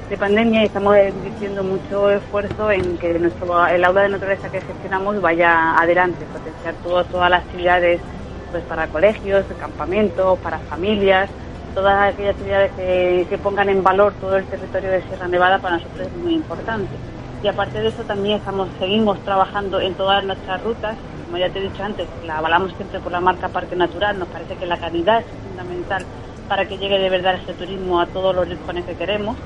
de 0.09 0.17
pandemia 0.17 0.63
y 0.63 0.65
estamos 0.65 0.95
invirtiendo 0.97 1.63
mucho 1.63 2.09
esfuerzo 2.09 2.71
en 2.71 2.97
que 2.97 3.19
nuestro 3.19 3.67
el 3.67 3.83
aula 3.85 4.01
de 4.03 4.09
naturaleza 4.09 4.49
que 4.49 4.61
gestionamos 4.61 5.21
vaya 5.21 5.73
adelante, 5.75 6.25
potenciar 6.27 6.75
todo- 6.81 7.05
todas 7.05 7.29
las 7.29 7.43
actividades 7.43 8.01
pues 8.49 8.65
para 8.65 8.87
colegios, 8.87 9.45
campamentos, 9.57 10.39
para 10.39 10.59
familias, 10.61 11.29
todas 11.73 12.11
aquellas 12.13 12.31
actividades 12.33 12.71
que, 12.73 13.27
que 13.29 13.37
pongan 13.37 13.69
en 13.69 13.83
valor 13.83 14.15
todo 14.19 14.35
el 14.37 14.47
territorio 14.47 14.89
de 14.89 15.03
Sierra 15.03 15.27
Nevada 15.27 15.59
para 15.61 15.75
nosotros 15.75 16.07
es 16.07 16.13
muy 16.15 16.33
importante. 16.33 16.99
Y 17.41 17.47
aparte 17.47 17.79
de 17.79 17.89
eso 17.89 18.03
también 18.05 18.37
estamos 18.37 18.69
seguimos 18.79 19.23
trabajando 19.23 19.79
en 19.79 19.95
todas 19.95 20.23
nuestras 20.25 20.61
rutas, 20.61 20.97
como 21.23 21.37
ya 21.37 21.49
te 21.51 21.59
he 21.59 21.61
dicho 21.61 21.83
antes, 21.83 22.09
la 22.23 22.39
avalamos 22.39 22.73
siempre 22.75 22.99
por 22.99 23.11
la 23.11 23.21
marca 23.21 23.49
Parque 23.49 23.75
Natural, 23.75 24.17
nos 24.17 24.29
parece 24.29 24.57
que 24.57 24.65
la 24.65 24.79
calidad 24.79 25.23
fundamental 25.59 26.07
para 26.47 26.67
que 26.67 26.77
llegue 26.77 26.97
de 26.99 27.09
verdad 27.09 27.35
ese 27.35 27.55
turismo 27.55 27.99
a 28.01 28.07
todos 28.11 28.33
los 28.35 28.47
rincones 28.47 28.85
que 28.85 28.95
queremos. 28.95 29.39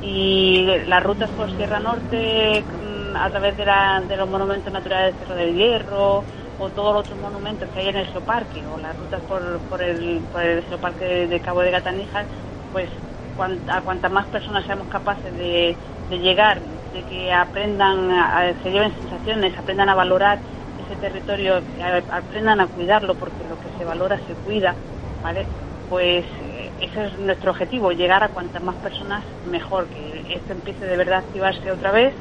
Y 0.00 0.66
las 0.86 1.02
rutas 1.02 1.32
por 1.32 1.50
Sierra 1.52 1.80
Norte, 1.80 2.68
mm, 2.78 3.16
a 3.16 3.30
través 3.30 3.56
de, 3.56 3.64
la- 3.66 4.02
de 4.06 4.16
los 4.16 4.28
monumentos 4.28 4.72
naturales 4.72 5.14
de 5.14 5.18
Cerro 5.20 5.34
del 5.36 5.54
Hierro, 5.54 6.26
o 6.56 6.72
todos 6.72 6.92
los 6.94 7.02
otros 7.02 7.18
monumentos 7.18 7.70
que 7.70 7.80
hay 7.80 7.88
en 7.88 7.96
el 7.96 8.06
geoparque, 8.08 8.66
o 8.66 8.78
las 8.78 8.96
rutas 8.96 9.24
por, 9.24 9.64
por, 9.66 9.82
el, 9.82 10.28
por 10.30 10.42
el 10.42 10.64
geoparque 10.64 11.04
de, 11.28 11.40
Cabo 11.40 11.62
de 11.62 11.70
Gatanijas, 11.72 12.28
pues 12.70 12.90
a 13.68 13.82
cuantas 13.82 14.10
más 14.12 14.28
personas 14.28 14.64
seamos 14.66 14.88
capaces 14.88 15.34
de, 15.34 15.78
de 16.08 16.18
llegar, 16.18 16.62
de 16.92 17.04
que 17.04 17.32
aprendan, 17.32 18.10
a, 18.10 18.54
se 18.62 18.70
lleven 18.70 18.94
sensaciones, 18.94 19.56
aprendan 19.58 19.88
a 19.88 19.94
valorar 19.94 20.42
ese 20.76 20.96
territorio, 20.96 21.66
aprendan 22.08 22.60
a 22.60 22.68
cuidarlo, 22.68 23.16
porque 23.18 23.44
lo 23.44 23.58
que 23.58 23.70
se 23.72 23.84
valora 23.84 24.20
se 24.26 24.36
cuida, 24.36 24.78
Pues 25.88 26.24
eh, 26.24 26.70
ese 26.80 27.06
es 27.06 27.18
nuestro 27.18 27.52
objetivo, 27.52 27.92
llegar 27.92 28.22
a 28.22 28.28
cuantas 28.28 28.62
más 28.62 28.74
personas 28.76 29.22
mejor, 29.50 29.86
que 29.86 30.34
esto 30.34 30.52
empiece 30.52 30.84
de 30.84 30.96
verdad 30.96 31.14
a 31.14 31.18
activarse 31.18 31.70
otra 31.70 31.92
vez 31.92 32.12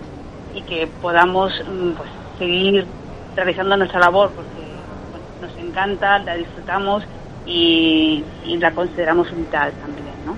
y 0.56 0.62
que 0.62 0.88
podamos 1.01 1.51
mm, 1.68 1.91
pues, 1.91 2.10
seguir 2.38 2.86
realizando 3.36 3.76
nuestra 3.76 3.99
labor, 3.99 4.32
porque 4.32 4.64
nos 5.41 5.58
encanta, 5.58 6.20
la 6.20 6.36
disfrutamos 6.36 7.04
y, 7.45 8.24
y 8.45 8.58
la 8.58 8.72
consideramos 8.72 9.36
vital 9.36 9.74
también, 9.82 10.06
¿no? 10.26 10.36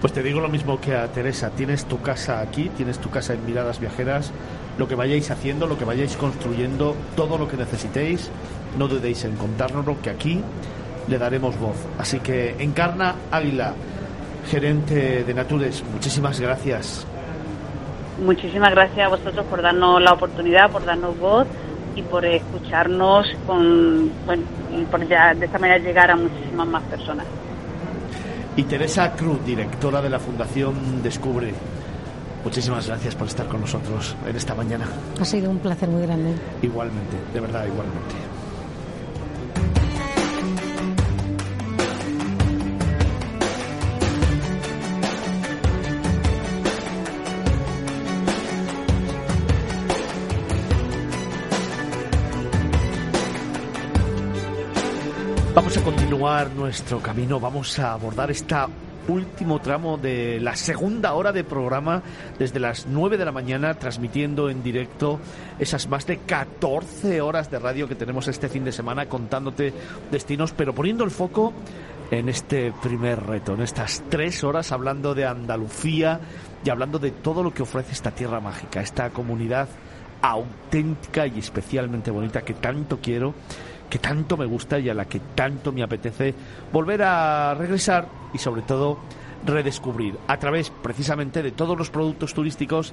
Pues 0.00 0.12
te 0.12 0.22
digo 0.22 0.40
lo 0.40 0.48
mismo 0.48 0.80
que 0.80 0.96
a 0.96 1.06
Teresa, 1.08 1.50
tienes 1.50 1.84
tu 1.84 2.00
casa 2.00 2.40
aquí, 2.40 2.70
tienes 2.70 2.98
tu 2.98 3.10
casa 3.10 3.34
en 3.34 3.46
Miradas 3.46 3.78
Viajeras, 3.78 4.32
lo 4.78 4.88
que 4.88 4.94
vayáis 4.94 5.30
haciendo, 5.30 5.66
lo 5.66 5.78
que 5.78 5.84
vayáis 5.84 6.16
construyendo, 6.16 6.96
todo 7.14 7.38
lo 7.38 7.48
que 7.48 7.56
necesitéis, 7.56 8.30
no 8.78 8.88
dudéis 8.88 9.24
en 9.24 9.36
contárnoslo, 9.36 10.00
que 10.02 10.10
aquí 10.10 10.42
le 11.08 11.18
daremos 11.18 11.58
voz. 11.58 11.76
Así 11.98 12.20
que 12.20 12.56
Encarna 12.58 13.14
Águila, 13.30 13.74
gerente 14.48 15.24
de 15.24 15.34
Natures, 15.34 15.82
muchísimas 15.92 16.40
gracias. 16.40 17.06
Muchísimas 18.24 18.70
gracias 18.70 19.06
a 19.06 19.08
vosotros 19.08 19.44
por 19.46 19.60
darnos 19.60 20.00
la 20.00 20.12
oportunidad, 20.12 20.70
por 20.70 20.84
darnos 20.84 21.18
voz 21.18 21.46
y 21.94 22.02
por 22.02 22.24
escucharnos 22.24 23.26
con, 23.46 24.10
bueno, 24.24 24.42
y 24.74 24.84
por 24.84 25.06
ya 25.06 25.34
de 25.34 25.46
esta 25.46 25.58
manera 25.58 25.78
llegar 25.78 26.10
a 26.10 26.16
muchísimas 26.16 26.66
más 26.66 26.82
personas. 26.84 27.26
Y 28.56 28.62
Teresa 28.62 29.12
Cruz, 29.12 29.44
directora 29.44 30.00
de 30.00 30.08
la 30.08 30.18
Fundación 30.18 31.02
Descubre, 31.02 31.52
muchísimas 32.42 32.86
gracias 32.86 33.14
por 33.14 33.26
estar 33.26 33.46
con 33.46 33.60
nosotros 33.60 34.16
en 34.26 34.34
esta 34.34 34.54
mañana. 34.54 34.86
Ha 35.20 35.24
sido 35.26 35.50
un 35.50 35.58
placer 35.58 35.88
muy 35.88 36.02
grande. 36.02 36.34
Igualmente, 36.62 37.16
de 37.34 37.40
verdad, 37.40 37.66
igualmente. 37.66 38.35
Continuar 56.26 56.56
nuestro 56.56 56.98
camino, 56.98 57.38
vamos 57.38 57.78
a 57.78 57.92
abordar 57.92 58.32
esta 58.32 58.68
último 59.06 59.60
tramo 59.60 59.96
de 59.96 60.40
la 60.40 60.56
segunda 60.56 61.14
hora 61.14 61.30
de 61.30 61.44
programa 61.44 62.02
desde 62.36 62.58
las 62.58 62.88
9 62.88 63.16
de 63.16 63.24
la 63.24 63.30
mañana 63.30 63.74
transmitiendo 63.74 64.50
en 64.50 64.60
directo 64.60 65.20
esas 65.60 65.88
más 65.88 66.04
de 66.04 66.18
14 66.18 67.20
horas 67.20 67.48
de 67.48 67.60
radio 67.60 67.86
que 67.86 67.94
tenemos 67.94 68.26
este 68.26 68.48
fin 68.48 68.64
de 68.64 68.72
semana 68.72 69.06
contándote 69.06 69.72
destinos 70.10 70.50
pero 70.50 70.74
poniendo 70.74 71.04
el 71.04 71.12
foco 71.12 71.52
en 72.10 72.28
este 72.28 72.72
primer 72.82 73.24
reto, 73.24 73.54
en 73.54 73.62
estas 73.62 74.02
tres 74.08 74.42
horas 74.42 74.72
hablando 74.72 75.14
de 75.14 75.26
Andalucía 75.26 76.18
y 76.64 76.70
hablando 76.70 76.98
de 76.98 77.12
todo 77.12 77.44
lo 77.44 77.54
que 77.54 77.62
ofrece 77.62 77.92
esta 77.92 78.10
tierra 78.10 78.40
mágica, 78.40 78.80
esta 78.80 79.10
comunidad 79.10 79.68
auténtica 80.22 81.28
y 81.28 81.38
especialmente 81.38 82.10
bonita 82.10 82.42
que 82.42 82.54
tanto 82.54 82.98
quiero 83.00 83.32
que 83.88 83.98
tanto 83.98 84.36
me 84.36 84.46
gusta 84.46 84.78
y 84.78 84.88
a 84.88 84.94
la 84.94 85.06
que 85.06 85.20
tanto 85.34 85.72
me 85.72 85.82
apetece 85.82 86.34
volver 86.72 87.02
a 87.02 87.54
regresar 87.54 88.08
y 88.32 88.38
sobre 88.38 88.62
todo 88.62 88.98
redescubrir 89.44 90.16
a 90.26 90.38
través 90.38 90.70
precisamente 90.70 91.42
de 91.42 91.52
todos 91.52 91.78
los 91.78 91.90
productos 91.90 92.34
turísticos 92.34 92.92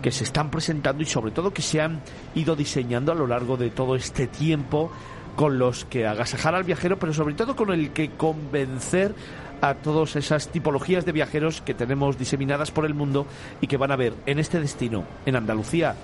que 0.00 0.10
se 0.10 0.24
están 0.24 0.50
presentando 0.50 1.02
y 1.02 1.06
sobre 1.06 1.32
todo 1.32 1.52
que 1.52 1.62
se 1.62 1.80
han 1.80 2.00
ido 2.34 2.56
diseñando 2.56 3.12
a 3.12 3.14
lo 3.14 3.26
largo 3.26 3.56
de 3.56 3.70
todo 3.70 3.94
este 3.94 4.26
tiempo 4.26 4.90
con 5.36 5.58
los 5.58 5.84
que 5.84 6.06
agasajar 6.06 6.54
al 6.54 6.64
viajero, 6.64 6.98
pero 6.98 7.14
sobre 7.14 7.34
todo 7.34 7.56
con 7.56 7.70
el 7.70 7.90
que 7.90 8.10
convencer 8.10 9.14
a 9.60 9.74
todas 9.74 10.16
esas 10.16 10.48
tipologías 10.48 11.06
de 11.06 11.12
viajeros 11.12 11.62
que 11.62 11.72
tenemos 11.72 12.18
diseminadas 12.18 12.70
por 12.70 12.84
el 12.84 12.94
mundo 12.94 13.26
y 13.60 13.68
que 13.68 13.76
van 13.76 13.92
a 13.92 13.96
ver 13.96 14.12
en 14.26 14.38
este 14.40 14.60
destino, 14.60 15.04
en 15.24 15.36
Andalucía, 15.36 15.94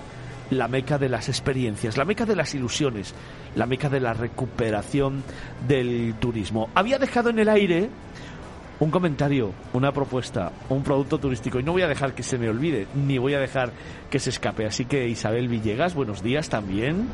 la 0.50 0.68
meca 0.68 0.98
de 0.98 1.08
las 1.08 1.28
experiencias, 1.28 1.96
la 1.96 2.04
meca 2.04 2.24
de 2.24 2.36
las 2.36 2.54
ilusiones, 2.54 3.14
la 3.54 3.66
meca 3.66 3.88
de 3.88 4.00
la 4.00 4.14
recuperación 4.14 5.22
del 5.66 6.14
turismo. 6.18 6.70
Había 6.74 6.98
dejado 6.98 7.30
en 7.30 7.38
el 7.38 7.48
aire 7.48 7.90
un 8.80 8.90
comentario, 8.90 9.52
una 9.72 9.90
propuesta, 9.92 10.52
un 10.68 10.82
producto 10.84 11.18
turístico 11.18 11.58
y 11.58 11.64
no 11.64 11.72
voy 11.72 11.82
a 11.82 11.88
dejar 11.88 12.14
que 12.14 12.22
se 12.22 12.38
me 12.38 12.48
olvide, 12.48 12.86
ni 12.94 13.18
voy 13.18 13.34
a 13.34 13.40
dejar 13.40 13.72
que 14.08 14.18
se 14.20 14.30
escape. 14.30 14.66
Así 14.66 14.84
que 14.84 15.08
Isabel 15.08 15.48
Villegas, 15.48 15.94
buenos 15.94 16.22
días 16.22 16.48
también. 16.48 17.08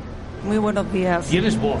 Muy 0.45 0.59
buenos 0.59 0.91
días. 0.93 1.25
Tienes 1.27 1.59
voz. 1.59 1.79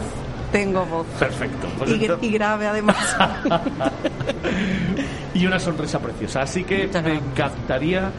Tengo 0.51 0.85
voz. 0.85 1.05
Perfecto. 1.19 1.67
Pues 1.77 1.91
Y, 1.91 1.93
entonces- 2.01 2.29
y 2.29 2.31
grave 2.33 2.65
además. 2.67 3.15
y 5.33 5.45
una 5.45 5.59
sonrisa 5.59 5.99
preciosa. 5.99 6.41
Así 6.41 6.63
que 6.63 6.89
me 7.03 7.15
encantaría 7.15 8.11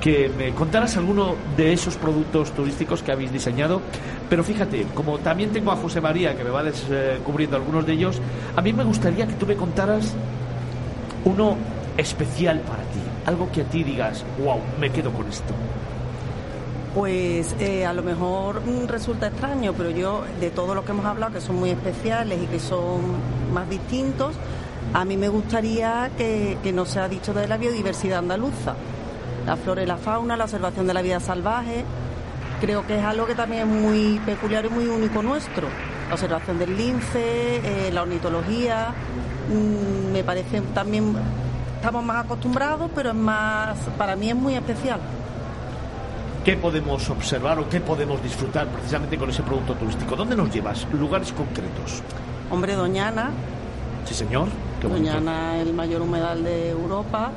que 0.00 0.30
me 0.36 0.52
contaras 0.52 0.96
alguno 0.96 1.34
de 1.56 1.72
esos 1.72 1.96
productos 1.96 2.52
turísticos 2.52 3.02
que 3.02 3.12
habéis 3.12 3.32
diseñado. 3.32 3.80
Pero 4.28 4.44
fíjate, 4.44 4.86
como 4.94 5.18
también 5.18 5.50
tengo 5.50 5.72
a 5.72 5.76
José 5.76 6.00
María, 6.00 6.36
que 6.36 6.44
me 6.44 6.50
va 6.50 6.62
descubriendo 6.62 7.56
algunos 7.56 7.86
de 7.86 7.92
ellos, 7.94 8.20
a 8.56 8.62
mí 8.62 8.72
me 8.72 8.84
gustaría 8.84 9.26
que 9.26 9.34
tú 9.34 9.46
me 9.46 9.56
contaras 9.56 10.14
uno 11.24 11.56
especial 11.96 12.60
para 12.60 12.82
ti. 12.82 13.00
Algo 13.26 13.50
que 13.50 13.62
a 13.62 13.64
ti 13.64 13.82
digas, 13.82 14.24
wow, 14.42 14.60
me 14.80 14.90
quedo 14.90 15.10
con 15.12 15.26
esto. 15.28 15.54
Pues 16.94 17.54
eh, 17.60 17.84
a 17.84 17.92
lo 17.92 18.02
mejor 18.02 18.62
mm, 18.64 18.86
resulta 18.86 19.28
extraño, 19.28 19.74
pero 19.76 19.90
yo 19.90 20.22
de 20.40 20.50
todo 20.50 20.74
lo 20.74 20.84
que 20.84 20.92
hemos 20.92 21.04
hablado, 21.04 21.32
que 21.32 21.40
son 21.40 21.56
muy 21.56 21.70
especiales 21.70 22.38
y 22.42 22.46
que 22.46 22.58
son 22.58 23.00
más 23.52 23.68
distintos, 23.68 24.34
a 24.94 25.04
mí 25.04 25.16
me 25.16 25.28
gustaría 25.28 26.10
que, 26.16 26.56
que 26.62 26.72
no 26.72 26.84
dicho 27.10 27.34
de 27.34 27.46
la 27.46 27.58
biodiversidad 27.58 28.20
andaluza. 28.20 28.74
La 29.48 29.56
flora 29.56 29.82
y 29.82 29.86
la 29.86 29.96
fauna, 29.96 30.36
la 30.36 30.44
observación 30.44 30.86
de 30.86 30.92
la 30.92 31.00
vida 31.00 31.20
salvaje, 31.20 31.82
creo 32.60 32.86
que 32.86 32.98
es 32.98 33.02
algo 33.02 33.24
que 33.24 33.34
también 33.34 33.62
es 33.62 33.66
muy 33.66 34.20
peculiar 34.26 34.66
y 34.66 34.68
muy 34.68 34.86
único 34.88 35.22
nuestro. 35.22 35.68
La 36.06 36.12
observación 36.12 36.58
del 36.58 36.76
lince, 36.76 37.56
eh, 37.86 37.90
la 37.90 38.02
ornitología, 38.02 38.92
mm, 39.48 40.12
me 40.12 40.22
parece 40.22 40.60
también, 40.74 41.16
estamos 41.76 42.04
más 42.04 42.26
acostumbrados, 42.26 42.90
pero 42.94 43.08
es 43.08 43.14
más, 43.14 43.78
para 43.96 44.16
mí 44.16 44.28
es 44.28 44.36
muy 44.36 44.54
especial. 44.54 45.00
¿Qué 46.44 46.54
podemos 46.58 47.08
observar 47.08 47.58
o 47.58 47.70
qué 47.70 47.80
podemos 47.80 48.22
disfrutar 48.22 48.66
precisamente 48.66 49.16
con 49.16 49.30
ese 49.30 49.42
producto 49.42 49.72
turístico? 49.76 50.14
¿Dónde 50.14 50.36
nos 50.36 50.52
llevas? 50.52 50.86
Lugares 50.92 51.32
concretos. 51.32 52.02
Hombre, 52.50 52.74
Doñana, 52.74 53.30
Sí, 54.04 54.12
señor. 54.12 54.48
Qué. 54.80 54.88
Doñana, 54.88 55.58
el 55.58 55.72
mayor 55.72 56.02
humedal 56.02 56.44
de 56.44 56.70
Europa. 56.70 57.30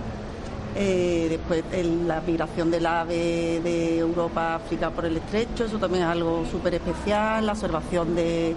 Eh, 0.75 1.27
después 1.29 1.63
el- 1.73 2.07
la 2.07 2.21
migración 2.21 2.71
del 2.71 2.85
ave 2.85 3.59
de 3.63 3.97
Europa 3.99 4.53
a 4.53 4.55
África 4.55 4.89
por 4.89 5.05
el 5.05 5.17
estrecho, 5.17 5.65
eso 5.65 5.77
también 5.77 6.03
es 6.05 6.09
algo 6.09 6.45
súper 6.49 6.75
especial. 6.75 7.45
La 7.45 7.51
observación 7.53 8.15
de, 8.15 8.55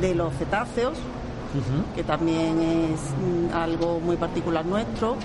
de 0.00 0.14
los 0.14 0.34
cetáceos, 0.34 0.94
que 1.94 2.02
también 2.02 2.60
es 2.60 3.00
mm, 3.00 3.54
algo 3.54 4.00
muy 4.00 4.16
particular 4.16 4.64
nuestro. 4.66 5.16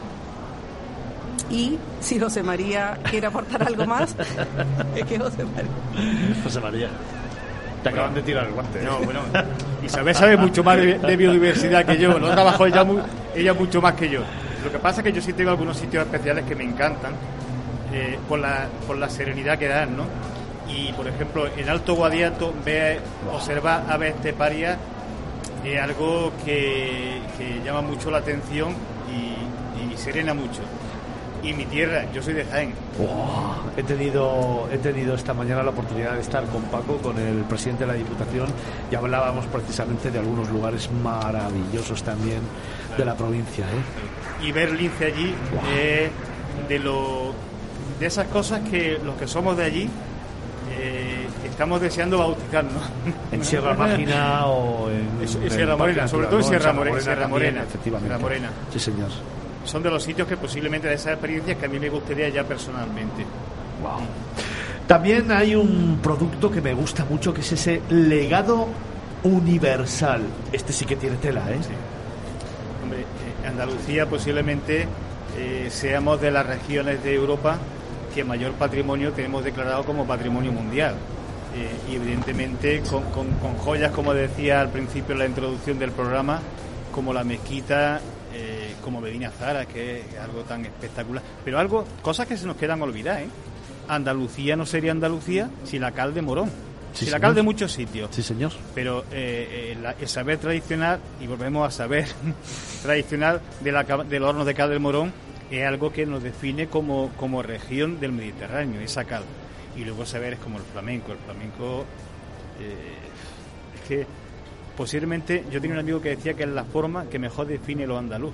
Y 1.49 1.77
si 1.99 2.19
José 2.19 2.43
María 2.43 2.99
quiere 3.09 3.25
aportar 3.27 3.63
algo 3.63 3.85
más, 3.87 4.15
es 4.95 5.05
que 5.05 5.17
José 5.17 5.43
María. 5.45 5.71
José 6.43 6.59
María. 6.59 6.89
Te 7.81 7.89
acaban 7.89 8.13
de 8.13 8.21
tirar 8.21 8.45
el 8.45 8.53
guante. 8.53 8.81
No, 8.83 8.99
bueno, 8.99 9.21
Isabel 9.83 10.13
sabe 10.13 10.35
mucho 10.37 10.63
más 10.63 10.77
de, 10.77 10.99
de 10.99 11.15
biodiversidad 11.17 11.85
que 11.85 11.97
yo, 11.97 12.19
no 12.19 12.29
trabajó 12.29 12.65
ella, 12.67 12.83
mu- 12.83 12.99
ella 13.33 13.53
mucho 13.53 13.81
más 13.81 13.93
que 13.93 14.09
yo. 14.09 14.19
Lo 14.63 14.71
que 14.71 14.79
pasa 14.79 15.01
es 15.01 15.05
que 15.05 15.13
yo 15.13 15.21
sí 15.21 15.33
tengo 15.33 15.51
algunos 15.51 15.77
sitios 15.77 16.05
especiales 16.05 16.45
que 16.45 16.55
me 16.55 16.63
encantan, 16.63 17.13
eh, 17.93 18.19
por, 18.27 18.39
la, 18.39 18.67
por 18.85 18.97
la 18.97 19.09
serenidad 19.09 19.57
que 19.57 19.67
dan, 19.67 19.95
¿no? 19.97 20.05
Y, 20.67 20.93
por 20.93 21.07
ejemplo, 21.07 21.47
en 21.57 21.67
Alto 21.69 21.95
Guadiato, 21.95 22.53
ve, 22.63 22.99
observar 23.33 23.85
aves 23.89 24.15
esteparias 24.15 24.77
es 25.65 25.81
algo 25.81 26.31
que, 26.45 27.19
que 27.37 27.61
llama 27.65 27.81
mucho 27.81 28.11
la 28.11 28.19
atención 28.19 28.73
y, 29.11 29.93
y 29.93 29.97
serena 29.97 30.33
mucho. 30.33 30.61
Y 31.41 31.53
mi 31.53 31.65
tierra, 31.65 32.05
yo 32.13 32.21
soy 32.21 32.33
de 32.33 32.45
Jaén, 32.45 32.73
he 33.77 33.83
tenido 33.83 34.67
he 34.71 34.77
tenido 34.77 35.15
esta 35.15 35.33
mañana 35.33 35.63
la 35.63 35.69
oportunidad 35.69 36.13
de 36.13 36.21
estar 36.21 36.43
con 36.47 36.63
Paco, 36.63 36.97
con 36.97 37.17
el 37.17 37.43
presidente 37.43 37.85
de 37.85 37.93
la 37.93 37.97
Diputación, 37.97 38.47
y 38.91 38.95
hablábamos 38.95 39.45
precisamente 39.45 40.11
de 40.11 40.19
algunos 40.19 40.49
lugares 40.49 40.89
maravillosos 40.91 42.03
también 42.03 42.41
de 42.97 43.05
la 43.05 43.15
provincia. 43.15 43.65
¿eh? 43.65 44.19
y 44.41 44.51
ver 44.51 44.71
lince 44.71 45.05
allí 45.05 45.33
es 45.75 46.09
de 46.67 46.79
lo 46.79 47.33
de 47.99 48.05
esas 48.05 48.27
cosas 48.27 48.61
que 48.69 48.99
los 49.03 49.15
que 49.15 49.27
somos 49.27 49.57
de 49.57 49.63
allí 49.63 49.89
eh, 50.71 51.27
estamos 51.45 51.81
deseando 51.81 52.19
bautizarnos 52.19 52.83
En 53.31 53.43
Sierra 53.43 53.73
Mágina 53.73 54.45
o 54.45 54.89
en, 54.89 55.07
En 55.21 55.51
Sierra 55.51 55.75
Morena, 55.75 56.07
sobre 56.07 56.27
todo 56.27 56.39
en. 56.39 56.45
Sierra 56.45 56.73
Morena, 56.73 56.99
Sierra 56.99 57.21
también, 57.21 57.29
Morena, 57.31 57.63
efectivamente. 57.63 58.07
Sierra 58.07 58.21
Morena. 58.21 58.49
Sí, 58.71 58.79
señor. 58.79 59.09
Son 59.65 59.83
de 59.83 59.89
los 59.89 60.03
sitios 60.03 60.27
que 60.27 60.37
posiblemente 60.37 60.87
de 60.87 60.95
esas 60.95 61.13
experiencias 61.13 61.57
que 61.57 61.65
a 61.65 61.69
mí 61.69 61.79
me 61.79 61.89
gustaría 61.89 62.29
ya 62.29 62.43
personalmente 62.43 63.25
Wow. 63.81 63.99
También 64.87 65.31
hay 65.31 65.55
un 65.55 65.99
producto 66.03 66.51
que 66.51 66.59
me 66.61 66.73
gusta 66.73 67.05
mucho 67.05 67.33
que 67.33 67.39
es 67.41 67.51
ese 67.53 67.81
legado 67.89 68.67
universal. 69.23 70.21
Este 70.51 70.73
sí 70.73 70.85
que 70.85 70.95
tiene 70.95 71.15
tela, 71.17 71.41
¿eh? 71.49 71.57
Hombre, 72.83 72.99
eh, 73.01 73.47
Andalucía 73.47 74.05
posiblemente 74.07 74.85
eh, 75.37 75.67
seamos 75.71 76.19
de 76.19 76.31
las 76.31 76.45
regiones 76.45 77.01
de 77.03 77.13
Europa 77.13 77.57
que 78.13 78.23
mayor 78.23 78.53
patrimonio 78.53 79.11
tenemos 79.13 79.43
declarado 79.43 79.83
como 79.85 80.05
patrimonio 80.05 80.51
mundial. 80.51 80.95
Eh, 81.55 81.91
y 81.91 81.95
evidentemente 81.95 82.81
con, 82.81 83.03
con- 83.05 83.31
con 83.41 83.55
joyas, 83.57 83.91
como 83.91 84.13
decía 84.13 84.59
al 84.61 84.69
principio 84.69 85.13
en 85.13 85.19
la 85.19 85.25
introducción 85.25 85.79
del 85.79 85.91
programa, 85.91 86.41
como 86.93 87.13
la 87.13 87.23
mezquita, 87.23 88.01
como 88.89 89.01
Medina 89.01 89.29
Zara, 89.29 89.65
que 89.65 89.99
es 89.99 90.17
algo 90.19 90.41
tan 90.41 90.65
espectacular. 90.65 91.21
Pero 91.45 91.59
algo, 91.59 91.85
cosas 92.01 92.25
que 92.27 92.35
se 92.35 92.47
nos 92.47 92.55
quedan 92.57 92.81
olvidadas, 92.81 93.21
¿eh? 93.21 93.27
Andalucía 93.87 94.55
no 94.55 94.65
sería 94.65 94.91
Andalucía 94.91 95.49
si 95.63 95.77
la 95.79 95.91
cal 95.91 96.13
de 96.13 96.21
Morón. 96.23 96.49
Sí, 96.93 97.05
si 97.05 97.11
la 97.11 97.19
cal 97.19 97.35
de 97.35 97.43
muchos 97.43 97.71
sitios 97.71 98.09
Sí, 98.11 98.23
señor. 98.23 98.51
pero 98.73 99.01
eh, 99.11 99.73
eh, 99.73 99.77
la- 99.79 99.91
el 99.99 100.07
saber 100.07 100.39
tradicional, 100.39 100.99
y 101.21 101.27
volvemos 101.27 101.67
a 101.67 101.71
saber 101.71 102.07
tradicional 102.83 103.41
de 103.61 103.71
la, 103.71 103.83
del 103.83 104.23
horno 104.23 104.43
de 104.43 104.53
cal 104.55 104.69
del 104.71 104.79
Morón, 104.79 105.13
es 105.51 105.65
algo 105.67 105.91
que 105.93 106.05
nos 106.07 106.23
define 106.23 106.67
como, 106.67 107.11
como 107.17 107.41
región 107.43 107.99
del 107.99 108.11
Mediterráneo, 108.11 108.81
esa 108.81 109.05
cal. 109.05 109.23
Y 109.75 109.85
luego 109.85 110.05
saber 110.05 110.33
es 110.33 110.39
como 110.39 110.57
el 110.57 110.63
flamenco. 110.63 111.11
El 111.11 111.17
flamenco 111.19 111.85
eh, 112.59 112.95
es 113.75 113.87
que 113.87 114.07
posiblemente 114.75 115.43
yo 115.51 115.59
tenía 115.61 115.75
un 115.75 115.79
amigo 115.81 116.01
que 116.01 116.09
decía 116.09 116.33
que 116.33 116.43
es 116.43 116.49
la 116.49 116.63
forma 116.63 117.05
que 117.05 117.19
mejor 117.19 117.47
define 117.47 117.85
lo 117.87 117.97
andaluz. 117.97 118.33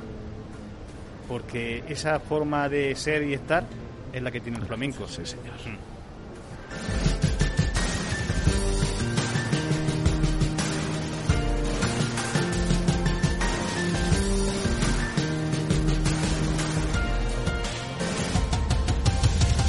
Porque 1.27 1.83
esa 1.89 2.19
forma 2.19 2.69
de 2.69 2.95
ser 2.95 3.23
y 3.23 3.33
estar 3.33 3.63
es 4.13 4.21
la 4.21 4.31
que 4.31 4.39
tiene 4.39 4.59
el 4.59 4.65
flamenco. 4.65 5.07
Sí, 5.07 5.25
señor. 5.25 5.53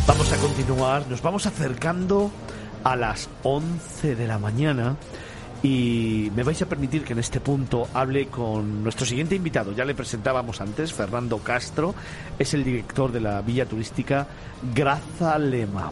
Vamos 0.06 0.32
a 0.32 0.36
continuar, 0.36 1.06
nos 1.08 1.20
vamos 1.20 1.46
acercando 1.46 2.30
a 2.84 2.94
las 2.94 3.28
11 3.42 4.14
de 4.14 4.26
la 4.28 4.38
mañana 4.38 4.96
y 5.62 6.30
me 6.36 6.42
vais 6.42 6.60
a 6.62 6.66
permitir 6.66 7.02
que 7.04 7.12
en 7.14 7.18
este 7.18 7.40
punto 7.40 7.88
hable 7.94 8.26
con 8.28 8.82
nuestro 8.82 9.06
siguiente 9.06 9.34
invitado. 9.34 9.72
Ya 9.72 9.84
le 9.84 9.94
presentábamos 9.94 10.60
antes, 10.60 10.92
Fernando 10.92 11.38
Castro, 11.38 11.94
es 12.38 12.54
el 12.54 12.62
director 12.64 13.10
de 13.10 13.20
la 13.20 13.40
Villa 13.42 13.66
Turística 13.66 14.26
Grazalema. 14.74 15.90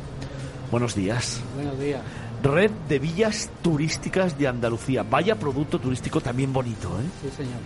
Buenos 0.70 0.94
días. 0.94 1.40
Buenos 1.54 1.78
días. 1.78 2.00
Red 2.42 2.70
de 2.88 2.98
Villas 2.98 3.48
Turísticas 3.62 4.36
de 4.38 4.48
Andalucía. 4.48 5.02
Vaya 5.02 5.34
producto 5.36 5.78
turístico 5.78 6.20
también 6.20 6.52
bonito, 6.52 6.88
¿eh? 7.00 7.04
Sí, 7.22 7.30
señor. 7.36 7.60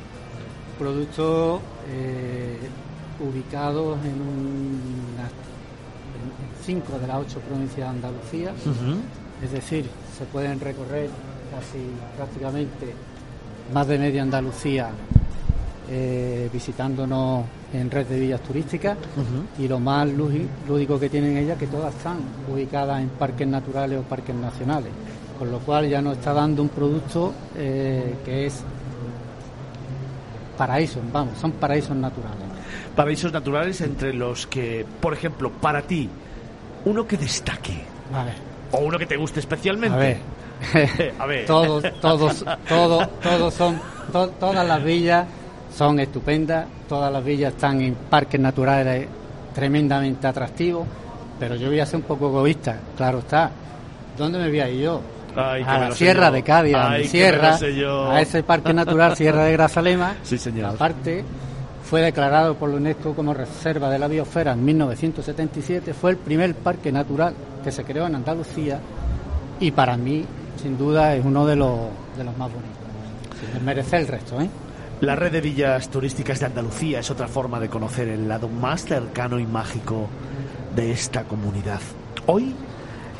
Productos 0.78 1.60
eh, 1.90 2.58
ubicados 3.18 3.98
en, 4.04 4.12
un- 4.20 4.80
en 5.18 6.64
cinco 6.64 6.96
de 6.98 7.06
las 7.08 7.16
ocho 7.16 7.40
provincias 7.40 7.76
de 7.78 7.84
Andalucía. 7.84 8.52
Es 9.42 9.50
decir, 9.52 9.88
se 10.16 10.24
pueden 10.26 10.60
recorrer 10.60 11.10
casi 11.50 11.78
prácticamente 12.16 12.94
más 13.72 13.86
de 13.86 13.98
media 13.98 14.22
Andalucía 14.22 14.88
eh, 15.90 16.48
visitándonos 16.52 17.44
en 17.72 17.90
red 17.90 18.06
de 18.06 18.18
villas 18.20 18.40
turísticas 18.42 18.96
y 19.58 19.68
lo 19.68 19.78
más 19.80 20.06
lúdi- 20.08 20.46
lúdico 20.66 20.98
que 21.00 21.08
tienen 21.08 21.36
ellas 21.36 21.58
que 21.58 21.66
todas 21.66 21.94
están 21.94 22.18
ubicadas 22.52 23.00
en 23.00 23.08
parques 23.10 23.46
naturales 23.48 23.98
o 23.98 24.02
parques 24.02 24.34
nacionales, 24.34 24.90
con 25.38 25.50
lo 25.50 25.58
cual 25.60 25.88
ya 25.88 26.00
nos 26.02 26.18
está 26.18 26.32
dando 26.32 26.62
un 26.62 26.68
producto 26.70 27.32
eh, 27.56 28.14
que 28.24 28.46
es 28.46 28.62
paraísos, 30.56 31.02
vamos, 31.12 31.38
son 31.38 31.52
paraísos 31.52 31.96
naturales. 31.96 32.44
Paraísos 32.96 33.32
naturales 33.32 33.80
entre 33.80 34.12
los 34.12 34.46
que, 34.46 34.84
por 35.00 35.12
ejemplo, 35.14 35.50
para 35.52 35.82
ti, 35.82 36.08
uno 36.84 37.06
que 37.06 37.16
destaque 37.16 37.82
A 38.12 38.24
ver, 38.24 38.34
o 38.72 38.78
uno 38.78 38.98
que 38.98 39.06
te 39.06 39.16
guste 39.16 39.40
especialmente. 39.40 39.96
a 39.96 40.00
ver. 40.00 40.18
A 41.18 41.26
ver. 41.26 41.46
todos, 41.46 41.84
todos, 42.00 42.44
todos, 42.68 43.08
todos 43.20 43.54
son, 43.54 43.80
to- 44.12 44.28
todas 44.40 44.66
las 44.66 44.82
villas 44.82 45.26
son 45.74 46.00
estupendas, 46.00 46.66
todas 46.88 47.12
las 47.12 47.24
villas 47.24 47.54
están 47.54 47.80
en 47.80 47.94
parques 47.94 48.40
naturales 48.40 49.06
tremendamente 49.54 50.26
atractivos, 50.26 50.86
pero 51.38 51.54
yo 51.56 51.68
voy 51.68 51.80
a 51.80 51.86
ser 51.86 51.96
un 51.96 52.02
poco 52.02 52.28
egoísta, 52.28 52.76
claro 52.96 53.18
está. 53.20 53.50
¿Dónde 54.16 54.38
me 54.38 54.48
voy 54.48 54.60
a 54.60 54.68
ir 54.68 54.80
yo? 54.82 55.00
Ay, 55.36 55.62
a 55.64 55.78
la 55.78 55.92
Sierra 55.92 56.30
de 56.32 56.42
Cádiz, 56.42 56.74
a 56.74 56.90
mi 56.90 57.04
sierra, 57.04 57.56
a 58.10 58.20
ese 58.20 58.42
parque 58.42 58.72
natural 58.74 59.14
Sierra 59.16 59.44
de 59.44 59.52
Grazalema. 59.52 60.14
Sí, 60.24 60.36
señor. 60.38 60.70
Aparte, 60.74 61.22
fue 61.84 62.00
declarado 62.02 62.54
por 62.56 62.70
la 62.70 62.76
UNESCO 62.76 63.14
como 63.14 63.32
reserva 63.32 63.88
de 63.90 63.98
la 64.00 64.08
biosfera 64.08 64.52
en 64.52 64.64
1977, 64.64 65.94
fue 65.94 66.10
el 66.12 66.16
primer 66.16 66.54
parque 66.56 66.90
natural 66.90 67.34
que 67.62 67.70
se 67.70 67.84
creó 67.84 68.06
en 68.08 68.16
Andalucía 68.16 68.80
y 69.60 69.70
para 69.70 69.96
mí, 69.96 70.24
sin 70.60 70.76
duda, 70.76 71.14
es 71.14 71.24
uno 71.24 71.46
de 71.46 71.56
los, 71.56 71.78
de 72.16 72.24
los 72.24 72.36
más 72.36 72.50
bonitos. 72.52 73.62
merece 73.64 73.96
el 73.96 74.08
resto, 74.08 74.40
¿eh? 74.40 74.48
La 75.00 75.14
red 75.14 75.30
de 75.30 75.40
villas 75.40 75.88
turísticas 75.90 76.40
de 76.40 76.46
Andalucía 76.46 76.98
es 76.98 77.10
otra 77.10 77.28
forma 77.28 77.60
de 77.60 77.68
conocer 77.68 78.08
el 78.08 78.28
lado 78.28 78.48
más 78.48 78.84
cercano 78.84 79.38
y 79.38 79.46
mágico 79.46 80.08
de 80.74 80.90
esta 80.90 81.22
comunidad. 81.22 81.80
Hoy 82.26 82.52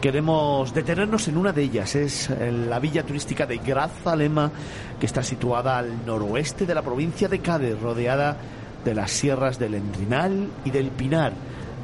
queremos 0.00 0.74
detenernos 0.74 1.28
en 1.28 1.36
una 1.36 1.52
de 1.52 1.62
ellas, 1.62 1.94
es 1.94 2.30
la 2.30 2.80
villa 2.80 3.04
turística 3.04 3.46
de 3.46 3.58
Grazalema, 3.58 4.50
que 4.98 5.06
está 5.06 5.22
situada 5.22 5.78
al 5.78 6.04
noroeste 6.04 6.66
de 6.66 6.74
la 6.74 6.82
provincia 6.82 7.28
de 7.28 7.38
Cádiz, 7.38 7.80
rodeada 7.80 8.36
de 8.84 8.94
las 8.94 9.12
sierras 9.12 9.60
del 9.60 9.74
Endrinal 9.74 10.48
y 10.64 10.70
del 10.70 10.90
Pinar, 10.90 11.32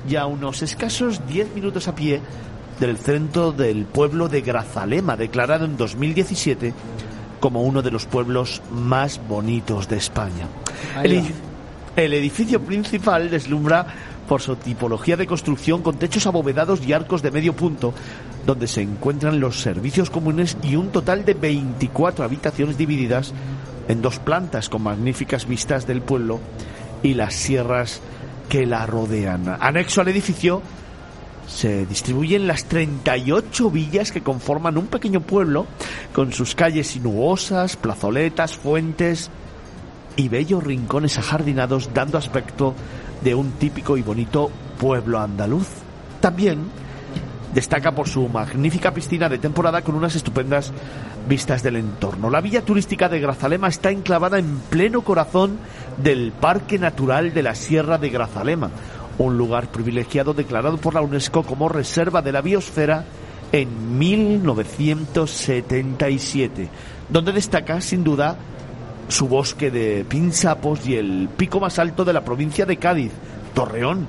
y 0.09 0.17
a 0.17 0.27
unos 0.27 0.63
escasos 0.63 1.25
10 1.29 1.55
minutos 1.55 1.87
a 1.87 1.95
pie 1.95 2.21
del 2.81 2.99
centro 2.99 3.53
del 3.53 3.85
pueblo 3.85 4.29
de 4.29 4.41
Grazalema, 4.41 5.17
declarado 5.17 5.65
en 5.65 5.77
2017 5.77 6.75
como 7.41 7.63
uno 7.63 7.83
de 7.83 7.91
los 7.91 8.07
pueblos 8.07 8.63
más 8.73 9.21
bonitos 9.29 9.89
de 9.89 9.97
España. 9.97 10.49
El, 11.97 12.13
edificio 12.15 12.61
principal 12.61 13.31
deslumbra 13.31 13.87
por 14.27 14.41
su 14.41 14.57
tipología 14.57 15.17
de 15.17 15.27
construcción 15.27 15.83
con 15.83 15.99
techos 15.99 16.27
abovedados 16.27 16.85
y 16.87 16.93
arcos 16.93 17.23
de 17.23 17.31
medio 17.31 17.53
punto, 17.53 17.93
donde 18.47 18.67
se 18.67 18.81
encuentran 18.81 19.41
los 19.41 19.61
servicios 19.61 20.11
comunes 20.11 20.57
y 20.63 20.77
un 20.77 20.89
total 20.89 21.25
de 21.25 21.35
24 21.35 22.25
habitaciones 22.25 22.79
divididas 22.79 23.35
en 23.89 24.01
dos 24.01 24.19
plantas 24.19 24.69
con 24.69 24.83
magníficas 24.83 25.47
vistas 25.47 25.87
del 25.87 26.01
pueblo 26.01 26.41
y 27.03 27.13
las 27.13 27.35
sierras 27.35 28.01
que 28.49 28.67
la 28.67 28.87
rodean. 28.87 29.57
Anexo 29.61 30.01
al 30.01 30.09
edificio 30.09 30.63
se 31.47 31.87
distribuyen 31.87 32.47
las 32.47 32.65
38 32.65 33.71
villas 33.71 34.13
que 34.13 34.23
conforman 34.23 34.79
un 34.79 34.87
pequeño 34.87 35.21
pueblo 35.21 35.67
con 36.13 36.33
sus 36.33 36.55
calles 36.55 36.89
sinuosas, 36.89 37.77
plazoletas, 37.77 38.57
fuentes 38.57 39.31
y 40.17 40.29
bellos 40.29 40.63
rincones 40.63 41.19
ajardinados 41.19 41.91
dando 41.93 42.19
aspecto 42.19 42.75
de 43.23 43.35
un 43.35 43.53
típico 43.53 43.97
y 43.97 44.03
bonito 44.03 44.51
pueblo 44.79 45.21
andaluz. 45.21 45.69
También 46.21 46.61
destaca 47.55 47.93
por 47.93 48.09
su 48.09 48.29
magnífica 48.29 48.93
piscina 48.93 49.29
de 49.29 49.39
temporada 49.39 49.83
con 49.83 49.95
unas 49.95 50.17
estupendas 50.17 50.73
vistas 51.29 51.63
del 51.63 51.77
entorno. 51.77 52.29
La 52.29 52.41
villa 52.41 52.63
turística 52.63 53.09
de 53.09 53.21
Grazalema 53.21 53.69
está 53.69 53.91
enclavada 53.91 54.39
en 54.39 54.59
pleno 54.69 55.03
corazón 55.03 55.59
del 55.97 56.33
Parque 56.33 56.79
Natural 56.79 57.33
de 57.33 57.43
la 57.43 57.55
Sierra 57.55 57.97
de 57.99 58.11
Grazalema, 58.11 58.71
un 59.19 59.37
lugar 59.39 59.69
privilegiado 59.69 60.35
declarado 60.35 60.79
por 60.79 60.95
la 60.95 61.03
UNESCO 61.03 61.45
como 61.45 61.69
Reserva 61.69 62.23
de 62.23 62.33
la 62.33 62.41
Biosfera 62.41 63.05
en 63.53 63.97
1977, 63.99 66.69
donde 67.09 67.33
destaca 67.33 67.81
sin 67.81 68.03
duda 68.03 68.37
su 69.09 69.29
bosque 69.29 69.71
de 69.71 70.05
pinsapos 70.05 70.85
y 70.87 70.97
el 70.97 71.31
pico 71.37 71.61
más 71.61 71.79
alto 71.79 72.05
de 72.05 72.13
la 72.13 72.25
provincia 72.25 72.67
de 72.67 72.79
Cádiz, 72.79 73.13
Torreón, 73.55 74.09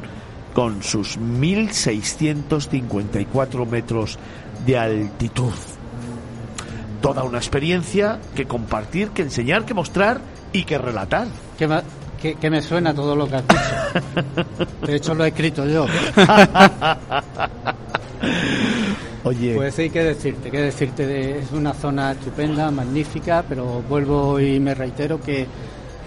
con 0.53 0.81
sus 0.81 1.19
1.654 1.19 3.67
metros 3.67 4.17
de 4.65 4.77
altitud. 4.77 5.53
Toda 7.01 7.23
una 7.23 7.37
experiencia 7.37 8.19
que 8.35 8.45
compartir, 8.45 9.09
que 9.09 9.23
enseñar, 9.23 9.65
que 9.65 9.73
mostrar 9.73 10.21
y 10.53 10.63
que 10.63 10.77
relatar 10.77 11.27
que, 12.33 12.49
me 12.49 12.61
suena 12.61 12.93
todo 12.93 13.15
lo 13.15 13.27
que 13.27 13.35
has 13.35 13.47
dicho. 13.47 13.61
De 14.85 14.95
hecho, 14.95 15.13
lo 15.13 15.25
he 15.25 15.27
escrito 15.29 15.65
yo. 15.67 15.85
Oye. 19.23 19.55
Pues 19.55 19.75
sí, 19.75 19.89
que 19.89 20.03
decirte, 20.03 20.51
que 20.51 20.61
decirte, 20.61 21.39
es 21.39 21.51
una 21.51 21.73
zona 21.73 22.11
estupenda, 22.11 22.69
magnífica, 22.71 23.43
pero 23.47 23.81
vuelvo 23.87 24.39
y 24.39 24.59
me 24.59 24.75
reitero 24.75 25.19
que, 25.19 25.47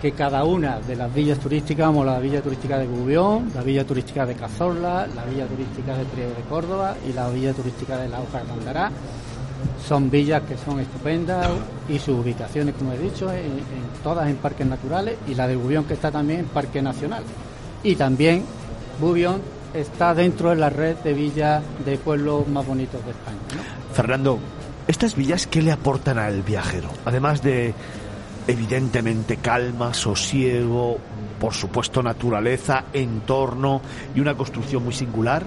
que 0.00 0.12
cada 0.12 0.44
una 0.44 0.78
de 0.80 0.94
las 0.94 1.12
villas 1.12 1.38
turísticas, 1.38 1.88
como 1.88 2.04
la 2.04 2.20
villa 2.20 2.40
turística 2.40 2.78
de 2.78 2.86
Gubión, 2.86 3.50
la 3.54 3.62
villa 3.62 3.84
turística 3.84 4.24
de 4.24 4.34
Cazorla, 4.34 5.08
la 5.14 5.24
villa 5.24 5.46
turística 5.46 5.96
de 5.96 6.04
Priego 6.04 6.30
de 6.30 6.42
Córdoba 6.48 6.96
y 7.08 7.12
la 7.12 7.28
villa 7.30 7.52
turística 7.52 7.96
de 7.96 8.08
La 8.08 8.20
Hoja 8.20 8.38
de 8.38 8.44
Mandará, 8.44 8.92
son 9.86 10.10
villas 10.10 10.42
que 10.42 10.56
son 10.56 10.80
estupendas 10.80 11.48
y 11.88 11.98
sus 11.98 12.20
ubicaciones, 12.20 12.74
como 12.78 12.92
he 12.92 12.98
dicho, 12.98 13.32
en, 13.32 13.60
todas 14.02 14.28
en 14.28 14.36
parques 14.36 14.66
naturales 14.66 15.16
y 15.26 15.34
la 15.34 15.46
de 15.46 15.56
Bubión 15.56 15.84
que 15.84 15.94
está 15.94 16.10
también 16.10 16.40
en 16.40 16.46
Parque 16.46 16.82
Nacional. 16.82 17.22
Y 17.82 17.96
también 17.96 18.44
Bubión 19.00 19.40
está 19.72 20.14
dentro 20.14 20.50
de 20.50 20.56
la 20.56 20.70
red 20.70 20.96
de 20.96 21.12
villas 21.12 21.62
de 21.84 21.96
pueblos 21.98 22.46
más 22.48 22.66
bonitos 22.66 23.04
de 23.04 23.10
España. 23.12 23.38
Fernando, 23.92 24.38
¿estas 24.86 25.14
villas 25.14 25.46
qué 25.46 25.62
le 25.62 25.72
aportan 25.72 26.18
al 26.18 26.42
viajero? 26.42 26.88
Además 27.04 27.42
de, 27.42 27.74
evidentemente, 28.46 29.36
calma, 29.36 29.94
sosiego, 29.94 30.98
por 31.38 31.54
supuesto, 31.54 32.02
naturaleza, 32.02 32.84
entorno 32.92 33.80
y 34.14 34.20
una 34.20 34.34
construcción 34.34 34.84
muy 34.84 34.92
singular. 34.92 35.44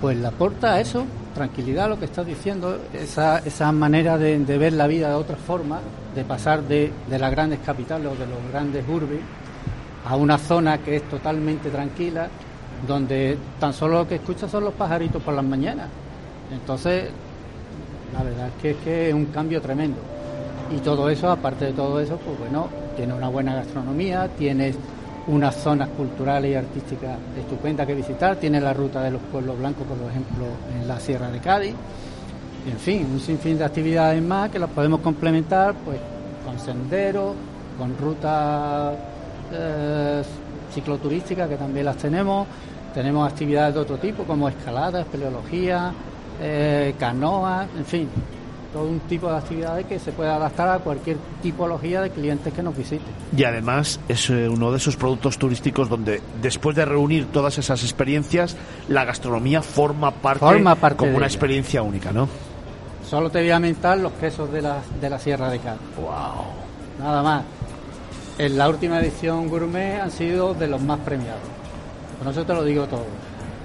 Pues 0.00 0.16
le 0.16 0.26
aporta 0.26 0.80
eso, 0.80 1.04
tranquilidad 1.38 1.88
lo 1.88 2.00
que 2.00 2.06
estás 2.06 2.26
diciendo, 2.26 2.76
esa, 2.92 3.72
manera 3.72 4.18
de, 4.18 4.58
ver 4.58 4.72
la 4.72 4.88
vida 4.88 5.08
de 5.08 5.14
otra 5.14 5.36
forma, 5.36 5.78
de 6.12 6.24
pasar 6.24 6.62
de, 6.64 6.90
de 7.08 7.18
las 7.18 7.30
grandes 7.30 7.60
capitales 7.60 8.08
o 8.08 8.16
de 8.16 8.26
los 8.26 8.38
grandes 8.50 8.84
urbes 8.88 9.20
a 10.04 10.16
una 10.16 10.36
zona 10.36 10.78
que 10.78 10.96
es 10.96 11.02
totalmente 11.08 11.70
tranquila, 11.70 12.28
donde 12.88 13.38
tan 13.60 13.72
solo 13.72 14.00
lo 14.00 14.08
que 14.08 14.16
escuchas 14.16 14.50
son 14.50 14.64
los 14.64 14.74
pajaritos 14.74 15.22
por 15.22 15.34
las 15.34 15.44
mañanas. 15.44 15.86
Entonces, 16.52 17.08
la 18.12 18.24
verdad 18.24 18.48
es 18.48 18.54
que 18.60 18.70
es, 18.70 18.76
que 18.78 19.14
un 19.14 19.26
cambio 19.26 19.60
tremendo. 19.60 19.98
Y 20.74 20.78
todo 20.78 21.08
eso, 21.08 21.30
aparte 21.30 21.66
de 21.66 21.72
todo 21.72 22.00
eso, 22.00 22.16
pues 22.16 22.36
bueno, 22.36 22.68
tiene 22.96 23.14
una 23.14 23.28
buena 23.28 23.54
gastronomía, 23.54 24.28
tienes 24.36 24.76
unas 25.28 25.54
zonas 25.56 25.88
culturales 25.90 26.50
y 26.50 26.54
artísticas 26.54 27.18
estupendas 27.38 27.86
que 27.86 27.94
visitar. 27.94 28.36
Tiene 28.36 28.60
la 28.60 28.72
ruta 28.72 29.02
de 29.02 29.10
los 29.10 29.20
pueblos 29.22 29.58
blancos, 29.58 29.86
por 29.86 29.96
ejemplo, 30.10 30.46
en 30.74 30.88
la 30.88 30.98
Sierra 30.98 31.30
de 31.30 31.38
Cádiz. 31.38 31.74
en 32.66 32.78
fin, 32.78 33.06
un 33.10 33.20
sinfín 33.20 33.56
de 33.56 33.64
actividades 33.64 34.22
más 34.22 34.50
que 34.50 34.58
las 34.58 34.70
podemos 34.70 35.00
complementar 35.00 35.74
pues 35.84 35.98
con 36.44 36.58
senderos, 36.58 37.34
con 37.78 37.96
rutas 37.96 38.94
eh, 39.52 40.22
cicloturísticas 40.74 41.48
que 41.48 41.56
también 41.56 41.86
las 41.86 41.96
tenemos. 41.96 42.46
Tenemos 42.92 43.30
actividades 43.30 43.74
de 43.74 43.80
otro 43.80 43.96
tipo 43.98 44.24
como 44.24 44.48
escaladas, 44.48 45.02
espeleología, 45.02 45.92
eh, 46.40 46.94
canoas, 46.98 47.68
en 47.76 47.84
fin, 47.84 48.08
todo 48.72 48.84
un 48.84 49.00
tipo 49.00 49.30
de 49.30 49.38
actividades 49.38 49.86
que 49.86 49.98
se 49.98 50.12
puede 50.12 50.30
adaptar 50.30 50.68
a 50.68 50.78
cualquier 50.78 51.16
tipología 51.42 52.02
de 52.02 52.10
clientes 52.10 52.52
que 52.52 52.62
nos 52.62 52.76
visiten. 52.76 53.08
Y 53.36 53.44
además 53.44 53.98
es 54.08 54.28
eh, 54.30 54.48
uno 54.48 54.70
de 54.70 54.76
esos 54.76 54.96
productos 54.96 55.38
turísticos 55.38 55.88
donde 55.88 56.20
después 56.42 56.76
de 56.76 56.84
reunir 56.84 57.26
todas 57.26 57.58
esas 57.58 57.82
experiencias, 57.82 58.56
la 58.88 59.04
gastronomía 59.04 59.62
forma 59.62 60.10
parte, 60.10 60.62
como 60.96 61.16
una 61.16 61.26
experiencia 61.26 61.82
única, 61.82 62.12
¿no? 62.12 62.28
Solo 63.08 63.30
te 63.30 63.40
voy 63.40 63.50
a 63.50 63.58
mentar 63.58 63.98
los 63.98 64.12
quesos 64.12 64.52
de 64.52 64.60
la, 64.60 64.78
de 65.00 65.08
la 65.08 65.18
Sierra 65.18 65.48
de 65.48 65.58
Cádiz. 65.60 65.80
¡Wow! 65.96 66.44
Nada 66.98 67.22
más. 67.22 67.44
En 68.36 68.58
la 68.58 68.68
última 68.68 69.00
edición 69.00 69.48
gourmet 69.48 70.00
han 70.00 70.10
sido 70.10 70.52
de 70.52 70.68
los 70.68 70.80
más 70.82 71.00
premiados. 71.00 71.40
Con 72.18 72.28
eso 72.28 72.44
te 72.44 72.52
lo 72.52 72.62
digo 72.64 72.86
todo. 72.86 73.06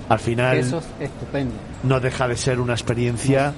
Al 0.08 0.20
final. 0.20 0.56
Quesos 0.56 0.86
estupendos. 0.99 1.58
No 1.84 1.99
deja 1.99 2.28
de 2.28 2.38
ser 2.38 2.60
una 2.60 2.74
experiencia 2.74 3.54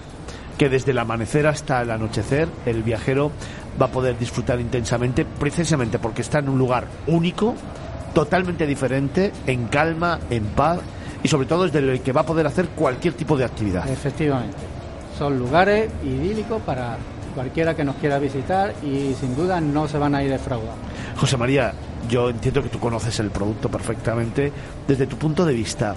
que 0.57 0.69
desde 0.69 0.91
el 0.91 0.99
amanecer 0.99 1.47
hasta 1.47 1.81
el 1.81 1.91
anochecer 1.91 2.47
el 2.65 2.83
viajero 2.83 3.31
va 3.81 3.87
a 3.87 3.91
poder 3.91 4.17
disfrutar 4.17 4.59
intensamente 4.59 5.25
precisamente 5.25 5.99
porque 5.99 6.21
está 6.21 6.39
en 6.39 6.49
un 6.49 6.57
lugar 6.57 6.87
único, 7.07 7.55
totalmente 8.13 8.65
diferente, 8.65 9.31
en 9.47 9.67
calma, 9.67 10.19
en 10.29 10.45
paz 10.45 10.79
y 11.23 11.27
sobre 11.27 11.47
todo 11.47 11.67
desde 11.67 11.79
el 11.79 12.01
que 12.01 12.11
va 12.11 12.21
a 12.21 12.25
poder 12.25 12.47
hacer 12.47 12.69
cualquier 12.69 13.13
tipo 13.13 13.35
de 13.35 13.45
actividad. 13.45 13.89
Efectivamente, 13.89 14.57
son 15.17 15.37
lugares 15.37 15.89
idílicos 16.03 16.61
para 16.61 16.97
cualquiera 17.33 17.75
que 17.75 17.83
nos 17.83 17.97
quiera 17.97 18.17
visitar 18.17 18.73
y 18.81 19.13
sin 19.19 19.35
duda 19.35 19.59
no 19.59 19.87
se 19.87 19.97
van 19.97 20.15
a 20.15 20.23
ir 20.23 20.31
defraudando. 20.31 20.75
José 21.17 21.35
María, 21.35 21.73
yo 22.09 22.29
entiendo 22.29 22.63
que 22.63 22.69
tú 22.69 22.79
conoces 22.79 23.19
el 23.19 23.29
producto 23.29 23.69
perfectamente. 23.69 24.51
Desde 24.87 25.07
tu 25.07 25.17
punto 25.17 25.45
de 25.45 25.53
vista, 25.53 25.95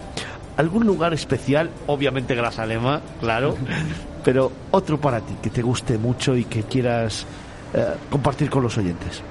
¿algún 0.58 0.86
lugar 0.86 1.14
especial? 1.14 1.70
Obviamente 1.86 2.34
Grasalema, 2.34 3.00
claro, 3.20 3.56
pero 4.24 4.52
otro 4.70 5.00
para 5.00 5.20
ti 5.20 5.34
que 5.42 5.48
te 5.48 5.62
guste 5.62 5.96
mucho 5.96 6.36
y 6.36 6.44
que 6.44 6.64
quieras 6.64 7.24
eh, 7.72 7.94
compartir 8.10 8.50
con 8.50 8.62
los 8.62 8.76
oyentes. 8.76 9.22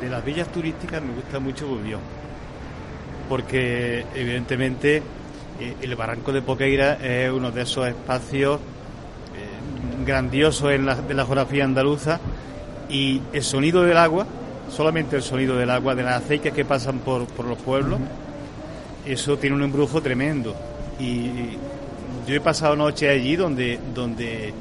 De 0.00 0.10
las 0.10 0.22
villas 0.24 0.48
turísticas 0.48 1.00
me 1.02 1.14
gusta 1.14 1.38
mucho 1.38 1.66
Bubión, 1.66 2.00
porque 3.28 4.04
evidentemente 4.14 5.02
eh, 5.60 5.74
el 5.80 5.96
Barranco 5.96 6.32
de 6.32 6.42
Poqueira 6.42 6.94
es 6.94 7.30
uno 7.30 7.50
de 7.50 7.62
esos 7.62 7.86
espacios 7.88 8.58
eh, 8.58 10.04
grandiosos 10.04 10.72
en 10.72 10.84
la, 10.84 10.96
de 10.96 11.14
la 11.14 11.24
geografía 11.24 11.64
andaluza 11.64 12.20
y 12.90 13.22
el 13.32 13.42
sonido 13.42 13.82
del 13.82 13.96
agua 13.96 14.26
solamente 14.70 15.16
el 15.16 15.22
sonido 15.22 15.56
del 15.56 15.70
agua, 15.70 15.94
de 15.94 16.02
las 16.02 16.22
aceites 16.22 16.52
que 16.52 16.64
pasan 16.64 16.98
por, 16.98 17.26
por 17.26 17.46
los 17.46 17.58
pueblos, 17.58 18.00
eso 19.06 19.38
tiene 19.38 19.56
un 19.56 19.62
embrujo 19.62 20.00
tremendo. 20.02 20.54
Y 20.98 21.30
yo 22.26 22.34
he 22.34 22.40
pasado 22.40 22.76
noches 22.76 23.10
allí 23.10 23.36
donde, 23.36 23.78
donde, 23.94 24.52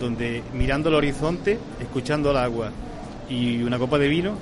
donde 0.00 0.42
mirando 0.54 0.88
el 0.88 0.94
horizonte, 0.96 1.58
escuchando 1.80 2.30
el 2.30 2.36
agua 2.36 2.70
y 3.28 3.62
una 3.62 3.78
copa 3.78 3.98
de 3.98 4.08
vino, 4.08 4.34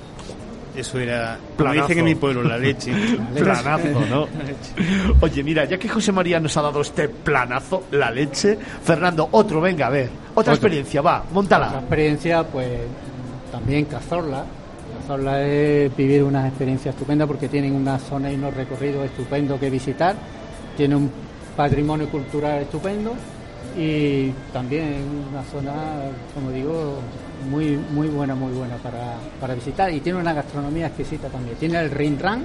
eso 0.75 0.99
era, 0.99 1.37
como 1.57 1.73
dicen 1.73 1.99
en 1.99 2.05
mi 2.05 2.15
pueblo, 2.15 2.43
la 2.43 2.57
leche. 2.57 2.93
planazo, 3.37 4.05
¿no? 4.09 4.27
Oye, 5.19 5.43
mira, 5.43 5.65
ya 5.65 5.77
que 5.77 5.89
José 5.89 6.11
María 6.13 6.39
nos 6.39 6.55
ha 6.55 6.61
dado 6.61 6.81
este 6.81 7.09
planazo, 7.09 7.83
la 7.91 8.09
leche, 8.09 8.57
Fernando, 8.83 9.27
otro, 9.31 9.59
venga, 9.59 9.87
a 9.87 9.89
ver, 9.89 10.09
otra 10.33 10.53
experiencia, 10.53 11.01
va, 11.01 11.19
Otra 11.19 11.33
montala. 11.33 11.67
experiencia, 11.79 12.43
pues 12.43 12.69
también 13.51 13.85
Cazorla. 13.85 14.45
Cazorla 15.01 15.41
es 15.41 15.95
vivir 15.97 16.23
una 16.23 16.47
experiencia 16.47 16.91
estupenda 16.91 17.25
porque 17.25 17.47
tienen 17.47 17.73
una 17.73 17.97
zona 17.97 18.31
y 18.31 18.35
unos 18.35 18.53
recorridos 18.53 19.05
estupendos 19.05 19.59
que 19.59 19.69
visitar. 19.69 20.15
Tiene 20.77 20.95
un 20.95 21.11
patrimonio 21.57 22.07
cultural 22.07 22.59
estupendo 22.59 23.13
y 23.75 24.29
también 24.53 25.03
una 25.31 25.43
zona, 25.43 25.73
como 26.35 26.51
digo, 26.51 26.99
muy 27.49 27.79
muy 27.91 28.09
buena, 28.09 28.35
muy 28.35 28.53
buena 28.53 28.75
para, 28.75 29.15
para 29.39 29.55
visitar. 29.55 29.91
Y 29.91 30.01
tiene 30.01 30.19
una 30.19 30.33
gastronomía 30.33 30.87
exquisita 30.87 31.29
también. 31.29 31.57
Tiene 31.57 31.79
el 31.79 31.89
rinran, 31.89 32.43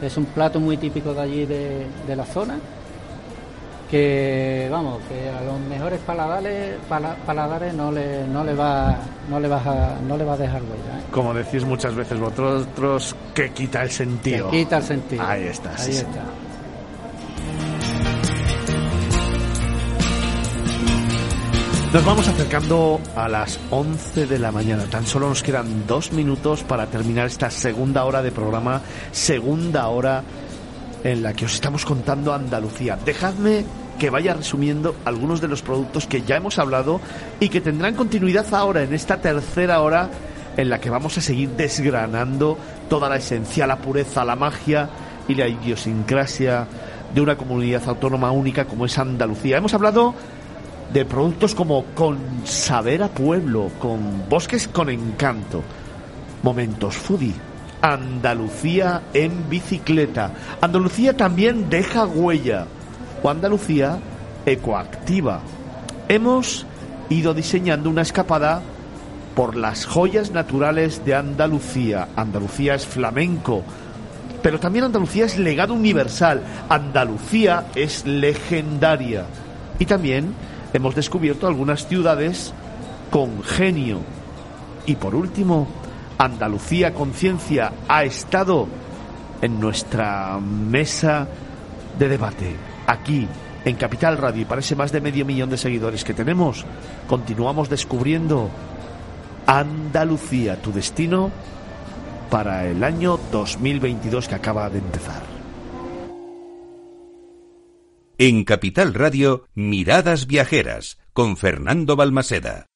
es 0.00 0.16
un 0.16 0.26
plato 0.26 0.60
muy 0.60 0.76
típico 0.76 1.12
de 1.12 1.20
allí 1.20 1.44
de, 1.44 1.86
de 2.06 2.16
la 2.16 2.24
zona 2.24 2.54
que 3.90 4.68
vamos 4.70 4.98
que 5.08 5.28
a 5.28 5.40
los 5.42 5.58
mejores 5.60 5.98
paladares 6.00 6.76
pala- 6.88 7.16
paladares 7.26 7.74
no 7.74 7.90
le 7.90 8.24
no 8.28 8.44
le 8.44 8.54
va 8.54 8.96
no 9.28 9.40
le 9.40 9.48
va 9.48 9.56
a, 9.64 10.00
no 10.06 10.16
le 10.16 10.24
va 10.24 10.34
a 10.34 10.36
dejar 10.36 10.62
huella 10.62 10.98
¿eh? 11.00 11.02
Como 11.10 11.34
decís 11.34 11.64
muchas 11.64 11.94
veces 11.94 12.18
vosotros, 12.20 13.16
que 13.34 13.50
quita 13.50 13.82
el 13.82 13.90
sentido. 13.90 14.50
Que 14.50 14.58
quita 14.58 14.76
el 14.78 14.82
sentido 14.84 15.24
Ahí 15.26 15.44
está, 15.44 15.70
ahí 15.70 15.76
sí. 15.78 15.90
está 15.98 16.22
Nos 21.92 22.04
vamos 22.04 22.28
acercando 22.28 23.00
a 23.16 23.28
las 23.28 23.58
11 23.70 24.26
de 24.26 24.38
la 24.38 24.52
mañana. 24.52 24.84
Tan 24.84 25.04
solo 25.06 25.28
nos 25.28 25.42
quedan 25.42 25.88
dos 25.88 26.12
minutos 26.12 26.62
para 26.62 26.86
terminar 26.86 27.26
esta 27.26 27.50
segunda 27.50 28.04
hora 28.04 28.22
de 28.22 28.30
programa, 28.30 28.80
segunda 29.10 29.88
hora 29.88 30.22
en 31.02 31.22
la 31.22 31.32
que 31.32 31.46
os 31.46 31.54
estamos 31.54 31.84
contando 31.84 32.32
Andalucía. 32.32 32.96
Dejadme 33.04 33.64
que 34.00 34.08
vaya 34.08 34.32
resumiendo 34.32 34.96
algunos 35.04 35.42
de 35.42 35.48
los 35.48 35.60
productos 35.60 36.06
que 36.06 36.22
ya 36.22 36.36
hemos 36.36 36.58
hablado 36.58 37.02
y 37.38 37.50
que 37.50 37.60
tendrán 37.60 37.94
continuidad 37.94 38.52
ahora 38.54 38.82
en 38.82 38.94
esta 38.94 39.20
tercera 39.20 39.82
hora 39.82 40.08
en 40.56 40.70
la 40.70 40.80
que 40.80 40.88
vamos 40.88 41.18
a 41.18 41.20
seguir 41.20 41.50
desgranando 41.50 42.56
toda 42.88 43.10
la 43.10 43.16
esencia, 43.16 43.66
la 43.66 43.76
pureza, 43.76 44.24
la 44.24 44.36
magia 44.36 44.88
y 45.28 45.34
la 45.34 45.46
idiosincrasia 45.46 46.66
de 47.14 47.20
una 47.20 47.36
comunidad 47.36 47.86
autónoma 47.86 48.30
única 48.30 48.64
como 48.64 48.86
es 48.86 48.98
Andalucía. 48.98 49.58
Hemos 49.58 49.74
hablado 49.74 50.14
de 50.94 51.04
productos 51.04 51.54
como 51.54 51.84
con 51.94 52.16
saber 52.44 53.02
a 53.02 53.08
pueblo, 53.08 53.70
con 53.78 54.30
bosques 54.30 54.66
con 54.66 54.88
encanto, 54.88 55.62
momentos 56.42 56.96
foodie, 56.96 57.34
Andalucía 57.82 59.02
en 59.12 59.50
bicicleta, 59.50 60.32
Andalucía 60.62 61.14
también 61.18 61.68
deja 61.68 62.06
huella, 62.06 62.66
o 63.22 63.28
Andalucía 63.28 63.98
ecoactiva. 64.46 65.40
Hemos 66.08 66.66
ido 67.08 67.34
diseñando 67.34 67.90
una 67.90 68.02
escapada 68.02 68.62
por 69.34 69.56
las 69.56 69.86
joyas 69.86 70.30
naturales 70.32 71.04
de 71.04 71.14
Andalucía. 71.14 72.08
Andalucía 72.16 72.74
es 72.74 72.86
flamenco, 72.86 73.62
pero 74.42 74.58
también 74.58 74.86
Andalucía 74.86 75.26
es 75.26 75.38
legado 75.38 75.74
universal. 75.74 76.42
Andalucía 76.68 77.66
es 77.74 78.06
legendaria. 78.06 79.24
Y 79.78 79.86
también 79.86 80.34
hemos 80.72 80.94
descubierto 80.94 81.46
algunas 81.46 81.86
ciudades 81.86 82.52
con 83.10 83.42
genio. 83.42 84.00
Y 84.86 84.96
por 84.96 85.14
último, 85.14 85.68
Andalucía 86.18 86.92
Conciencia 86.94 87.72
ha 87.88 88.04
estado 88.04 88.68
en 89.42 89.60
nuestra 89.60 90.38
mesa 90.38 91.26
de 91.98 92.08
debate. 92.08 92.69
Aquí, 92.86 93.28
en 93.64 93.76
Capital 93.76 94.18
Radio, 94.18 94.42
y 94.42 94.44
para 94.44 94.60
ese 94.60 94.76
más 94.76 94.92
de 94.92 95.00
medio 95.00 95.24
millón 95.24 95.50
de 95.50 95.58
seguidores 95.58 96.04
que 96.04 96.14
tenemos, 96.14 96.64
continuamos 97.06 97.68
descubriendo 97.68 98.50
Andalucía, 99.46 100.60
tu 100.60 100.72
destino 100.72 101.30
para 102.30 102.66
el 102.66 102.84
año 102.84 103.18
2022 103.32 104.28
que 104.28 104.34
acaba 104.34 104.70
de 104.70 104.78
empezar. 104.78 105.22
En 108.18 108.44
Capital 108.44 108.94
Radio, 108.94 109.46
Miradas 109.54 110.26
Viajeras, 110.26 110.98
con 111.12 111.36
Fernando 111.36 111.96
Balmaseda. 111.96 112.66